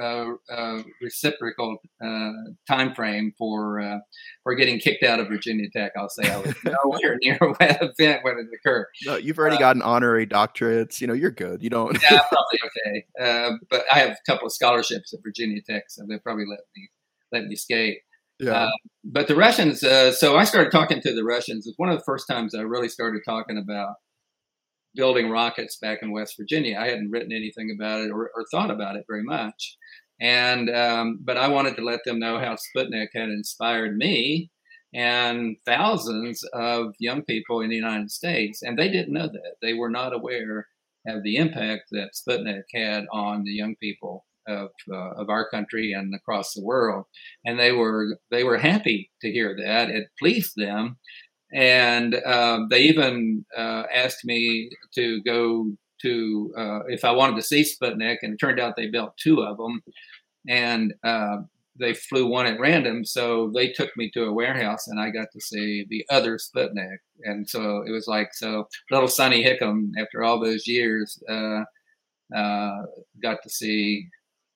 uh, 0.00 0.24
uh, 0.50 0.82
reciprocal 1.00 1.78
uh, 2.04 2.30
time 2.68 2.94
frame 2.94 3.32
for 3.38 3.80
uh, 3.80 3.98
for 4.42 4.54
getting 4.54 4.78
kicked 4.78 5.02
out 5.02 5.20
of 5.20 5.28
Virginia 5.28 5.68
Tech. 5.74 5.92
I'll 5.96 6.08
say 6.08 6.30
I 6.30 6.38
was 6.38 6.54
nowhere 6.64 7.18
near 7.22 7.38
that 7.58 7.82
event 7.82 8.20
when 8.22 8.38
it 8.38 8.46
occurred. 8.54 8.86
No, 9.06 9.16
you've 9.16 9.38
already 9.38 9.56
uh, 9.56 9.60
gotten 9.60 9.82
honorary 9.82 10.26
doctorates. 10.26 11.00
You 11.00 11.06
know, 11.06 11.14
you're 11.14 11.30
good. 11.30 11.62
You 11.62 11.70
don't. 11.70 12.00
yeah, 12.02 12.20
probably 12.28 12.60
okay. 12.64 13.04
Uh, 13.20 13.56
but 13.70 13.84
I 13.90 13.98
have 14.00 14.10
a 14.10 14.30
couple 14.30 14.46
of 14.46 14.52
scholarships 14.52 15.12
at 15.12 15.20
Virginia 15.22 15.60
Tech, 15.62 15.84
so 15.88 16.04
they 16.08 16.18
probably 16.18 16.44
let 16.48 16.60
me 16.76 16.88
let 17.32 17.44
me 17.46 17.56
skate. 17.56 17.98
Yeah. 18.38 18.70
but 19.04 19.28
the 19.28 19.36
Russians. 19.36 19.80
so 19.80 20.36
I 20.36 20.42
started 20.42 20.72
talking 20.72 21.00
to 21.02 21.14
the 21.14 21.22
Russians. 21.22 21.66
It's 21.66 21.78
one 21.78 21.90
of 21.90 21.98
the 21.98 22.04
first 22.04 22.26
times 22.26 22.56
I 22.56 22.62
really 22.62 22.88
started 22.88 23.22
talking 23.24 23.56
about 23.56 23.94
building 24.94 25.30
rockets 25.30 25.78
back 25.78 26.00
in 26.02 26.12
West 26.12 26.34
Virginia. 26.38 26.78
I 26.78 26.88
hadn't 26.88 27.10
written 27.10 27.32
anything 27.32 27.74
about 27.74 28.00
it 28.00 28.10
or, 28.10 28.30
or 28.34 28.44
thought 28.50 28.70
about 28.70 28.96
it 28.96 29.04
very 29.08 29.22
much. 29.22 29.76
And 30.20 30.70
um, 30.70 31.18
but 31.22 31.36
I 31.36 31.48
wanted 31.48 31.76
to 31.76 31.84
let 31.84 32.00
them 32.04 32.18
know 32.18 32.38
how 32.38 32.56
Sputnik 32.56 33.08
had 33.14 33.28
inspired 33.28 33.96
me 33.96 34.50
and 34.94 35.56
thousands 35.64 36.44
of 36.52 36.94
young 36.98 37.22
people 37.22 37.60
in 37.60 37.70
the 37.70 37.76
United 37.76 38.10
States, 38.10 38.62
and 38.62 38.78
they 38.78 38.88
didn't 38.88 39.14
know 39.14 39.26
that. 39.26 39.56
They 39.62 39.72
were 39.72 39.90
not 39.90 40.12
aware 40.12 40.68
of 41.06 41.22
the 41.22 41.36
impact 41.36 41.84
that 41.92 42.10
Sputnik 42.14 42.62
had 42.74 43.06
on 43.10 43.42
the 43.42 43.52
young 43.52 43.74
people 43.76 44.26
of 44.46 44.70
uh, 44.92 45.12
of 45.12 45.28
our 45.30 45.48
country 45.48 45.92
and 45.92 46.14
across 46.14 46.52
the 46.52 46.64
world. 46.64 47.06
And 47.44 47.58
they 47.58 47.72
were 47.72 48.18
they 48.30 48.44
were 48.44 48.58
happy 48.58 49.10
to 49.22 49.30
hear 49.30 49.56
that. 49.56 49.90
It 49.90 50.08
pleased 50.18 50.52
them 50.56 50.98
and 51.52 52.14
um, 52.24 52.68
they 52.70 52.80
even 52.82 53.44
uh, 53.56 53.84
asked 53.92 54.24
me 54.24 54.70
to 54.94 55.22
go 55.22 55.70
to 56.00 56.52
uh, 56.56 56.80
if 56.88 57.04
I 57.04 57.12
wanted 57.12 57.36
to 57.36 57.42
see 57.42 57.62
Sputnik, 57.62 58.18
and 58.22 58.34
it 58.34 58.38
turned 58.38 58.58
out 58.58 58.76
they 58.76 58.88
built 58.88 59.16
two 59.16 59.42
of 59.42 59.56
them, 59.56 59.82
and 60.48 60.94
uh, 61.04 61.38
they 61.78 61.94
flew 61.94 62.26
one 62.26 62.46
at 62.46 62.58
random. 62.58 63.04
So 63.04 63.50
they 63.54 63.68
took 63.68 63.96
me 63.96 64.10
to 64.10 64.24
a 64.24 64.32
warehouse, 64.32 64.88
and 64.88 65.00
I 65.00 65.10
got 65.10 65.28
to 65.32 65.40
see 65.40 65.86
the 65.88 66.04
other 66.10 66.38
Sputnik, 66.38 66.98
and 67.22 67.48
so 67.48 67.82
it 67.86 67.90
was 67.90 68.06
like 68.08 68.34
so 68.34 68.68
little 68.90 69.08
Sonny 69.08 69.44
Hickam 69.44 69.90
after 69.98 70.22
all 70.22 70.40
those 70.40 70.66
years 70.66 71.22
uh, 71.28 71.64
uh, 72.34 72.82
got 73.22 73.42
to 73.42 73.50
see 73.50 74.08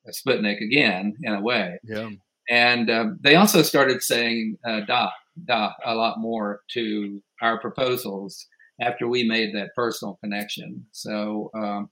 Sputnik 0.08 0.60
again 0.60 1.14
in 1.22 1.34
a 1.34 1.40
way. 1.40 1.78
Yeah. 1.84 2.10
And 2.48 2.90
um, 2.90 3.18
they 3.20 3.34
also 3.34 3.62
started 3.62 4.02
saying 4.02 4.56
uh, 4.64 4.80
"da" 4.80 5.10
uh, 5.50 5.70
a 5.84 5.94
lot 5.94 6.18
more 6.18 6.60
to 6.72 7.22
our 7.42 7.60
proposals 7.60 8.46
after 8.80 9.08
we 9.08 9.24
made 9.24 9.54
that 9.54 9.70
personal 9.74 10.18
connection. 10.22 10.84
So, 10.92 11.50
um, 11.54 11.90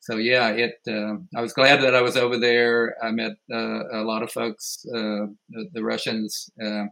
so 0.00 0.16
yeah, 0.16 0.48
it. 0.48 0.74
Uh, 0.86 1.16
I 1.36 1.40
was 1.40 1.52
glad 1.52 1.80
that 1.82 1.94
I 1.94 2.02
was 2.02 2.16
over 2.16 2.38
there. 2.38 2.96
I 3.02 3.10
met 3.12 3.32
uh, 3.52 3.88
a 3.92 4.02
lot 4.02 4.22
of 4.22 4.32
folks, 4.32 4.84
uh, 4.88 5.26
the, 5.50 5.68
the, 5.74 5.84
Russians, 5.84 6.50
uh, 6.64 6.84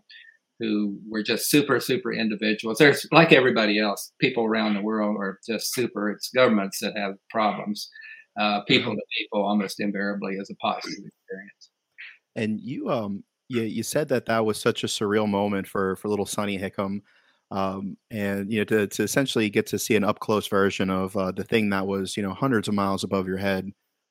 who 0.60 0.98
were 1.08 1.22
just 1.22 1.50
super, 1.50 1.80
super 1.80 2.12
individuals. 2.12 2.78
There's 2.78 3.06
like 3.10 3.32
everybody 3.32 3.80
else, 3.80 4.12
people 4.20 4.44
around 4.44 4.74
the 4.74 4.82
world 4.82 5.16
are 5.18 5.40
just 5.48 5.74
super. 5.74 6.10
It's 6.10 6.30
governments 6.30 6.78
that 6.80 6.96
have 6.96 7.14
problems. 7.30 7.88
Uh, 8.38 8.60
people 8.68 8.92
mm-hmm. 8.92 8.98
to 8.98 9.18
people, 9.18 9.44
almost 9.44 9.80
invariably, 9.80 10.34
is 10.34 10.50
a 10.50 10.54
positive 10.56 11.04
experience. 11.04 11.70
And 12.36 12.60
you, 12.60 12.90
um, 12.90 13.24
you, 13.50 13.62
you 13.62 13.82
said 13.82 14.08
that 14.08 14.26
that 14.26 14.46
was 14.46 14.60
such 14.60 14.84
a 14.84 14.86
surreal 14.86 15.28
moment 15.28 15.66
for 15.66 15.96
for 15.96 16.08
little 16.08 16.24
Sonny 16.26 16.56
Hickam, 16.56 17.02
um, 17.50 17.96
and 18.10 18.50
you 18.50 18.60
know 18.60 18.64
to 18.64 18.86
to 18.86 19.02
essentially 19.02 19.50
get 19.50 19.66
to 19.68 19.78
see 19.78 19.96
an 19.96 20.04
up 20.04 20.20
close 20.20 20.46
version 20.46 20.88
of 20.88 21.16
uh, 21.16 21.32
the 21.32 21.42
thing 21.44 21.68
that 21.70 21.86
was 21.86 22.16
you 22.16 22.22
know 22.22 22.32
hundreds 22.32 22.68
of 22.68 22.74
miles 22.74 23.02
above 23.02 23.26
your 23.26 23.38
head 23.38 23.70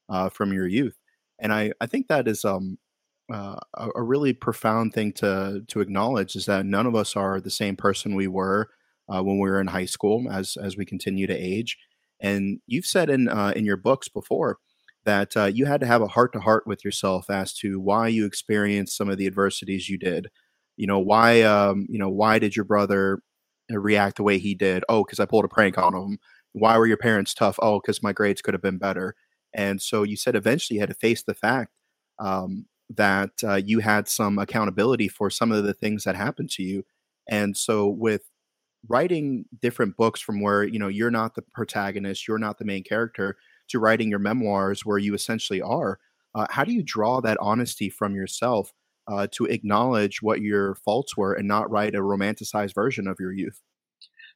uh, 0.09 0.29
from 0.29 0.51
your 0.53 0.67
youth, 0.67 0.97
and 1.39 1.53
I 1.53 1.71
I 1.79 1.85
think 1.87 2.09
that 2.09 2.27
is 2.27 2.43
um 2.45 2.77
uh, 3.33 3.55
a, 3.75 3.89
a, 3.95 4.03
really 4.03 4.33
profound 4.33 4.93
thing 4.93 5.13
to 5.13 5.63
to 5.69 5.81
acknowledge 5.81 6.35
is 6.35 6.45
that 6.47 6.65
none 6.65 6.85
of 6.87 6.95
us 6.95 7.15
are 7.15 7.39
the 7.39 7.49
same 7.51 7.75
person 7.77 8.15
we 8.15 8.27
were 8.27 8.69
uh, 9.07 9.21
when 9.23 9.39
we 9.39 9.49
were 9.49 9.61
in 9.61 9.67
high 9.67 9.85
school 9.85 10.29
as 10.31 10.57
as 10.57 10.75
we 10.77 10.85
continue 10.85 11.27
to 11.27 11.35
age, 11.35 11.77
and 12.19 12.59
you've 12.67 12.85
said 12.85 13.09
in 13.09 13.29
uh, 13.29 13.53
in 13.55 13.65
your 13.65 13.77
books 13.77 14.09
before 14.09 14.57
that 15.05 15.35
uh, 15.37 15.45
you 15.45 15.65
had 15.65 15.81
to 15.81 15.87
have 15.87 16.01
a 16.01 16.07
heart 16.07 16.33
to 16.33 16.39
heart 16.39 16.67
with 16.67 16.83
yourself 16.83 17.29
as 17.29 17.53
to 17.55 17.79
why 17.79 18.07
you 18.07 18.25
experienced 18.25 18.97
some 18.97 19.09
of 19.09 19.17
the 19.17 19.27
adversities 19.27 19.89
you 19.89 19.97
did. 19.97 20.29
You 20.77 20.87
know 20.87 20.99
why 20.99 21.41
um, 21.41 21.87
you 21.89 21.99
know 21.99 22.09
why 22.09 22.39
did 22.39 22.55
your 22.55 22.65
brother 22.65 23.21
uh, 23.71 23.77
react 23.79 24.17
the 24.17 24.23
way 24.23 24.37
he 24.39 24.55
did? 24.55 24.83
Oh, 24.89 25.03
because 25.03 25.19
I 25.19 25.25
pulled 25.25 25.45
a 25.45 25.49
prank 25.49 25.77
on 25.77 25.93
him. 25.95 26.19
Why 26.53 26.77
were 26.77 26.87
your 26.87 26.97
parents 26.97 27.33
tough? 27.33 27.57
Oh, 27.61 27.79
because 27.79 28.01
my 28.03 28.13
grades 28.13 28.41
could 28.41 28.53
have 28.53 28.61
been 28.61 28.77
better. 28.77 29.15
And 29.53 29.81
so 29.81 30.03
you 30.03 30.15
said 30.15 30.35
eventually 30.35 30.75
you 30.75 30.81
had 30.81 30.89
to 30.89 30.95
face 30.95 31.23
the 31.23 31.33
fact 31.33 31.71
um, 32.19 32.65
that 32.95 33.31
uh, 33.43 33.55
you 33.55 33.79
had 33.79 34.07
some 34.07 34.39
accountability 34.39 35.07
for 35.07 35.29
some 35.29 35.51
of 35.51 35.63
the 35.63 35.73
things 35.73 36.03
that 36.03 36.15
happened 36.15 36.49
to 36.51 36.63
you. 36.63 36.83
And 37.27 37.55
so 37.57 37.87
with 37.87 38.23
writing 38.87 39.45
different 39.61 39.97
books 39.97 40.21
from 40.21 40.41
where 40.41 40.63
you 40.63 40.79
know 40.79 40.87
you're 40.87 41.11
not 41.11 41.35
the 41.35 41.41
protagonist, 41.53 42.27
you're 42.27 42.37
not 42.37 42.57
the 42.59 42.65
main 42.65 42.83
character, 42.83 43.37
to 43.69 43.79
writing 43.79 44.09
your 44.09 44.19
memoirs 44.19 44.85
where 44.85 44.97
you 44.97 45.13
essentially 45.13 45.61
are. 45.61 45.99
Uh, 46.35 46.47
how 46.49 46.63
do 46.63 46.73
you 46.73 46.83
draw 46.83 47.21
that 47.21 47.37
honesty 47.41 47.89
from 47.89 48.15
yourself 48.15 48.73
uh, 49.07 49.27
to 49.31 49.45
acknowledge 49.45 50.21
what 50.21 50.41
your 50.41 50.75
faults 50.75 51.17
were 51.17 51.33
and 51.33 51.47
not 51.47 51.69
write 51.71 51.95
a 51.95 51.99
romanticized 51.99 52.75
version 52.75 53.07
of 53.07 53.17
your 53.19 53.31
youth? 53.31 53.61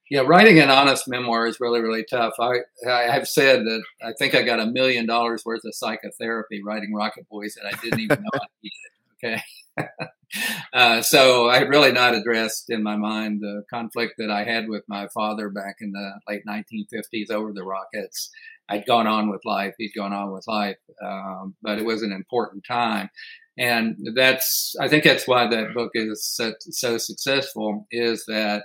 Yeah, 0.09 0.21
writing 0.21 0.59
an 0.59 0.69
honest 0.69 1.07
memoir 1.07 1.47
is 1.47 1.59
really, 1.59 1.79
really 1.79 2.05
tough. 2.09 2.33
I, 2.39 2.57
I 2.87 3.03
have 3.03 3.27
said 3.27 3.61
that 3.65 3.83
I 4.03 4.11
think 4.19 4.35
I 4.35 4.43
got 4.43 4.59
a 4.59 4.65
million 4.65 5.05
dollars 5.05 5.43
worth 5.45 5.63
of 5.65 5.73
psychotherapy 5.73 6.61
writing 6.63 6.93
Rocket 6.93 7.27
Boys 7.29 7.55
that 7.55 7.65
I 7.65 7.79
didn't 7.81 8.01
even 8.01 8.21
know 8.21 8.29
I 8.33 8.45
needed. 8.61 8.92
Okay. 9.23 9.41
uh, 10.73 11.01
so 11.01 11.47
I 11.47 11.59
really 11.59 11.91
not 11.91 12.15
addressed 12.15 12.69
in 12.69 12.83
my 12.83 12.95
mind 12.95 13.41
the 13.41 13.63
conflict 13.69 14.15
that 14.17 14.29
I 14.29 14.43
had 14.43 14.67
with 14.67 14.83
my 14.87 15.07
father 15.13 15.49
back 15.49 15.75
in 15.79 15.91
the 15.91 16.19
late 16.27 16.43
1950s 16.47 17.31
over 17.31 17.53
the 17.53 17.63
Rockets. 17.63 18.29
I'd 18.69 18.85
gone 18.85 19.07
on 19.07 19.29
with 19.29 19.41
life. 19.45 19.75
He'd 19.77 19.93
gone 19.95 20.13
on 20.13 20.31
with 20.31 20.45
life. 20.47 20.77
Um, 21.03 21.55
but 21.61 21.79
it 21.79 21.85
was 21.85 22.01
an 22.01 22.11
important 22.11 22.63
time. 22.67 23.09
And 23.57 23.95
that's, 24.15 24.75
I 24.79 24.87
think 24.87 25.03
that's 25.03 25.27
why 25.27 25.47
that 25.47 25.73
book 25.73 25.91
is 25.93 26.25
so, 26.25 26.53
so 26.61 26.97
successful 26.97 27.87
is 27.91 28.25
that 28.27 28.63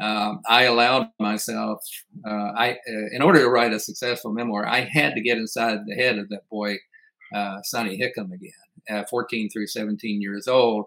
um, 0.00 0.42
I 0.48 0.64
allowed 0.64 1.08
myself, 1.18 1.80
uh, 2.26 2.52
I, 2.56 2.72
uh, 2.72 3.06
in 3.12 3.22
order 3.22 3.40
to 3.40 3.48
write 3.48 3.72
a 3.72 3.80
successful 3.80 4.32
memoir, 4.32 4.66
I 4.66 4.80
had 4.80 5.14
to 5.14 5.22
get 5.22 5.38
inside 5.38 5.80
the 5.86 5.94
head 5.94 6.18
of 6.18 6.28
that 6.28 6.48
boy, 6.50 6.76
uh, 7.34 7.62
Sonny 7.64 7.98
Hickam 7.98 8.32
again, 8.32 8.52
14 9.08 9.50
through 9.50 9.66
17 9.66 10.20
years 10.20 10.48
old, 10.48 10.86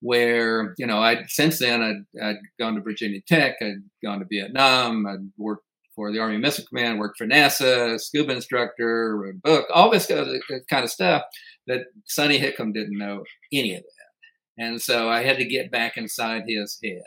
where, 0.00 0.74
you 0.78 0.86
know, 0.86 0.98
I, 0.98 1.24
since 1.28 1.58
then 1.58 1.82
I'd, 1.82 2.22
I'd 2.22 2.38
gone 2.58 2.74
to 2.74 2.80
Virginia 2.80 3.20
Tech, 3.26 3.56
I'd 3.60 3.82
gone 4.04 4.20
to 4.20 4.26
Vietnam, 4.28 5.06
I'd 5.06 5.30
worked 5.36 5.64
for 5.94 6.10
the 6.10 6.18
Army 6.18 6.38
Missile 6.38 6.64
Command, 6.68 6.98
worked 6.98 7.18
for 7.18 7.26
NASA, 7.26 8.00
scuba 8.00 8.32
instructor, 8.32 9.16
wrote 9.16 9.34
a 9.34 9.38
book, 9.38 9.66
all 9.74 9.90
this 9.90 10.10
uh, 10.10 10.38
kind 10.70 10.84
of 10.84 10.90
stuff 10.90 11.22
that 11.66 11.82
Sonny 12.06 12.38
Hickam 12.38 12.72
didn't 12.72 12.98
know 12.98 13.24
any 13.52 13.74
of 13.74 13.82
that. 13.82 14.64
And 14.64 14.80
so 14.80 15.08
I 15.08 15.22
had 15.22 15.38
to 15.38 15.44
get 15.44 15.70
back 15.70 15.96
inside 15.96 16.44
his 16.46 16.78
head. 16.82 17.02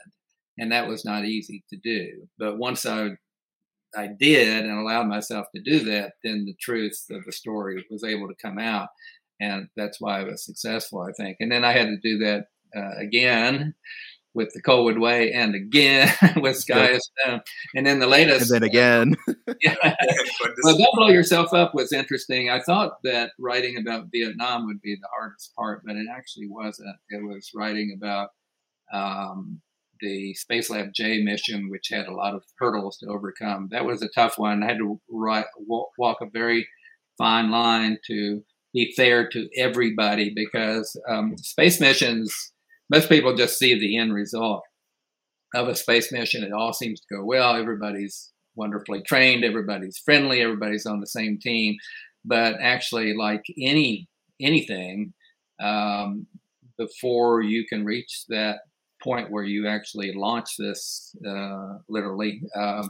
And 0.57 0.71
that 0.71 0.87
was 0.87 1.03
not 1.03 1.25
easy 1.25 1.63
to 1.69 1.77
do. 1.77 2.27
But 2.37 2.57
once 2.57 2.85
I 2.85 3.11
I 3.97 4.07
did 4.07 4.65
and 4.65 4.77
allowed 4.77 5.07
myself 5.07 5.47
to 5.55 5.61
do 5.61 5.79
that, 5.85 6.13
then 6.23 6.45
the 6.45 6.55
truth 6.59 7.05
of 7.11 7.23
the 7.25 7.31
story 7.31 7.85
was 7.89 8.03
able 8.03 8.27
to 8.27 8.35
come 8.41 8.59
out. 8.59 8.89
And 9.39 9.67
that's 9.75 9.99
why 9.99 10.21
I 10.21 10.23
was 10.23 10.45
successful, 10.45 11.01
I 11.01 11.11
think. 11.11 11.37
And 11.39 11.51
then 11.51 11.63
I 11.65 11.73
had 11.73 11.87
to 11.87 11.97
do 11.97 12.19
that 12.19 12.47
uh, 12.75 12.97
again 12.99 13.73
with 14.35 14.53
the 14.53 14.61
Coalwood 14.61 14.99
Way 14.99 15.31
and 15.31 15.55
again 15.55 16.13
with 16.35 16.57
Sky 16.57 16.89
of 16.89 17.01
Stone. 17.01 17.41
And 17.73 17.85
then 17.85 17.99
the 17.99 18.07
latest. 18.07 18.51
And 18.51 18.61
then 18.61 18.69
again. 18.69 19.15
yeah. 19.61 19.75
well, 20.63 20.77
Don't 20.77 20.95
Blow 20.95 21.09
Yourself 21.09 21.53
Up 21.53 21.73
was 21.73 21.91
interesting. 21.91 22.49
I 22.49 22.61
thought 22.61 23.01
that 23.03 23.31
writing 23.39 23.77
about 23.77 24.07
Vietnam 24.11 24.67
would 24.67 24.81
be 24.81 24.95
the 24.95 25.07
hardest 25.17 25.55
part, 25.55 25.81
but 25.85 25.95
it 25.95 26.07
actually 26.13 26.47
wasn't. 26.49 26.95
It 27.09 27.23
was 27.23 27.49
writing 27.55 27.97
about 27.97 28.29
um, 28.93 29.61
the 30.01 30.35
Spacelab 30.35 30.93
J 30.93 31.23
mission, 31.23 31.69
which 31.69 31.87
had 31.89 32.07
a 32.07 32.13
lot 32.13 32.35
of 32.35 32.43
hurdles 32.59 32.97
to 32.97 33.07
overcome. 33.07 33.69
That 33.71 33.85
was 33.85 34.03
a 34.03 34.09
tough 34.09 34.37
one. 34.37 34.63
I 34.63 34.67
had 34.67 34.77
to 34.77 34.99
write, 35.09 35.45
walk 35.65 36.17
a 36.21 36.29
very 36.31 36.67
fine 37.17 37.49
line 37.49 37.97
to 38.07 38.43
be 38.75 38.93
fair 38.95 39.27
to 39.29 39.49
everybody 39.57 40.31
because 40.35 40.95
um, 41.09 41.35
space 41.37 41.79
missions 41.79 42.51
most 42.89 43.09
people 43.09 43.35
just 43.35 43.57
see 43.57 43.77
the 43.77 43.97
end 43.97 44.13
result 44.13 44.63
of 45.53 45.67
a 45.67 45.75
space 45.75 46.11
mission. 46.11 46.43
It 46.43 46.53
all 46.53 46.73
seems 46.73 46.99
to 46.99 47.15
go 47.15 47.23
well. 47.23 47.55
Everybody's 47.55 48.31
wonderfully 48.55 49.01
trained. 49.01 49.43
Everybody's 49.43 49.97
friendly. 49.97 50.41
Everybody's 50.41 50.85
on 50.85 50.99
the 50.99 51.07
same 51.07 51.39
team. 51.39 51.77
But 52.23 52.55
actually, 52.61 53.15
like 53.15 53.43
any 53.59 54.07
anything, 54.41 55.13
um, 55.59 56.27
before 56.77 57.41
you 57.41 57.65
can 57.67 57.85
reach 57.85 58.25
that 58.29 58.59
point 59.01 59.31
where 59.31 59.43
you 59.43 59.67
actually 59.67 60.11
launch 60.13 60.57
this, 60.57 61.15
uh, 61.25 61.77
literally, 61.87 62.41
um, 62.55 62.89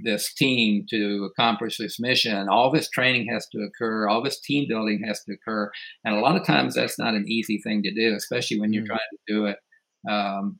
this 0.00 0.32
team 0.34 0.86
to 0.90 1.28
accomplish 1.30 1.78
this 1.78 1.98
mission. 1.98 2.48
All 2.48 2.70
this 2.70 2.88
training 2.88 3.28
has 3.32 3.46
to 3.52 3.58
occur, 3.58 4.08
all 4.08 4.22
this 4.22 4.40
team 4.40 4.66
building 4.68 5.02
has 5.06 5.22
to 5.24 5.34
occur. 5.34 5.70
And 6.04 6.14
a 6.14 6.20
lot 6.20 6.36
of 6.36 6.46
times 6.46 6.74
that's 6.74 6.98
not 6.98 7.14
an 7.14 7.24
easy 7.28 7.58
thing 7.58 7.82
to 7.82 7.94
do, 7.94 8.14
especially 8.14 8.60
when 8.60 8.72
you're 8.72 8.82
mm-hmm. 8.82 8.88
trying 8.88 8.98
to 9.12 9.34
do 9.34 9.46
it 9.46 9.58
um, 10.08 10.58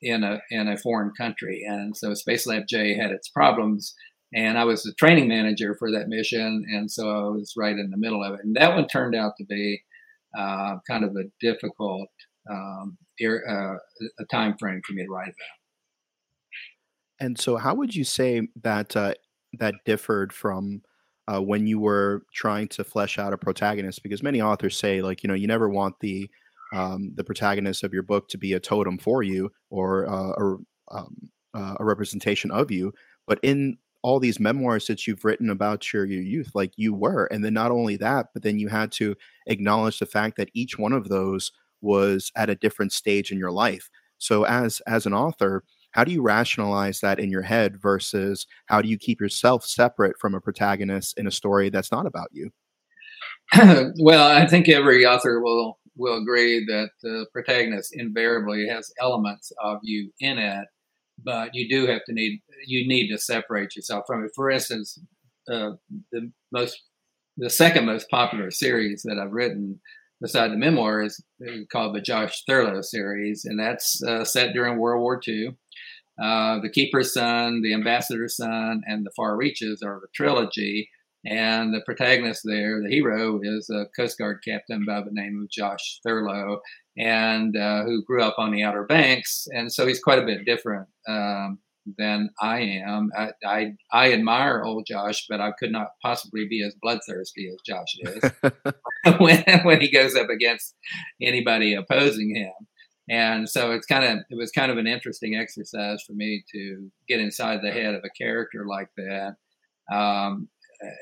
in 0.00 0.24
a 0.24 0.40
in 0.50 0.68
a 0.68 0.76
foreign 0.76 1.12
country. 1.16 1.64
And 1.66 1.96
so 1.96 2.12
Spacelab 2.12 2.66
J 2.68 2.94
had 2.94 3.10
its 3.10 3.28
problems. 3.28 3.94
And 4.34 4.58
I 4.58 4.64
was 4.64 4.82
the 4.82 4.92
training 4.98 5.28
manager 5.28 5.74
for 5.78 5.90
that 5.90 6.08
mission, 6.08 6.62
and 6.70 6.90
so 6.90 7.08
I 7.08 7.30
was 7.30 7.54
right 7.56 7.78
in 7.78 7.88
the 7.90 7.96
middle 7.96 8.22
of 8.22 8.34
it. 8.34 8.40
And 8.44 8.54
that 8.56 8.74
one 8.74 8.86
turned 8.86 9.14
out 9.14 9.32
to 9.38 9.44
be 9.46 9.80
uh, 10.38 10.76
kind 10.86 11.02
of 11.02 11.16
a 11.16 11.24
difficult 11.40 12.10
um, 12.50 12.98
uh, 13.22 13.74
a 14.18 14.24
time 14.30 14.54
frame 14.58 14.82
for 14.86 14.92
me 14.92 15.04
to 15.04 15.10
write 15.10 15.28
about. 15.28 15.57
And 17.20 17.38
so, 17.38 17.56
how 17.56 17.74
would 17.74 17.94
you 17.94 18.04
say 18.04 18.48
that 18.62 18.96
uh, 18.96 19.14
that 19.58 19.74
differed 19.84 20.32
from 20.32 20.82
uh, 21.26 21.40
when 21.40 21.66
you 21.66 21.78
were 21.78 22.22
trying 22.32 22.68
to 22.68 22.84
flesh 22.84 23.18
out 23.18 23.32
a 23.32 23.38
protagonist? 23.38 24.02
Because 24.02 24.22
many 24.22 24.40
authors 24.40 24.78
say, 24.78 25.02
like, 25.02 25.22
you 25.22 25.28
know, 25.28 25.34
you 25.34 25.46
never 25.46 25.68
want 25.68 25.98
the 26.00 26.30
um, 26.72 27.12
the 27.14 27.24
protagonist 27.24 27.82
of 27.82 27.92
your 27.92 28.02
book 28.02 28.28
to 28.28 28.38
be 28.38 28.52
a 28.52 28.60
totem 28.60 28.98
for 28.98 29.22
you 29.22 29.50
or 29.70 30.08
uh, 30.08 30.32
a, 30.32 30.56
um, 30.94 31.16
uh, 31.54 31.74
a 31.80 31.84
representation 31.84 32.50
of 32.50 32.70
you. 32.70 32.92
But 33.26 33.38
in 33.42 33.78
all 34.02 34.20
these 34.20 34.38
memoirs 34.38 34.86
that 34.86 35.06
you've 35.06 35.24
written 35.24 35.50
about 35.50 35.92
your, 35.92 36.04
your 36.04 36.22
youth, 36.22 36.50
like 36.54 36.72
you 36.76 36.94
were, 36.94 37.24
and 37.26 37.44
then 37.44 37.54
not 37.54 37.70
only 37.70 37.96
that, 37.96 38.26
but 38.32 38.42
then 38.42 38.58
you 38.58 38.68
had 38.68 38.92
to 38.92 39.16
acknowledge 39.46 39.98
the 39.98 40.06
fact 40.06 40.36
that 40.36 40.50
each 40.54 40.78
one 40.78 40.92
of 40.92 41.08
those 41.08 41.50
was 41.80 42.30
at 42.36 42.50
a 42.50 42.54
different 42.54 42.92
stage 42.92 43.32
in 43.32 43.38
your 43.38 43.50
life. 43.50 43.88
So, 44.18 44.44
as 44.44 44.80
as 44.80 45.06
an 45.06 45.14
author, 45.14 45.64
how 45.92 46.04
do 46.04 46.12
you 46.12 46.22
rationalize 46.22 47.00
that 47.00 47.18
in 47.18 47.30
your 47.30 47.42
head 47.42 47.80
versus 47.80 48.46
how 48.66 48.82
do 48.82 48.88
you 48.88 48.98
keep 48.98 49.20
yourself 49.20 49.64
separate 49.64 50.18
from 50.18 50.34
a 50.34 50.40
protagonist 50.40 51.18
in 51.18 51.26
a 51.26 51.30
story 51.30 51.70
that's 51.70 51.92
not 51.92 52.06
about 52.06 52.28
you? 52.32 52.50
well, 54.00 54.30
I 54.30 54.46
think 54.46 54.68
every 54.68 55.06
author 55.06 55.40
will 55.40 55.78
will 55.96 56.18
agree 56.18 56.64
that 56.66 56.90
the 57.02 57.26
protagonist 57.32 57.90
invariably 57.92 58.68
has 58.68 58.92
elements 59.00 59.50
of 59.60 59.78
you 59.82 60.12
in 60.20 60.38
it, 60.38 60.66
but 61.24 61.50
you 61.54 61.68
do 61.68 61.90
have 61.90 62.04
to 62.06 62.12
need 62.12 62.40
you 62.66 62.86
need 62.86 63.08
to 63.08 63.18
separate 63.18 63.74
yourself 63.74 64.04
from 64.06 64.24
it. 64.24 64.30
For 64.34 64.50
instance, 64.50 64.98
uh, 65.50 65.72
the 66.12 66.30
most 66.52 66.82
the 67.36 67.50
second 67.50 67.86
most 67.86 68.08
popular 68.10 68.50
series 68.50 69.02
that 69.04 69.18
I've 69.18 69.32
written 69.32 69.80
beside 70.20 70.50
the 70.50 70.56
memoir 70.56 71.02
is 71.02 71.22
called 71.72 71.94
the 71.94 72.00
Josh 72.00 72.42
Thurlow 72.48 72.82
series, 72.82 73.44
and 73.44 73.58
that's 73.58 74.02
uh, 74.02 74.24
set 74.24 74.52
during 74.52 74.78
World 74.78 75.00
War 75.00 75.20
II. 75.26 75.56
Uh, 76.20 76.60
the 76.60 76.70
Keeper's 76.70 77.12
Son, 77.12 77.62
The 77.62 77.74
Ambassador's 77.74 78.36
Son, 78.36 78.82
and 78.86 79.06
The 79.06 79.12
Far 79.16 79.36
Reaches 79.36 79.82
are 79.82 80.00
the 80.00 80.08
trilogy. 80.14 80.90
And 81.26 81.74
the 81.74 81.82
protagonist 81.84 82.42
there, 82.44 82.80
the 82.80 82.88
hero, 82.88 83.40
is 83.42 83.68
a 83.70 83.86
Coast 83.96 84.18
Guard 84.18 84.38
captain 84.46 84.84
by 84.86 85.00
the 85.00 85.10
name 85.10 85.40
of 85.42 85.50
Josh 85.50 86.00
Thurlow, 86.06 86.60
and 86.96 87.56
uh, 87.56 87.84
who 87.84 88.04
grew 88.04 88.22
up 88.22 88.36
on 88.38 88.52
the 88.52 88.62
Outer 88.62 88.84
Banks. 88.84 89.46
And 89.50 89.72
so 89.72 89.86
he's 89.86 90.00
quite 90.00 90.20
a 90.20 90.26
bit 90.26 90.44
different 90.44 90.86
um, 91.08 91.58
than 91.96 92.30
I 92.40 92.60
am. 92.60 93.10
I, 93.16 93.30
I, 93.44 93.72
I 93.92 94.12
admire 94.12 94.62
old 94.64 94.86
Josh, 94.86 95.26
but 95.28 95.40
I 95.40 95.52
could 95.58 95.72
not 95.72 95.88
possibly 96.02 96.46
be 96.48 96.62
as 96.64 96.76
bloodthirsty 96.80 97.48
as 97.48 97.60
Josh 97.66 97.96
is 98.00 98.32
when 99.18 99.44
when 99.64 99.80
he 99.80 99.90
goes 99.90 100.14
up 100.14 100.28
against 100.28 100.74
anybody 101.20 101.74
opposing 101.74 102.34
him. 102.34 102.52
And 103.10 103.48
so 103.48 103.72
it's 103.72 103.86
kind 103.86 104.04
of 104.04 104.18
it 104.30 104.36
was 104.36 104.50
kind 104.50 104.70
of 104.70 104.78
an 104.78 104.86
interesting 104.86 105.34
exercise 105.36 106.02
for 106.02 106.12
me 106.12 106.44
to 106.52 106.90
get 107.08 107.20
inside 107.20 107.60
the 107.62 107.70
head 107.70 107.94
of 107.94 108.04
a 108.04 108.10
character 108.10 108.66
like 108.66 108.90
that, 108.96 109.36
um, 109.90 110.48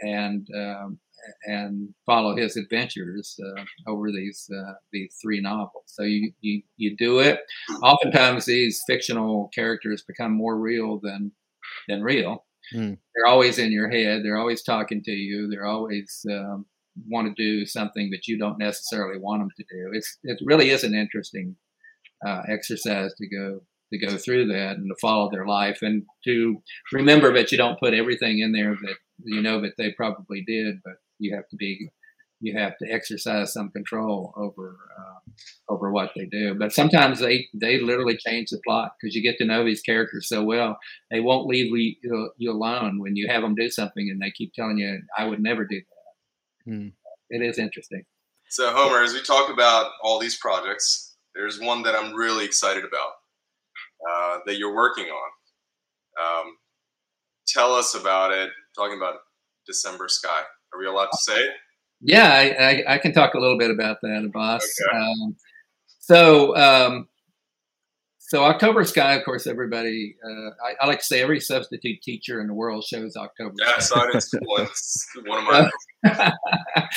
and 0.03 0.47
um, 0.57 0.99
and 1.45 1.95
follow 2.05 2.37
his 2.37 2.57
adventures 2.57 3.39
uh, 3.45 3.65
over 3.91 4.13
these 4.13 4.49
uh, 4.55 4.75
these 4.93 5.17
three 5.21 5.41
novels. 5.41 5.85
So 5.87 6.03
you, 6.03 6.33
you 6.41 6.63
you 6.77 6.97
do 6.97 7.19
it. 7.19 7.41
Oftentimes, 7.83 8.45
these 8.45 8.83
fictional 8.87 9.51
characters 9.55 10.05
become 10.07 10.33
more 10.33 10.59
real 10.59 11.01
than 11.03 11.33
than 11.89 12.03
real. 12.03 12.45
Mm. 12.75 12.99
They're 13.15 13.33
always 13.33 13.59
in 13.59 13.73
your 13.73 13.89
head. 13.91 14.25
They're 14.25 14.39
always 14.39 14.63
talking 14.63 15.03
to 15.05 15.13
you. 15.13 15.49
They're 15.49 15.67
always 15.67 16.25
um, 16.31 16.67
want 17.09 17.29
to 17.29 17.43
do 17.43 17.67
something 17.67 18.11
that 18.11 18.27
you 18.27 18.39
don't 18.39 18.59
necessarily 18.59 19.19
want 19.19 19.41
them 19.41 19.51
to 19.57 19.65
do. 19.65 19.91
It's 19.93 20.19
it 20.23 20.39
really 20.45 20.71
is 20.71 20.85
an 20.85 20.95
interesting 20.95 21.57
uh, 22.25 22.43
exercise 22.49 23.13
to 23.15 23.29
go 23.29 23.61
to 23.93 23.99
go 23.99 24.17
through 24.17 24.49
that 24.49 24.77
and 24.77 24.89
to 24.89 24.97
follow 25.01 25.31
their 25.31 25.47
life 25.47 25.79
and 25.83 26.03
to 26.25 26.61
remember 26.93 27.33
that 27.33 27.53
you 27.53 27.59
don't 27.59 27.79
put 27.79 27.95
everything 27.95 28.41
in 28.41 28.53
there 28.53 28.75
that 28.75 28.97
you 29.23 29.41
know 29.41 29.61
that 29.61 29.75
they 29.79 29.93
probably 29.93 30.43
did, 30.47 30.77
but 30.85 30.95
you 31.19 31.35
have 31.35 31.49
to 31.49 31.57
be 31.57 31.91
you 32.41 32.59
have 32.59 32.77
to 32.79 32.87
exercise 32.91 33.53
some 33.53 33.71
control 33.71 34.35
over 34.37 34.77
uh, 34.99 35.73
over 35.73 35.91
what 35.91 36.13
they 36.15 36.27
do. 36.27 36.55
But 36.55 36.73
sometimes 36.73 37.21
they 37.21 37.47
they 37.55 37.81
literally 37.81 38.17
change 38.17 38.51
the 38.51 38.61
plot 38.67 38.93
because 39.01 39.15
you 39.15 39.23
get 39.23 39.39
to 39.39 39.47
know 39.47 39.65
these 39.65 39.83
characters 39.83 40.29
so 40.29 40.43
well. 40.43 40.79
They 41.11 41.21
won't 41.21 41.47
leave 41.47 41.75
you, 41.75 42.31
you 42.37 42.53
alone 42.53 43.01
when 43.01 43.17
you 43.17 43.29
have 43.29 43.43
them 43.43 43.55
do 43.55 43.71
something, 43.71 44.09
and 44.11 44.21
they 44.21 44.31
keep 44.31 44.53
telling 44.53 44.79
you, 44.79 45.01
"I 45.17 45.25
would 45.25 45.41
never 45.41 45.65
do 45.65 45.81
that." 45.81 46.71
Hmm. 46.71 46.89
It 47.31 47.43
is 47.43 47.59
interesting. 47.59 48.05
So, 48.49 48.71
Homer, 48.73 49.03
as 49.03 49.13
we 49.13 49.23
talk 49.23 49.51
about 49.51 49.91
all 50.03 50.21
these 50.21 50.39
projects, 50.39 51.06
there's 51.37 51.61
one 51.61 51.83
that 51.83 51.95
I'm 51.95 52.15
really 52.15 52.45
excited 52.45 52.85
about 52.85 53.13
uh, 54.11 54.39
that 54.47 54.59
you're 54.59 54.75
working 54.75 55.07
on. 55.07 55.31
Um, 56.21 56.57
tell 57.47 57.75
us 57.75 57.95
about 57.95 58.33
it. 58.33 58.51
Talking 58.77 58.97
about 58.97 59.17
December 59.67 60.09
Sky. 60.09 60.41
Are 60.73 60.79
we 60.79 60.87
allowed 60.87 61.07
to 61.07 61.19
say 61.19 61.37
it? 61.37 61.51
Yeah, 62.01 62.29
I, 62.29 62.65
I, 62.65 62.95
I, 62.95 62.99
can 62.99 63.13
talk 63.13 63.35
a 63.35 63.39
little 63.39 63.59
bit 63.59 63.71
about 63.71 63.99
that, 64.03 64.31
boss. 64.33 64.63
Okay. 64.63 64.99
Um, 64.99 65.37
so, 65.99 66.55
um, 66.57 67.09
so 68.19 68.45
October 68.45 68.85
Sky, 68.85 69.15
of 69.15 69.25
course, 69.25 69.47
everybody. 69.47 70.15
Uh, 70.23 70.51
I, 70.65 70.75
I, 70.85 70.87
like 70.87 70.99
to 70.99 71.05
say 71.05 71.23
every 71.23 71.41
substitute 71.41 72.03
teacher 72.03 72.41
in 72.41 72.49
the 72.49 72.55
world 72.55 72.85
shows 72.85 73.17
October. 73.17 73.55
Yeah, 73.59 73.79
Sky. 73.79 74.01
I 74.15 74.19
saw 74.19 74.43
it 74.59 74.69
in. 75.15 75.25
One 75.31 75.39
of 75.39 75.45
my 75.45 75.71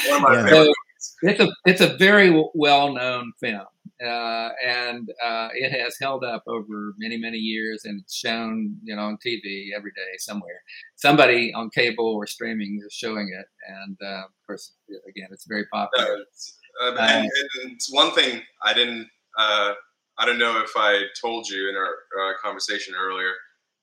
one 0.07 0.15
of 0.17 0.21
my 0.21 0.33
yeah. 0.33 0.43
favorite. 0.43 0.65
So 0.67 0.73
it's 1.21 1.39
a 1.39 1.49
it's 1.65 1.81
a 1.81 1.97
very 1.97 2.43
well 2.53 2.93
known 2.93 3.31
film, 3.39 3.65
uh, 4.03 4.49
and 4.65 5.09
uh, 5.23 5.49
it 5.53 5.71
has 5.71 5.97
held 5.99 6.23
up 6.23 6.43
over 6.47 6.93
many 6.97 7.17
many 7.17 7.37
years, 7.37 7.85
and 7.85 8.01
it's 8.01 8.15
shown 8.15 8.77
you 8.83 8.95
know 8.95 9.03
on 9.03 9.17
TV 9.17 9.69
every 9.75 9.91
day 9.91 10.17
somewhere. 10.17 10.61
Somebody 10.95 11.53
on 11.53 11.69
cable 11.69 12.05
or 12.05 12.27
streaming 12.27 12.81
is 12.85 12.93
showing 12.93 13.29
it, 13.37 13.45
and 13.67 13.97
uh, 14.03 14.25
of 14.25 14.31
course, 14.45 14.73
again, 15.07 15.29
it's 15.31 15.45
very 15.45 15.65
popular. 15.71 16.07
No, 16.07 16.21
it's, 16.21 16.57
uh, 16.83 16.95
and, 16.99 17.23
and, 17.23 17.71
it's 17.71 17.91
one 17.91 18.11
thing 18.11 18.41
I 18.63 18.73
didn't. 18.73 19.07
Uh, 19.37 19.73
I 20.17 20.25
don't 20.25 20.39
know 20.39 20.61
if 20.61 20.71
I 20.75 21.03
told 21.21 21.47
you 21.47 21.69
in 21.69 21.75
our 21.75 22.35
conversation 22.43 22.93
earlier 22.99 23.33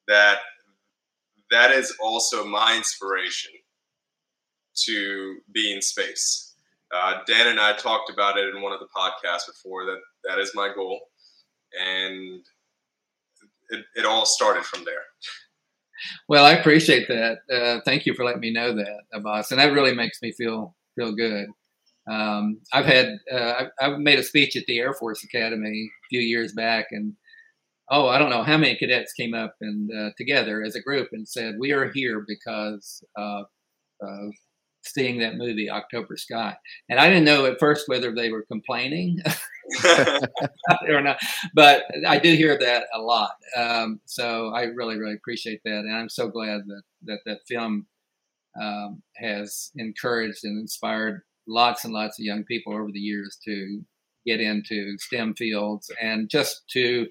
that 0.09 0.39
that 1.51 1.71
is 1.71 1.97
also 2.03 2.45
my 2.45 2.77
inspiration 2.77 3.53
to 4.85 5.39
be 5.53 5.73
in 5.73 5.81
space 5.81 6.46
uh, 6.97 7.21
Dan 7.27 7.49
and 7.49 7.61
I 7.61 7.75
talked 7.75 8.11
about 8.11 8.39
it 8.39 8.55
in 8.55 8.63
one 8.63 8.73
of 8.73 8.81
the 8.81 8.89
podcasts 8.97 9.47
before. 9.47 9.85
That 9.85 9.99
that 10.25 10.39
is 10.39 10.53
my 10.55 10.73
goal, 10.75 11.01
and 11.79 12.41
it, 13.71 13.85
it 13.97 14.07
all 14.07 14.27
started 14.27 14.65
from 14.65 14.85
there. 14.85 15.03
Well, 16.29 16.45
I 16.45 16.53
appreciate 16.53 17.09
that. 17.09 17.39
Uh, 17.53 17.81
thank 17.85 18.07
you 18.07 18.15
for 18.15 18.25
letting 18.25 18.41
me 18.41 18.53
know 18.53 18.75
that, 18.75 19.01
Abbas, 19.13 19.51
and 19.51 19.61
that 19.61 19.73
really 19.73 19.95
makes 19.95 20.21
me 20.23 20.33
feel 20.33 20.75
feel 20.95 21.15
good. 21.15 21.49
Um, 22.11 22.61
I've 22.73 22.87
had 22.87 23.17
uh, 23.33 23.65
I've 23.81 23.99
made 23.99 24.19
a 24.19 24.23
speech 24.23 24.57
at 24.57 24.65
the 24.67 24.79
Air 24.79 24.95
Force 24.95 25.25
Academy 25.25 25.91
a 25.91 26.09
few 26.09 26.21
years 26.21 26.53
back, 26.53 26.87
and 26.93 27.15
oh, 27.91 28.09
I 28.09 28.19
don't 28.19 28.31
know 28.31 28.43
how 28.43 28.57
many 28.57 28.77
cadets 28.77 29.13
came 29.13 29.35
up 29.35 29.57
and 29.61 29.91
uh, 29.93 30.11
together 30.17 30.63
as 30.63 30.77
a 30.77 30.83
group 30.83 31.09
and 31.13 31.29
said, 31.29 31.57
"We 31.59 31.73
are 31.73 31.91
here 31.91 32.25
because 32.27 33.03
of 33.17 33.47
seeing 34.87 35.19
that 35.19 35.37
movie 35.37 35.71
October 35.71 36.17
Sky, 36.17 36.57
and 36.89 36.99
I 36.99 37.09
didn't 37.09 37.25
know 37.25 37.47
at 37.47 37.59
first 37.59 37.89
whether 37.89 38.15
they 38.15 38.31
were 38.31 38.45
complaining 38.45 39.21
or 40.89 41.01
not, 41.01 41.19
but 41.55 41.85
I 42.07 42.19
did 42.19 42.39
hear 42.39 42.59
that 42.59 42.85
a 42.95 43.01
lot. 43.01 43.37
Um, 43.57 44.01
so 44.05 44.49
I 44.49 44.65
really, 44.65 44.99
really 44.99 45.15
appreciate 45.15 45.61
that, 45.65 45.81
and 45.81 45.95
I'm 45.95 46.09
so 46.09 46.29
glad 46.29 46.63
that 46.67 46.83
that 47.05 47.21
that 47.27 47.39
film 47.49 47.87
um, 48.61 49.03
has 49.17 49.71
encouraged 49.77 50.45
and 50.45 50.59
inspired 50.59 51.23
lots 51.47 51.85
and 51.85 51.93
lots 51.93 52.19
of 52.19 52.25
young 52.25 52.45
people 52.45 52.73
over 52.73 52.91
the 52.93 52.99
years 52.99 53.39
to 53.45 53.85
get 54.27 54.41
into 54.41 54.97
STEM 54.99 55.35
fields 55.35 55.91
and 56.01 56.29
just 56.29 56.69
to 56.71 57.07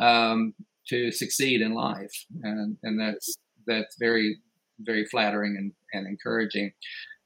um, 0.00 0.54
to 0.88 1.10
succeed 1.10 1.60
in 1.60 1.74
life, 1.74 2.26
and 2.42 2.76
and 2.82 3.00
that's 3.00 3.36
that's 3.66 3.96
very 3.98 4.38
very 4.80 5.04
flattering 5.06 5.56
and, 5.56 5.72
and 5.92 6.06
encouraging. 6.06 6.72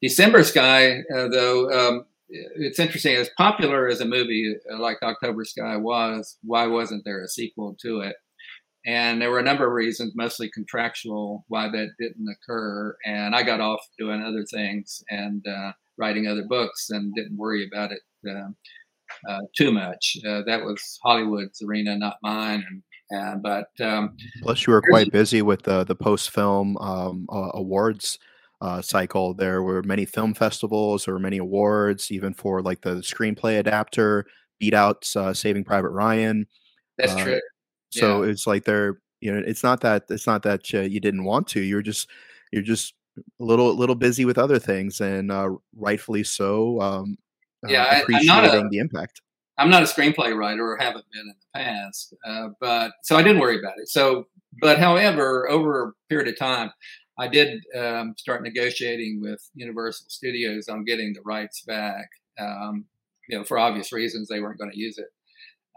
December 0.03 0.42
Sky, 0.42 0.98
uh, 1.14 1.28
though, 1.28 1.70
um, 1.70 2.05
it's 2.28 2.80
interesting. 2.80 3.14
As 3.14 3.30
popular 3.36 3.88
as 3.88 4.00
a 4.00 4.05
movie 4.05 4.57
uh, 4.70 4.78
like 4.80 4.98
October 5.03 5.44
Sky 5.44 5.76
was, 5.76 6.38
why 6.42 6.66
wasn't 6.66 7.05
there 7.05 7.22
a 7.22 7.28
sequel 7.28 7.76
to 7.82 8.00
it? 8.00 8.16
And 8.84 9.22
there 9.22 9.30
were 9.30 9.38
a 9.38 9.44
number 9.44 9.66
of 9.66 9.72
reasons, 9.72 10.12
mostly 10.16 10.50
contractual, 10.50 11.44
why 11.46 11.68
that 11.68 11.90
didn't 12.00 12.26
occur. 12.28 12.96
And 13.07 13.34
I 13.34 13.44
got 13.44 13.61
off 13.61 13.80
doing 13.96 14.22
other 14.22 14.44
things 14.44 15.05
and 15.09 15.46
uh, 15.46 15.72
writing 15.96 16.26
other 16.26 16.44
books 16.48 16.90
and 16.90 17.14
didn't 17.14 17.36
worry 17.36 17.64
about 17.64 17.92
it 17.92 18.00
uh, 18.28 19.30
uh, 19.30 19.40
too 19.57 19.70
much. 19.70 20.16
Uh, 20.26 20.42
that 20.46 20.64
was 20.64 20.98
Hollywood's 21.05 21.62
arena, 21.62 21.96
not 21.96 22.16
mine. 22.24 22.82
And 23.11 23.46
uh, 23.46 23.66
but 23.76 23.84
um, 23.86 24.16
plus, 24.42 24.66
you 24.66 24.72
were 24.72 24.82
quite 24.82 25.12
busy 25.12 25.42
with 25.42 25.62
the 25.62 25.84
the 25.84 25.94
post 25.94 26.30
film 26.30 26.78
um, 26.78 27.26
awards 27.30 28.18
uh, 28.62 28.80
cycle. 28.80 29.34
There 29.34 29.62
were 29.62 29.82
many 29.82 30.04
film 30.04 30.34
festivals, 30.34 31.04
there 31.04 31.14
were 31.14 31.20
many 31.20 31.38
awards, 31.38 32.10
even 32.10 32.32
for 32.32 32.62
like 32.62 32.80
the 32.80 32.96
screenplay 32.96 33.58
adapter, 33.58 34.24
beat 34.60 34.72
out 34.72 35.04
uh, 35.16 35.34
Saving 35.34 35.64
Private 35.64 35.90
Ryan. 35.90 36.46
That's 36.96 37.12
uh, 37.12 37.24
true. 37.24 37.40
So 37.90 38.22
it's 38.22 38.46
like 38.46 38.64
they're 38.64 39.00
you 39.20 39.32
know 39.32 39.42
it's 39.46 39.62
not 39.62 39.80
that 39.82 40.04
it's 40.08 40.26
not 40.26 40.42
that 40.44 40.72
uh, 40.72 40.80
you 40.80 41.00
didn't 41.00 41.24
want 41.24 41.48
to. 41.48 41.60
You're 41.60 41.82
just 41.82 42.08
you're 42.52 42.62
just 42.62 42.94
a 43.18 43.44
little 43.44 43.70
a 43.70 43.72
little 43.72 43.96
busy 43.96 44.24
with 44.24 44.38
other 44.38 44.58
things, 44.58 45.00
and 45.00 45.30
uh, 45.30 45.50
rightfully 45.76 46.24
so. 46.24 46.80
Um, 46.80 47.18
yeah, 47.66 47.84
I, 47.84 47.96
appreciating 48.00 48.70
the 48.70 48.78
impact. 48.78 49.20
I'm 49.58 49.70
not 49.70 49.82
a 49.82 49.86
screenplay 49.86 50.36
writer 50.36 50.72
or 50.72 50.78
haven't 50.78 51.04
been 51.12 51.20
in 51.20 51.28
the 51.28 51.58
past, 51.60 52.14
uh, 52.26 52.48
but 52.60 52.92
so 53.02 53.16
I 53.16 53.22
didn't 53.22 53.40
worry 53.40 53.58
about 53.58 53.74
it. 53.76 53.88
So, 53.88 54.26
but 54.60 54.78
however, 54.78 55.48
over 55.50 55.88
a 55.88 55.92
period 56.08 56.28
of 56.28 56.38
time, 56.38 56.70
I 57.23 57.29
did 57.29 57.62
um, 57.79 58.14
start 58.18 58.43
negotiating 58.43 59.20
with 59.20 59.49
Universal 59.55 60.07
Studios 60.09 60.68
on 60.68 60.85
getting 60.85 61.12
the 61.12 61.20
rights 61.23 61.62
back. 61.62 62.09
Um, 62.37 62.87
you 63.29 63.39
know, 63.39 63.45
for 63.45 63.61
obvious 63.61 63.93
reasons, 63.93 64.27
they 64.27 64.41
weren't 64.41 64.59
going 64.59 64.73
to 64.73 64.79
use 64.79 64.99
it. 64.99 65.07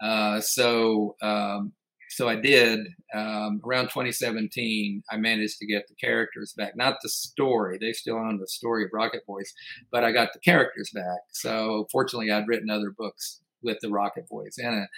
Uh, 0.03 0.41
so, 0.41 1.15
um, 1.21 1.71
so 2.09 2.27
I 2.27 2.35
did. 2.35 2.87
Um, 3.13 3.61
around 3.63 3.85
2017, 3.85 5.03
I 5.11 5.17
managed 5.17 5.59
to 5.59 5.67
get 5.67 5.87
the 5.87 5.93
characters 5.93 6.53
back. 6.57 6.75
Not 6.75 6.97
the 7.03 7.09
story; 7.09 7.77
they 7.79 7.93
still 7.93 8.17
own 8.17 8.39
the 8.39 8.47
story 8.47 8.83
of 8.83 8.89
Rocket 8.91 9.23
Boys, 9.27 9.53
but 9.91 10.03
I 10.03 10.11
got 10.11 10.33
the 10.33 10.39
characters 10.39 10.89
back. 10.95 11.19
So, 11.31 11.87
fortunately, 11.91 12.31
I'd 12.31 12.47
written 12.47 12.71
other 12.71 12.89
books 12.89 13.41
with 13.61 13.77
the 13.81 13.89
Rocket 13.89 14.27
Boys 14.29 14.55
in 14.57 14.73
it. 14.73 14.89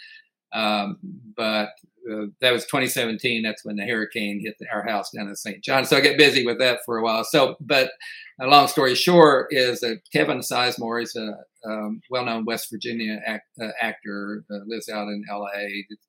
Um, 0.53 0.97
but 1.35 1.69
uh, 2.11 2.27
that 2.41 2.53
was 2.53 2.63
2017. 2.65 3.43
That's 3.43 3.65
when 3.65 3.75
the 3.75 3.85
hurricane 3.85 4.41
hit 4.43 4.55
our 4.71 4.87
house 4.87 5.11
down 5.11 5.27
in 5.27 5.35
St. 5.35 5.63
John. 5.63 5.85
So 5.85 5.97
I 5.97 6.01
get 6.01 6.17
busy 6.17 6.45
with 6.45 6.59
that 6.59 6.79
for 6.85 6.97
a 6.97 7.03
while. 7.03 7.23
So, 7.23 7.55
but 7.59 7.91
a 8.39 8.47
long 8.47 8.67
story 8.67 8.95
short 8.95 9.47
is 9.51 9.81
that 9.81 10.01
Kevin 10.13 10.39
Sizemore 10.39 11.03
is 11.03 11.15
a 11.15 11.33
um, 11.69 12.01
well-known 12.09 12.45
West 12.45 12.69
Virginia 12.71 13.19
act, 13.25 13.47
uh, 13.61 13.69
actor, 13.81 14.43
uh, 14.51 14.59
lives 14.67 14.89
out 14.89 15.07
in 15.07 15.23
LA, 15.29 15.49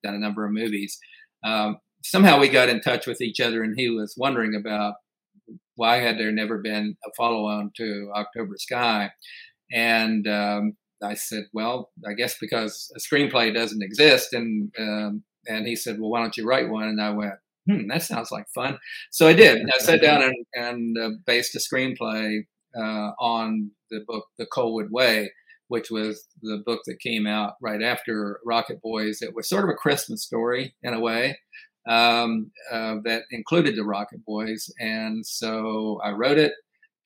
done 0.05 0.15
a 0.15 0.19
number 0.19 0.45
of 0.45 0.53
movies. 0.53 0.99
Um, 1.45 1.79
somehow 2.05 2.39
we 2.39 2.49
got 2.49 2.69
in 2.69 2.81
touch 2.81 3.07
with 3.07 3.21
each 3.21 3.41
other, 3.41 3.63
and 3.63 3.75
he 3.77 3.89
was 3.89 4.15
wondering 4.17 4.55
about 4.55 4.95
why 5.75 5.97
had 5.97 6.19
there 6.19 6.33
never 6.33 6.59
been 6.59 6.97
a 7.05 7.11
follow-on 7.17 7.71
to 7.77 8.11
October 8.15 8.55
Sky, 8.59 9.11
and 9.73 10.27
um, 10.29 10.77
I 11.03 11.15
said, 11.15 11.45
well, 11.53 11.91
I 12.07 12.15
guess 12.15 12.37
because 12.41 12.93
a 12.97 13.01
screenplay 13.01 13.55
doesn't 13.55 13.83
exist. 13.83 14.33
And, 14.33 14.73
um, 14.79 15.23
and 15.47 15.67
he 15.67 15.77
said, 15.77 15.99
well, 15.99 16.11
why 16.11 16.21
don't 16.21 16.37
you 16.37 16.47
write 16.47 16.69
one? 16.69 16.89
And 16.89 17.01
I 17.01 17.11
went, 17.11 17.35
hmm, 17.69 17.87
that 17.89 18.03
sounds 18.03 18.31
like 18.31 18.49
fun. 18.55 18.79
So 19.11 19.27
I 19.29 19.33
did. 19.33 19.67
I 19.67 19.79
sat 19.79 20.03
down 20.03 20.23
and, 20.23 20.37
and 20.55 20.99
uh, 20.99 21.11
based 21.27 21.55
a 21.55 21.59
screenplay 21.59 22.41
uh, 22.77 23.13
on 23.19 23.71
the 23.91 24.01
book, 24.07 24.27
The 24.39 24.47
Coalwood 24.47 24.91
Way, 24.91 25.31
which 25.69 25.91
was 25.91 26.27
the 26.43 26.63
book 26.65 26.81
that 26.87 27.01
came 27.01 27.27
out 27.27 27.55
right 27.61 27.83
after 27.83 28.41
Rocket 28.45 28.81
Boys. 28.83 29.23
It 29.23 29.35
was 29.35 29.49
sort 29.49 29.65
of 29.65 29.71
a 29.71 29.75
Christmas 29.75 30.23
story 30.23 30.75
in 30.83 30.95
a 30.95 31.01
way 31.01 31.39
um, 31.89 32.51
uh, 32.71 32.97
that 33.05 33.23
included 33.31 33.77
the 33.77 33.85
Rocket 33.85 34.25
Boys. 34.25 34.71
And 34.79 35.27
so 35.27 36.01
I 36.03 36.11
wrote 36.11 36.39
it. 36.39 36.53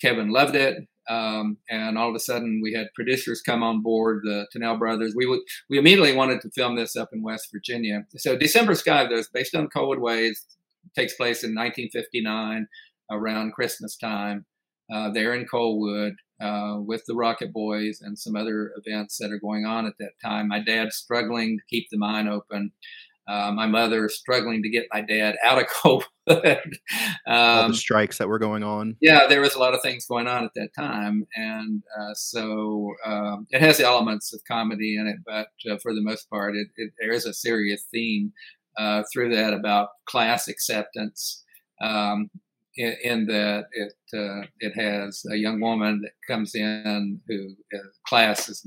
Kevin 0.01 0.31
loved 0.31 0.57
it. 0.57 0.89
Um, 1.09 1.59
and 1.69 1.99
all 1.99 2.09
of 2.09 2.15
a 2.15 2.21
sudden, 2.21 2.61
we 2.63 2.73
had 2.73 2.89
producers 2.95 3.43
come 3.43 3.63
on 3.63 3.83
board, 3.83 4.23
the 4.25 4.47
Tunnell 4.55 4.79
brothers. 4.79 5.15
We 5.17 5.27
would, 5.27 5.41
we 5.69 5.79
immediately 5.79 6.15
wanted 6.15 6.41
to 6.43 6.51
film 6.51 6.77
this 6.77 6.97
up 6.97 7.11
in 7.13 7.23
West 7.23 7.49
Virginia. 7.53 8.07
So 8.17 8.37
December 8.37 8.75
Sky, 8.75 9.07
though, 9.07 9.19
is 9.19 9.29
based 9.29 9.55
on 9.55 9.69
Coalwood 9.69 9.99
Ways, 9.99 10.47
takes 10.95 11.15
place 11.15 11.43
in 11.43 11.55
1959 11.55 12.69
around 13.11 13.53
Christmas 13.53 13.97
time. 13.97 14.47
Uh, 14.93 15.11
there 15.11 15.33
in 15.35 15.47
Colwood, 15.47 16.13
uh, 16.43 16.77
with 16.81 17.05
the 17.07 17.15
Rocket 17.15 17.53
Boys 17.53 18.01
and 18.03 18.19
some 18.19 18.35
other 18.35 18.73
events 18.85 19.17
that 19.19 19.31
are 19.31 19.39
going 19.39 19.65
on 19.65 19.87
at 19.87 19.95
that 20.01 20.13
time. 20.23 20.49
My 20.49 20.59
dad's 20.59 20.97
struggling 20.97 21.59
to 21.59 21.65
keep 21.71 21.89
the 21.91 21.99
mine 21.99 22.27
open. 22.27 22.73
Uh, 23.29 23.53
my 23.53 23.67
mother 23.67 24.09
struggling 24.09 24.63
to 24.63 24.69
get 24.69 24.87
my 24.93 25.01
dad 25.01 25.37
out 25.45 25.59
of 25.61 25.67
Coalwood. 25.69 26.07
All 26.27 26.41
the 26.41 27.65
um, 27.67 27.75
strikes 27.75 28.19
that 28.19 28.29
were 28.29 28.39
going 28.39 28.65
on. 28.65 28.97
Yeah, 29.01 29.27
there 29.29 29.41
was 29.41 29.55
a 29.55 29.59
lot 29.59 29.75
of 29.75 29.83
things 29.83 30.07
going 30.07 30.27
on 30.27 30.45
at 30.45 30.51
that 30.57 30.71
time, 30.77 31.27
and 31.37 31.83
uh, 31.99 32.15
so 32.15 32.95
um, 33.05 33.47
it 33.51 33.61
has 33.61 33.79
elements 33.79 34.33
of 34.33 34.41
comedy 34.47 34.97
in 34.97 35.07
it, 35.07 35.19
but 35.25 35.49
uh, 35.71 35.79
for 35.79 35.95
the 35.95 36.03
most 36.03 36.29
part, 36.31 36.57
it, 36.57 36.69
it, 36.77 36.93
there 37.01 37.13
is 37.13 37.25
a 37.25 37.33
serious 37.33 37.85
theme 37.93 38.33
uh, 38.77 39.03
through 39.13 39.35
that 39.35 39.55
about 39.55 39.91
class 40.07 40.49
acceptance. 40.49 41.45
Um, 41.81 42.31
in, 42.77 42.97
in, 43.05 43.27
that 43.27 43.65
it 43.73 43.93
uh, 44.17 44.47
it 44.61 44.73
has 44.81 45.25
a 45.31 45.37
young 45.37 45.61
woman 45.61 46.01
that 46.03 46.13
comes 46.27 46.55
in 46.55 47.21
who 47.29 47.55
uh, 47.75 47.79
class 48.07 48.49
is 48.49 48.67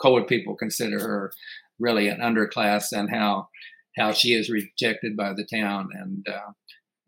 Coalwood 0.00 0.26
people 0.26 0.56
consider 0.56 0.98
her 0.98 1.32
really 1.80 2.08
an 2.08 2.20
underclass 2.20 2.92
and 2.92 3.10
how 3.10 3.48
how 3.96 4.12
she 4.12 4.34
is 4.34 4.50
rejected 4.50 5.16
by 5.16 5.32
the 5.32 5.46
town 5.52 5.88
and 5.92 6.26
uh, 6.28 6.52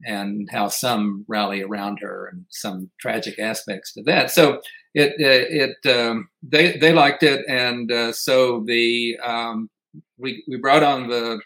and 0.04 0.48
how 0.50 0.68
some 0.68 1.24
rally 1.28 1.62
around 1.62 1.98
her 2.00 2.26
and 2.26 2.44
some 2.50 2.90
tragic 3.00 3.38
aspects 3.38 3.92
to 3.92 4.02
that. 4.02 4.30
So 4.30 4.60
it 4.94 5.14
it, 5.18 5.76
it 5.84 5.96
um, 5.96 6.28
they 6.42 6.76
they 6.78 6.92
liked 6.92 7.22
it 7.22 7.44
and 7.48 7.90
uh, 7.90 8.12
so 8.12 8.64
the 8.66 9.16
um, 9.24 9.70
we 10.18 10.44
we 10.48 10.56
brought 10.56 10.82
on 10.82 11.08
the 11.08 11.40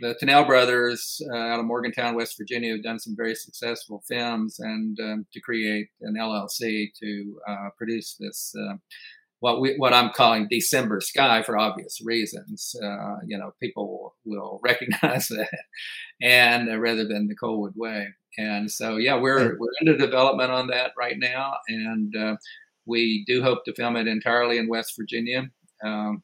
the 0.00 0.16
Tunnell 0.20 0.46
brothers 0.46 1.20
uh, 1.30 1.36
out 1.36 1.60
of 1.60 1.66
Morgantown, 1.66 2.14
West 2.14 2.36
Virginia, 2.38 2.72
have 2.72 2.82
done 2.82 2.98
some 2.98 3.14
very 3.14 3.34
successful 3.34 4.02
films, 4.08 4.58
and 4.58 4.98
um, 5.00 5.26
to 5.32 5.40
create 5.40 5.88
an 6.00 6.14
LLC 6.18 6.88
to 7.00 7.38
uh, 7.46 7.68
produce 7.76 8.16
this 8.18 8.54
uh, 8.58 8.76
what 9.40 9.60
we 9.60 9.74
what 9.76 9.92
I'm 9.92 10.10
calling 10.10 10.46
December 10.48 11.00
Sky 11.00 11.42
for 11.42 11.58
obvious 11.58 12.00
reasons. 12.04 12.76
Uh, 12.82 13.16
you 13.26 13.36
know, 13.36 13.52
people 13.60 14.14
will 14.24 14.60
recognize 14.64 15.28
that, 15.28 15.58
and 16.22 16.70
uh, 16.70 16.78
rather 16.78 17.06
than 17.06 17.26
the 17.26 17.34
Coalwood 17.34 17.74
Way. 17.76 18.08
And 18.38 18.70
so, 18.70 18.96
yeah, 18.96 19.18
we're 19.18 19.58
we're 19.58 19.68
into 19.80 19.96
development 19.96 20.52
on 20.52 20.68
that 20.68 20.92
right 20.96 21.18
now, 21.18 21.54
and 21.68 22.14
uh, 22.16 22.36
we 22.86 23.24
do 23.26 23.42
hope 23.42 23.64
to 23.64 23.74
film 23.74 23.96
it 23.96 24.06
entirely 24.06 24.58
in 24.58 24.68
West 24.68 24.94
Virginia. 24.96 25.50
Um, 25.84 26.22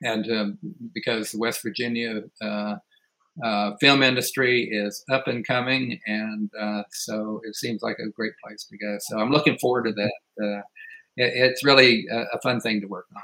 and 0.00 0.30
um, 0.30 0.58
because 0.94 1.32
the 1.32 1.38
West 1.38 1.60
Virginia 1.60 2.22
uh, 2.40 2.76
uh, 3.44 3.72
film 3.80 4.02
industry 4.04 4.68
is 4.70 5.04
up 5.10 5.26
and 5.26 5.44
coming, 5.46 5.98
and 6.06 6.50
uh, 6.58 6.84
so 6.92 7.40
it 7.44 7.56
seems 7.56 7.82
like 7.82 7.96
a 7.98 8.10
great 8.10 8.32
place 8.44 8.64
to 8.70 8.78
go. 8.78 8.96
So 9.00 9.18
I'm 9.18 9.30
looking 9.32 9.58
forward 9.58 9.86
to 9.86 9.92
that 9.92 10.62
it's 11.18 11.64
really 11.64 12.06
a, 12.10 12.24
a 12.34 12.40
fun 12.40 12.60
thing 12.60 12.80
to 12.80 12.86
work 12.86 13.06
on. 13.14 13.22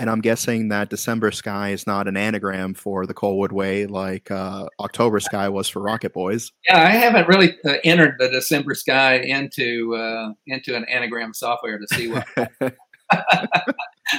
And 0.00 0.08
I'm 0.08 0.22
guessing 0.22 0.68
that 0.68 0.88
December 0.88 1.30
Sky 1.30 1.70
is 1.70 1.86
not 1.86 2.08
an 2.08 2.16
anagram 2.16 2.72
for 2.72 3.04
the 3.04 3.12
Coalwood 3.12 3.52
Way 3.52 3.84
like 3.84 4.30
uh, 4.30 4.64
October 4.80 5.20
Sky 5.20 5.46
was 5.50 5.68
for 5.68 5.80
Rocket 5.82 6.14
Boys. 6.14 6.52
Yeah, 6.66 6.78
I 6.78 6.88
haven't 6.88 7.28
really 7.28 7.54
uh, 7.66 7.74
entered 7.84 8.14
the 8.18 8.30
December 8.30 8.74
Sky 8.74 9.16
into 9.16 9.94
uh, 9.94 10.32
into 10.46 10.74
an 10.74 10.86
anagram 10.86 11.34
software 11.34 11.78
to 11.78 11.86
see 11.94 12.08
what. 12.08 12.26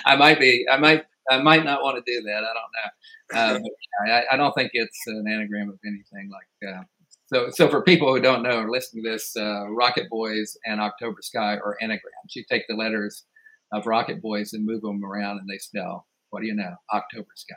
I 0.05 0.15
might 0.15 0.39
be. 0.39 0.67
I 0.71 0.77
might. 0.77 1.05
I 1.31 1.41
might 1.41 1.65
not 1.65 1.81
want 1.81 2.03
to 2.03 2.11
do 2.11 2.21
that. 2.27 2.43
I 2.43 2.53
don't 2.53 2.53
know. 2.53 3.39
Uh, 3.39 3.59
but 3.59 4.11
I, 4.11 4.23
I, 4.33 4.37
don't 4.37 4.53
think 4.53 4.71
it's 4.73 4.99
an 5.07 5.25
anagram 5.27 5.69
of 5.69 5.79
anything 5.85 6.29
like 6.29 6.75
uh, 6.75 6.83
so, 7.31 7.49
so 7.49 7.69
for 7.69 7.81
people 7.81 8.13
who 8.13 8.21
don't 8.21 8.43
know 8.43 8.59
or 8.59 8.69
listening 8.69 9.03
to 9.03 9.11
this, 9.11 9.35
uh, 9.37 9.69
Rocket 9.69 10.09
Boys 10.09 10.57
and 10.65 10.81
October 10.81 11.21
Sky 11.21 11.55
are 11.55 11.77
anagrams. 11.81 12.35
You 12.35 12.43
take 12.49 12.63
the 12.67 12.75
letters 12.75 13.25
of 13.71 13.85
Rocket 13.85 14.21
Boys 14.21 14.53
and 14.53 14.65
move 14.65 14.81
them 14.81 15.03
around, 15.03 15.39
and 15.39 15.49
they 15.49 15.57
spell 15.57 16.07
what 16.31 16.41
do 16.41 16.47
you 16.47 16.55
know? 16.55 16.75
October 16.93 17.29
Sky. 17.35 17.55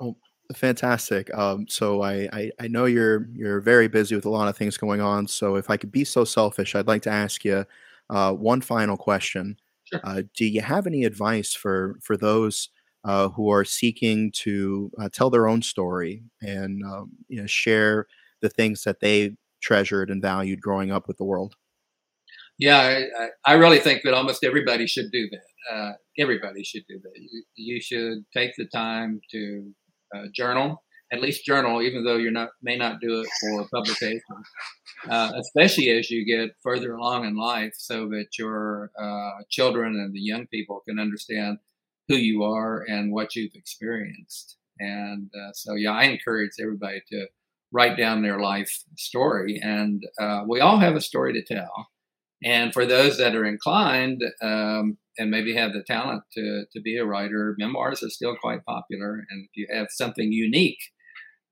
Well, 0.00 0.16
fantastic. 0.54 1.32
Um, 1.34 1.66
so 1.68 2.02
I, 2.02 2.28
I, 2.32 2.50
I 2.60 2.68
know 2.68 2.86
you're 2.86 3.28
you're 3.32 3.60
very 3.60 3.88
busy 3.88 4.14
with 4.14 4.24
a 4.24 4.30
lot 4.30 4.48
of 4.48 4.56
things 4.56 4.76
going 4.76 5.00
on. 5.00 5.28
So 5.28 5.56
if 5.56 5.70
I 5.70 5.76
could 5.76 5.92
be 5.92 6.04
so 6.04 6.24
selfish, 6.24 6.74
I'd 6.74 6.86
like 6.86 7.02
to 7.02 7.10
ask 7.10 7.44
you 7.44 7.64
uh, 8.10 8.32
one 8.32 8.60
final 8.60 8.96
question. 8.96 9.56
Sure. 9.84 10.00
Uh, 10.02 10.22
do 10.34 10.46
you 10.46 10.60
have 10.60 10.86
any 10.86 11.04
advice 11.04 11.54
for 11.54 11.98
for 12.02 12.16
those? 12.16 12.70
Uh, 13.04 13.28
who 13.28 13.50
are 13.50 13.64
seeking 13.64 14.30
to 14.32 14.90
uh, 15.00 15.08
tell 15.12 15.30
their 15.30 15.48
own 15.48 15.62
story 15.62 16.22
and 16.40 16.82
um, 16.84 17.12
you 17.28 17.40
know, 17.40 17.46
share 17.46 18.06
the 18.40 18.48
things 18.48 18.84
that 18.84 19.00
they 19.00 19.36
treasured 19.62 20.10
and 20.10 20.22
valued 20.22 20.60
growing 20.60 20.90
up 20.90 21.08
with 21.08 21.16
the 21.16 21.24
world. 21.24 21.54
Yeah, 22.58 23.04
I, 23.18 23.28
I 23.44 23.54
really 23.54 23.78
think 23.78 24.02
that 24.04 24.14
almost 24.14 24.44
everybody 24.44 24.86
should 24.86 25.10
do 25.10 25.28
that. 25.30 25.74
Uh, 25.74 25.92
everybody 26.18 26.62
should 26.62 26.84
do 26.88 27.00
that. 27.02 27.12
You, 27.16 27.42
you, 27.54 27.80
should 27.80 28.24
take 28.32 28.52
the 28.56 28.66
time 28.66 29.20
to 29.30 29.72
uh, 30.14 30.24
journal, 30.34 30.82
at 31.12 31.20
least 31.20 31.44
journal, 31.44 31.82
even 31.82 32.04
though 32.04 32.16
you're 32.16 32.30
not 32.30 32.50
may 32.62 32.76
not 32.76 33.00
do 33.00 33.20
it 33.20 33.28
for 33.40 33.66
publication. 33.72 34.20
Uh, 35.10 35.32
especially 35.40 35.90
as 35.90 36.10
you 36.10 36.24
get 36.24 36.54
further 36.62 36.94
along 36.94 37.24
in 37.24 37.36
life, 37.36 37.72
so 37.76 38.08
that 38.08 38.26
your 38.38 38.90
uh, 38.96 39.42
children 39.50 39.96
and 39.96 40.14
the 40.14 40.20
young 40.20 40.46
people 40.46 40.82
can 40.86 41.00
understand 41.00 41.58
who 42.08 42.16
you 42.16 42.42
are 42.42 42.84
and 42.86 43.12
what 43.12 43.34
you've 43.34 43.54
experienced. 43.54 44.56
And 44.78 45.30
uh, 45.34 45.52
so, 45.54 45.74
yeah, 45.74 45.92
I 45.92 46.04
encourage 46.04 46.52
everybody 46.60 47.02
to 47.10 47.26
write 47.72 47.96
down 47.96 48.22
their 48.22 48.40
life 48.40 48.84
story. 48.96 49.60
And 49.62 50.02
uh, 50.20 50.42
we 50.46 50.60
all 50.60 50.78
have 50.78 50.94
a 50.94 51.00
story 51.00 51.32
to 51.34 51.54
tell. 51.54 51.88
And 52.44 52.72
for 52.72 52.84
those 52.84 53.18
that 53.18 53.36
are 53.36 53.44
inclined 53.44 54.22
um, 54.42 54.98
and 55.16 55.30
maybe 55.30 55.54
have 55.54 55.72
the 55.72 55.84
talent 55.84 56.24
to, 56.34 56.64
to 56.72 56.80
be 56.80 56.96
a 56.96 57.04
writer, 57.04 57.54
memoirs 57.56 58.02
are 58.02 58.10
still 58.10 58.36
quite 58.36 58.64
popular. 58.64 59.24
And 59.30 59.44
if 59.44 59.50
you 59.54 59.68
have 59.72 59.86
something 59.90 60.32
unique 60.32 60.80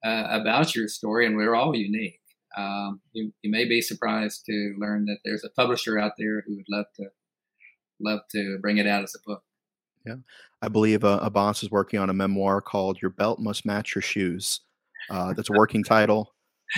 uh, 0.05 0.26
about 0.30 0.74
your 0.74 0.88
story, 0.88 1.26
and 1.26 1.36
we're 1.36 1.55
all 1.55 1.76
unique, 1.76 2.20
um, 2.57 3.01
you, 3.12 3.32
you 3.42 3.51
may 3.51 3.66
be 3.66 3.80
surprised 3.80 4.44
to 4.46 4.74
learn 4.78 5.05
that 5.05 5.18
there's 5.24 5.44
a 5.44 5.51
publisher 5.51 5.98
out 5.98 6.12
there 6.18 6.42
who 6.46 6.57
would 6.57 6.66
love 6.68 6.86
to 6.96 7.07
love 8.03 8.20
to 8.32 8.59
bring 8.61 8.78
it 8.78 8.86
out 8.86 9.05
as 9.05 9.14
a 9.14 9.28
book. 9.28 9.42
Yeah. 10.05 10.16
I 10.62 10.68
believe 10.68 11.05
a, 11.05 11.18
Abbas 11.22 11.62
is 11.62 11.70
working 11.70 11.98
on 11.98 12.11
a 12.11 12.14
memoir 12.14 12.61
called 12.61 13.01
Your 13.01 13.11
Belt 13.11 13.38
Must 13.38 13.64
Match 13.66 13.94
Your 13.94 14.03
Shoes. 14.03 14.61
Uh, 15.09 15.32
that's 15.32 15.51
a 15.51 15.53
working 15.57 15.82
title. 15.82 16.34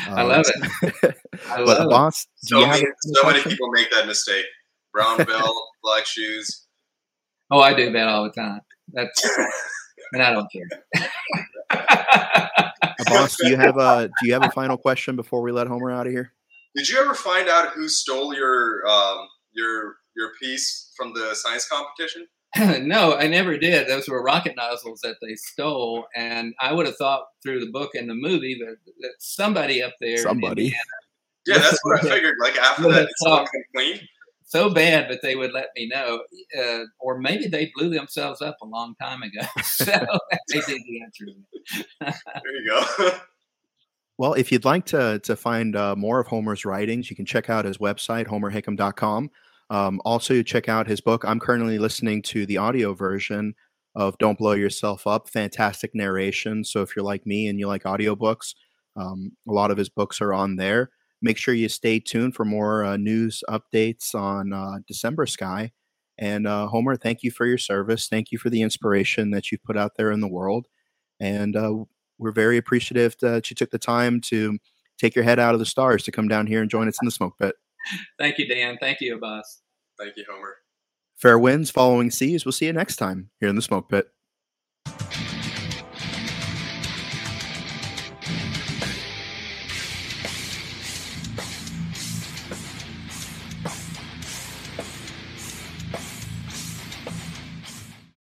Uh, 0.09 0.15
I 0.15 0.23
love 0.23 0.45
it. 0.47 1.17
I 1.49 1.61
love 1.61 1.67
but 1.67 1.91
boss, 1.91 2.27
so, 2.37 2.67
many, 2.67 2.85
so 3.01 3.27
many 3.27 3.43
people 3.43 3.71
make 3.71 3.91
that 3.91 4.07
mistake. 4.07 4.47
Brown 4.93 5.25
belt, 5.25 5.57
black 5.83 6.05
shoes. 6.05 6.67
Oh, 7.51 7.61
I 7.61 7.75
do 7.75 7.91
that 7.93 8.09
all 8.09 8.25
the 8.25 8.31
time. 8.31 8.61
That's 8.93 9.27
and 10.13 10.23
I 10.23 10.33
don't 10.33 10.49
care. 10.51 11.09
Uh, 13.01 13.05
boss, 13.07 13.37
do 13.37 13.49
you 13.49 13.57
have 13.57 13.79
a 13.79 14.09
do 14.21 14.29
you 14.29 14.33
have 14.35 14.45
a 14.45 14.51
final 14.51 14.77
question 14.77 15.17
before 15.17 15.41
we 15.41 15.51
let 15.51 15.67
Homer 15.67 15.91
out 15.91 16.07
of 16.07 16.13
here? 16.13 16.33
Did 16.77 16.89
you 16.89 16.99
ever 16.99 17.15
find 17.15 17.49
out 17.49 17.71
who 17.71 17.89
stole 17.89 18.35
your 18.35 18.87
um, 18.87 19.27
your 19.53 19.97
your 20.15 20.33
piece 20.41 20.93
from 20.97 21.15
the 21.15 21.35
science 21.35 21.67
competition? 21.67 22.27
no, 22.83 23.15
I 23.17 23.29
never 23.29 23.57
did. 23.57 23.89
Those 23.89 24.09
were 24.09 24.23
rocket 24.23 24.57
nozzles 24.57 25.01
that 25.01 25.17
they 25.23 25.35
stole, 25.37 26.07
and 26.15 26.55
I 26.61 26.73
would 26.73 26.87
have 26.87 26.97
thought 26.97 27.25
through 27.43 27.61
the 27.61 27.71
book 27.71 27.95
and 27.95 28.09
the 28.09 28.15
movie 28.15 28.59
that, 28.59 28.77
that 29.01 29.13
somebody 29.19 29.83
up 29.83 29.95
there, 30.01 30.19
somebody, 30.19 30.75
yeah, 31.47 31.59
that's 31.59 31.79
what 31.83 32.05
I 32.05 32.09
figured. 32.09 32.37
Like 32.41 32.59
after 32.59 32.91
that, 32.93 33.05
it's 33.05 33.23
all 33.25 33.47
clean. 33.75 34.01
So 34.45 34.69
bad, 34.69 35.09
but 35.09 35.23
they 35.23 35.35
would 35.35 35.53
let 35.53 35.69
me 35.75 35.89
know, 35.89 36.25
uh, 36.59 36.81
or 37.01 37.19
maybe 37.19 37.47
they 37.47 37.73
blew 37.75 37.89
themselves 37.89 38.43
up 38.43 38.59
a 38.63 38.67
long 38.67 38.95
time 39.01 39.23
ago. 39.23 39.47
so 39.63 39.87
they 39.87 40.61
did 40.61 40.83
the 40.83 41.03
answer. 41.03 41.25
there 42.01 42.13
you 42.61 42.69
go. 42.69 43.13
Well, 44.19 44.35
if 44.35 44.53
you'd 44.53 44.67
like 44.67 44.85
to 44.87 45.21
to 45.21 45.37
find 45.37 45.75
uh, 45.75 45.97
more 45.97 46.21
of 46.21 46.27
Homer's 46.27 46.67
writings, 46.67 47.09
you 47.09 47.17
can 47.17 47.25
check 47.25 47.49
out 47.49 47.65
his 47.65 47.79
website, 47.79 48.27
homerhickam.com. 48.27 49.31
Um, 49.73 50.03
also, 50.05 50.43
check 50.43 50.69
out 50.69 50.87
his 50.87 51.01
book. 51.01 51.25
I'm 51.25 51.41
currently 51.41 51.79
listening 51.79 52.21
to 52.25 52.45
the 52.45 52.59
audio 52.59 52.93
version 52.93 53.55
of 53.95 54.19
Don't 54.19 54.37
Blow 54.37 54.53
Yourself 54.53 55.07
Up. 55.07 55.31
Fantastic 55.31 55.95
narration. 55.95 56.63
So, 56.63 56.83
if 56.83 56.95
you're 56.95 57.05
like 57.07 57.25
me 57.25 57.47
and 57.47 57.59
you 57.59 57.67
like 57.67 57.85
audiobooks, 57.85 58.55
um, 58.97 59.33
a 59.49 59.53
lot 59.53 59.71
of 59.71 59.79
his 59.79 59.89
books 59.89 60.21
are 60.21 60.35
on 60.35 60.57
there. 60.57 60.91
Make 61.23 61.39
sure 61.39 61.55
you 61.55 61.71
stay 61.71 62.01
tuned 62.01 62.35
for 62.35 62.45
more 62.45 62.85
uh, 62.85 62.99
news 62.99 63.43
updates 63.49 64.15
on 64.15 64.53
uh, 64.53 64.81
December 64.87 65.25
Sky. 65.25 65.73
And 66.19 66.47
uh, 66.47 66.67
Homer, 66.67 66.97
thank 66.97 67.23
you 67.23 67.31
for 67.31 67.47
your 67.47 67.57
service. 67.57 68.09
Thank 68.09 68.31
you 68.31 68.37
for 68.37 68.51
the 68.51 68.61
inspiration 68.61 69.31
that 69.31 69.51
you've 69.51 69.65
put 69.65 69.79
out 69.79 69.93
there 69.97 70.11
in 70.11 70.21
the 70.21 70.29
world. 70.29 70.67
And 71.19 71.57
uh, 71.57 71.73
we're 72.19 72.33
very 72.33 72.59
appreciative 72.59 73.17
that 73.23 73.49
you 73.49 73.57
took 73.57 73.71
the 73.71 73.79
time 73.79 74.21
to 74.23 74.59
take 74.99 75.15
your 75.15 75.25
head 75.25 75.39
out 75.39 75.55
of 75.55 75.61
the 75.61 75.67
stars 75.67 76.03
to 76.03 76.13
come 76.13 76.29
down 76.29 76.47
here 76.47 76.61
and 76.61 76.71
join 76.71 76.89
us 76.89 76.99
in 77.01 77.07
the 77.07 77.11
smoke 77.11 77.39
pit. 77.41 77.55
Thank 78.19 78.39
you, 78.39 78.49
Dan. 78.49 78.79
Thank 78.81 79.01
you, 79.01 79.17
Abbas. 79.17 79.63
Thank 79.99 80.17
you, 80.17 80.25
Homer. 80.31 80.57
Fair 81.17 81.39
winds, 81.39 81.71
following 81.71 82.11
seas. 82.11 82.45
We'll 82.45 82.53
see 82.53 82.67
you 82.67 82.73
next 82.73 82.97
time 82.97 83.31
here 83.39 83.49
in 83.49 83.57
the 83.57 83.63
smoke 83.63 83.89
pit. 83.89 84.09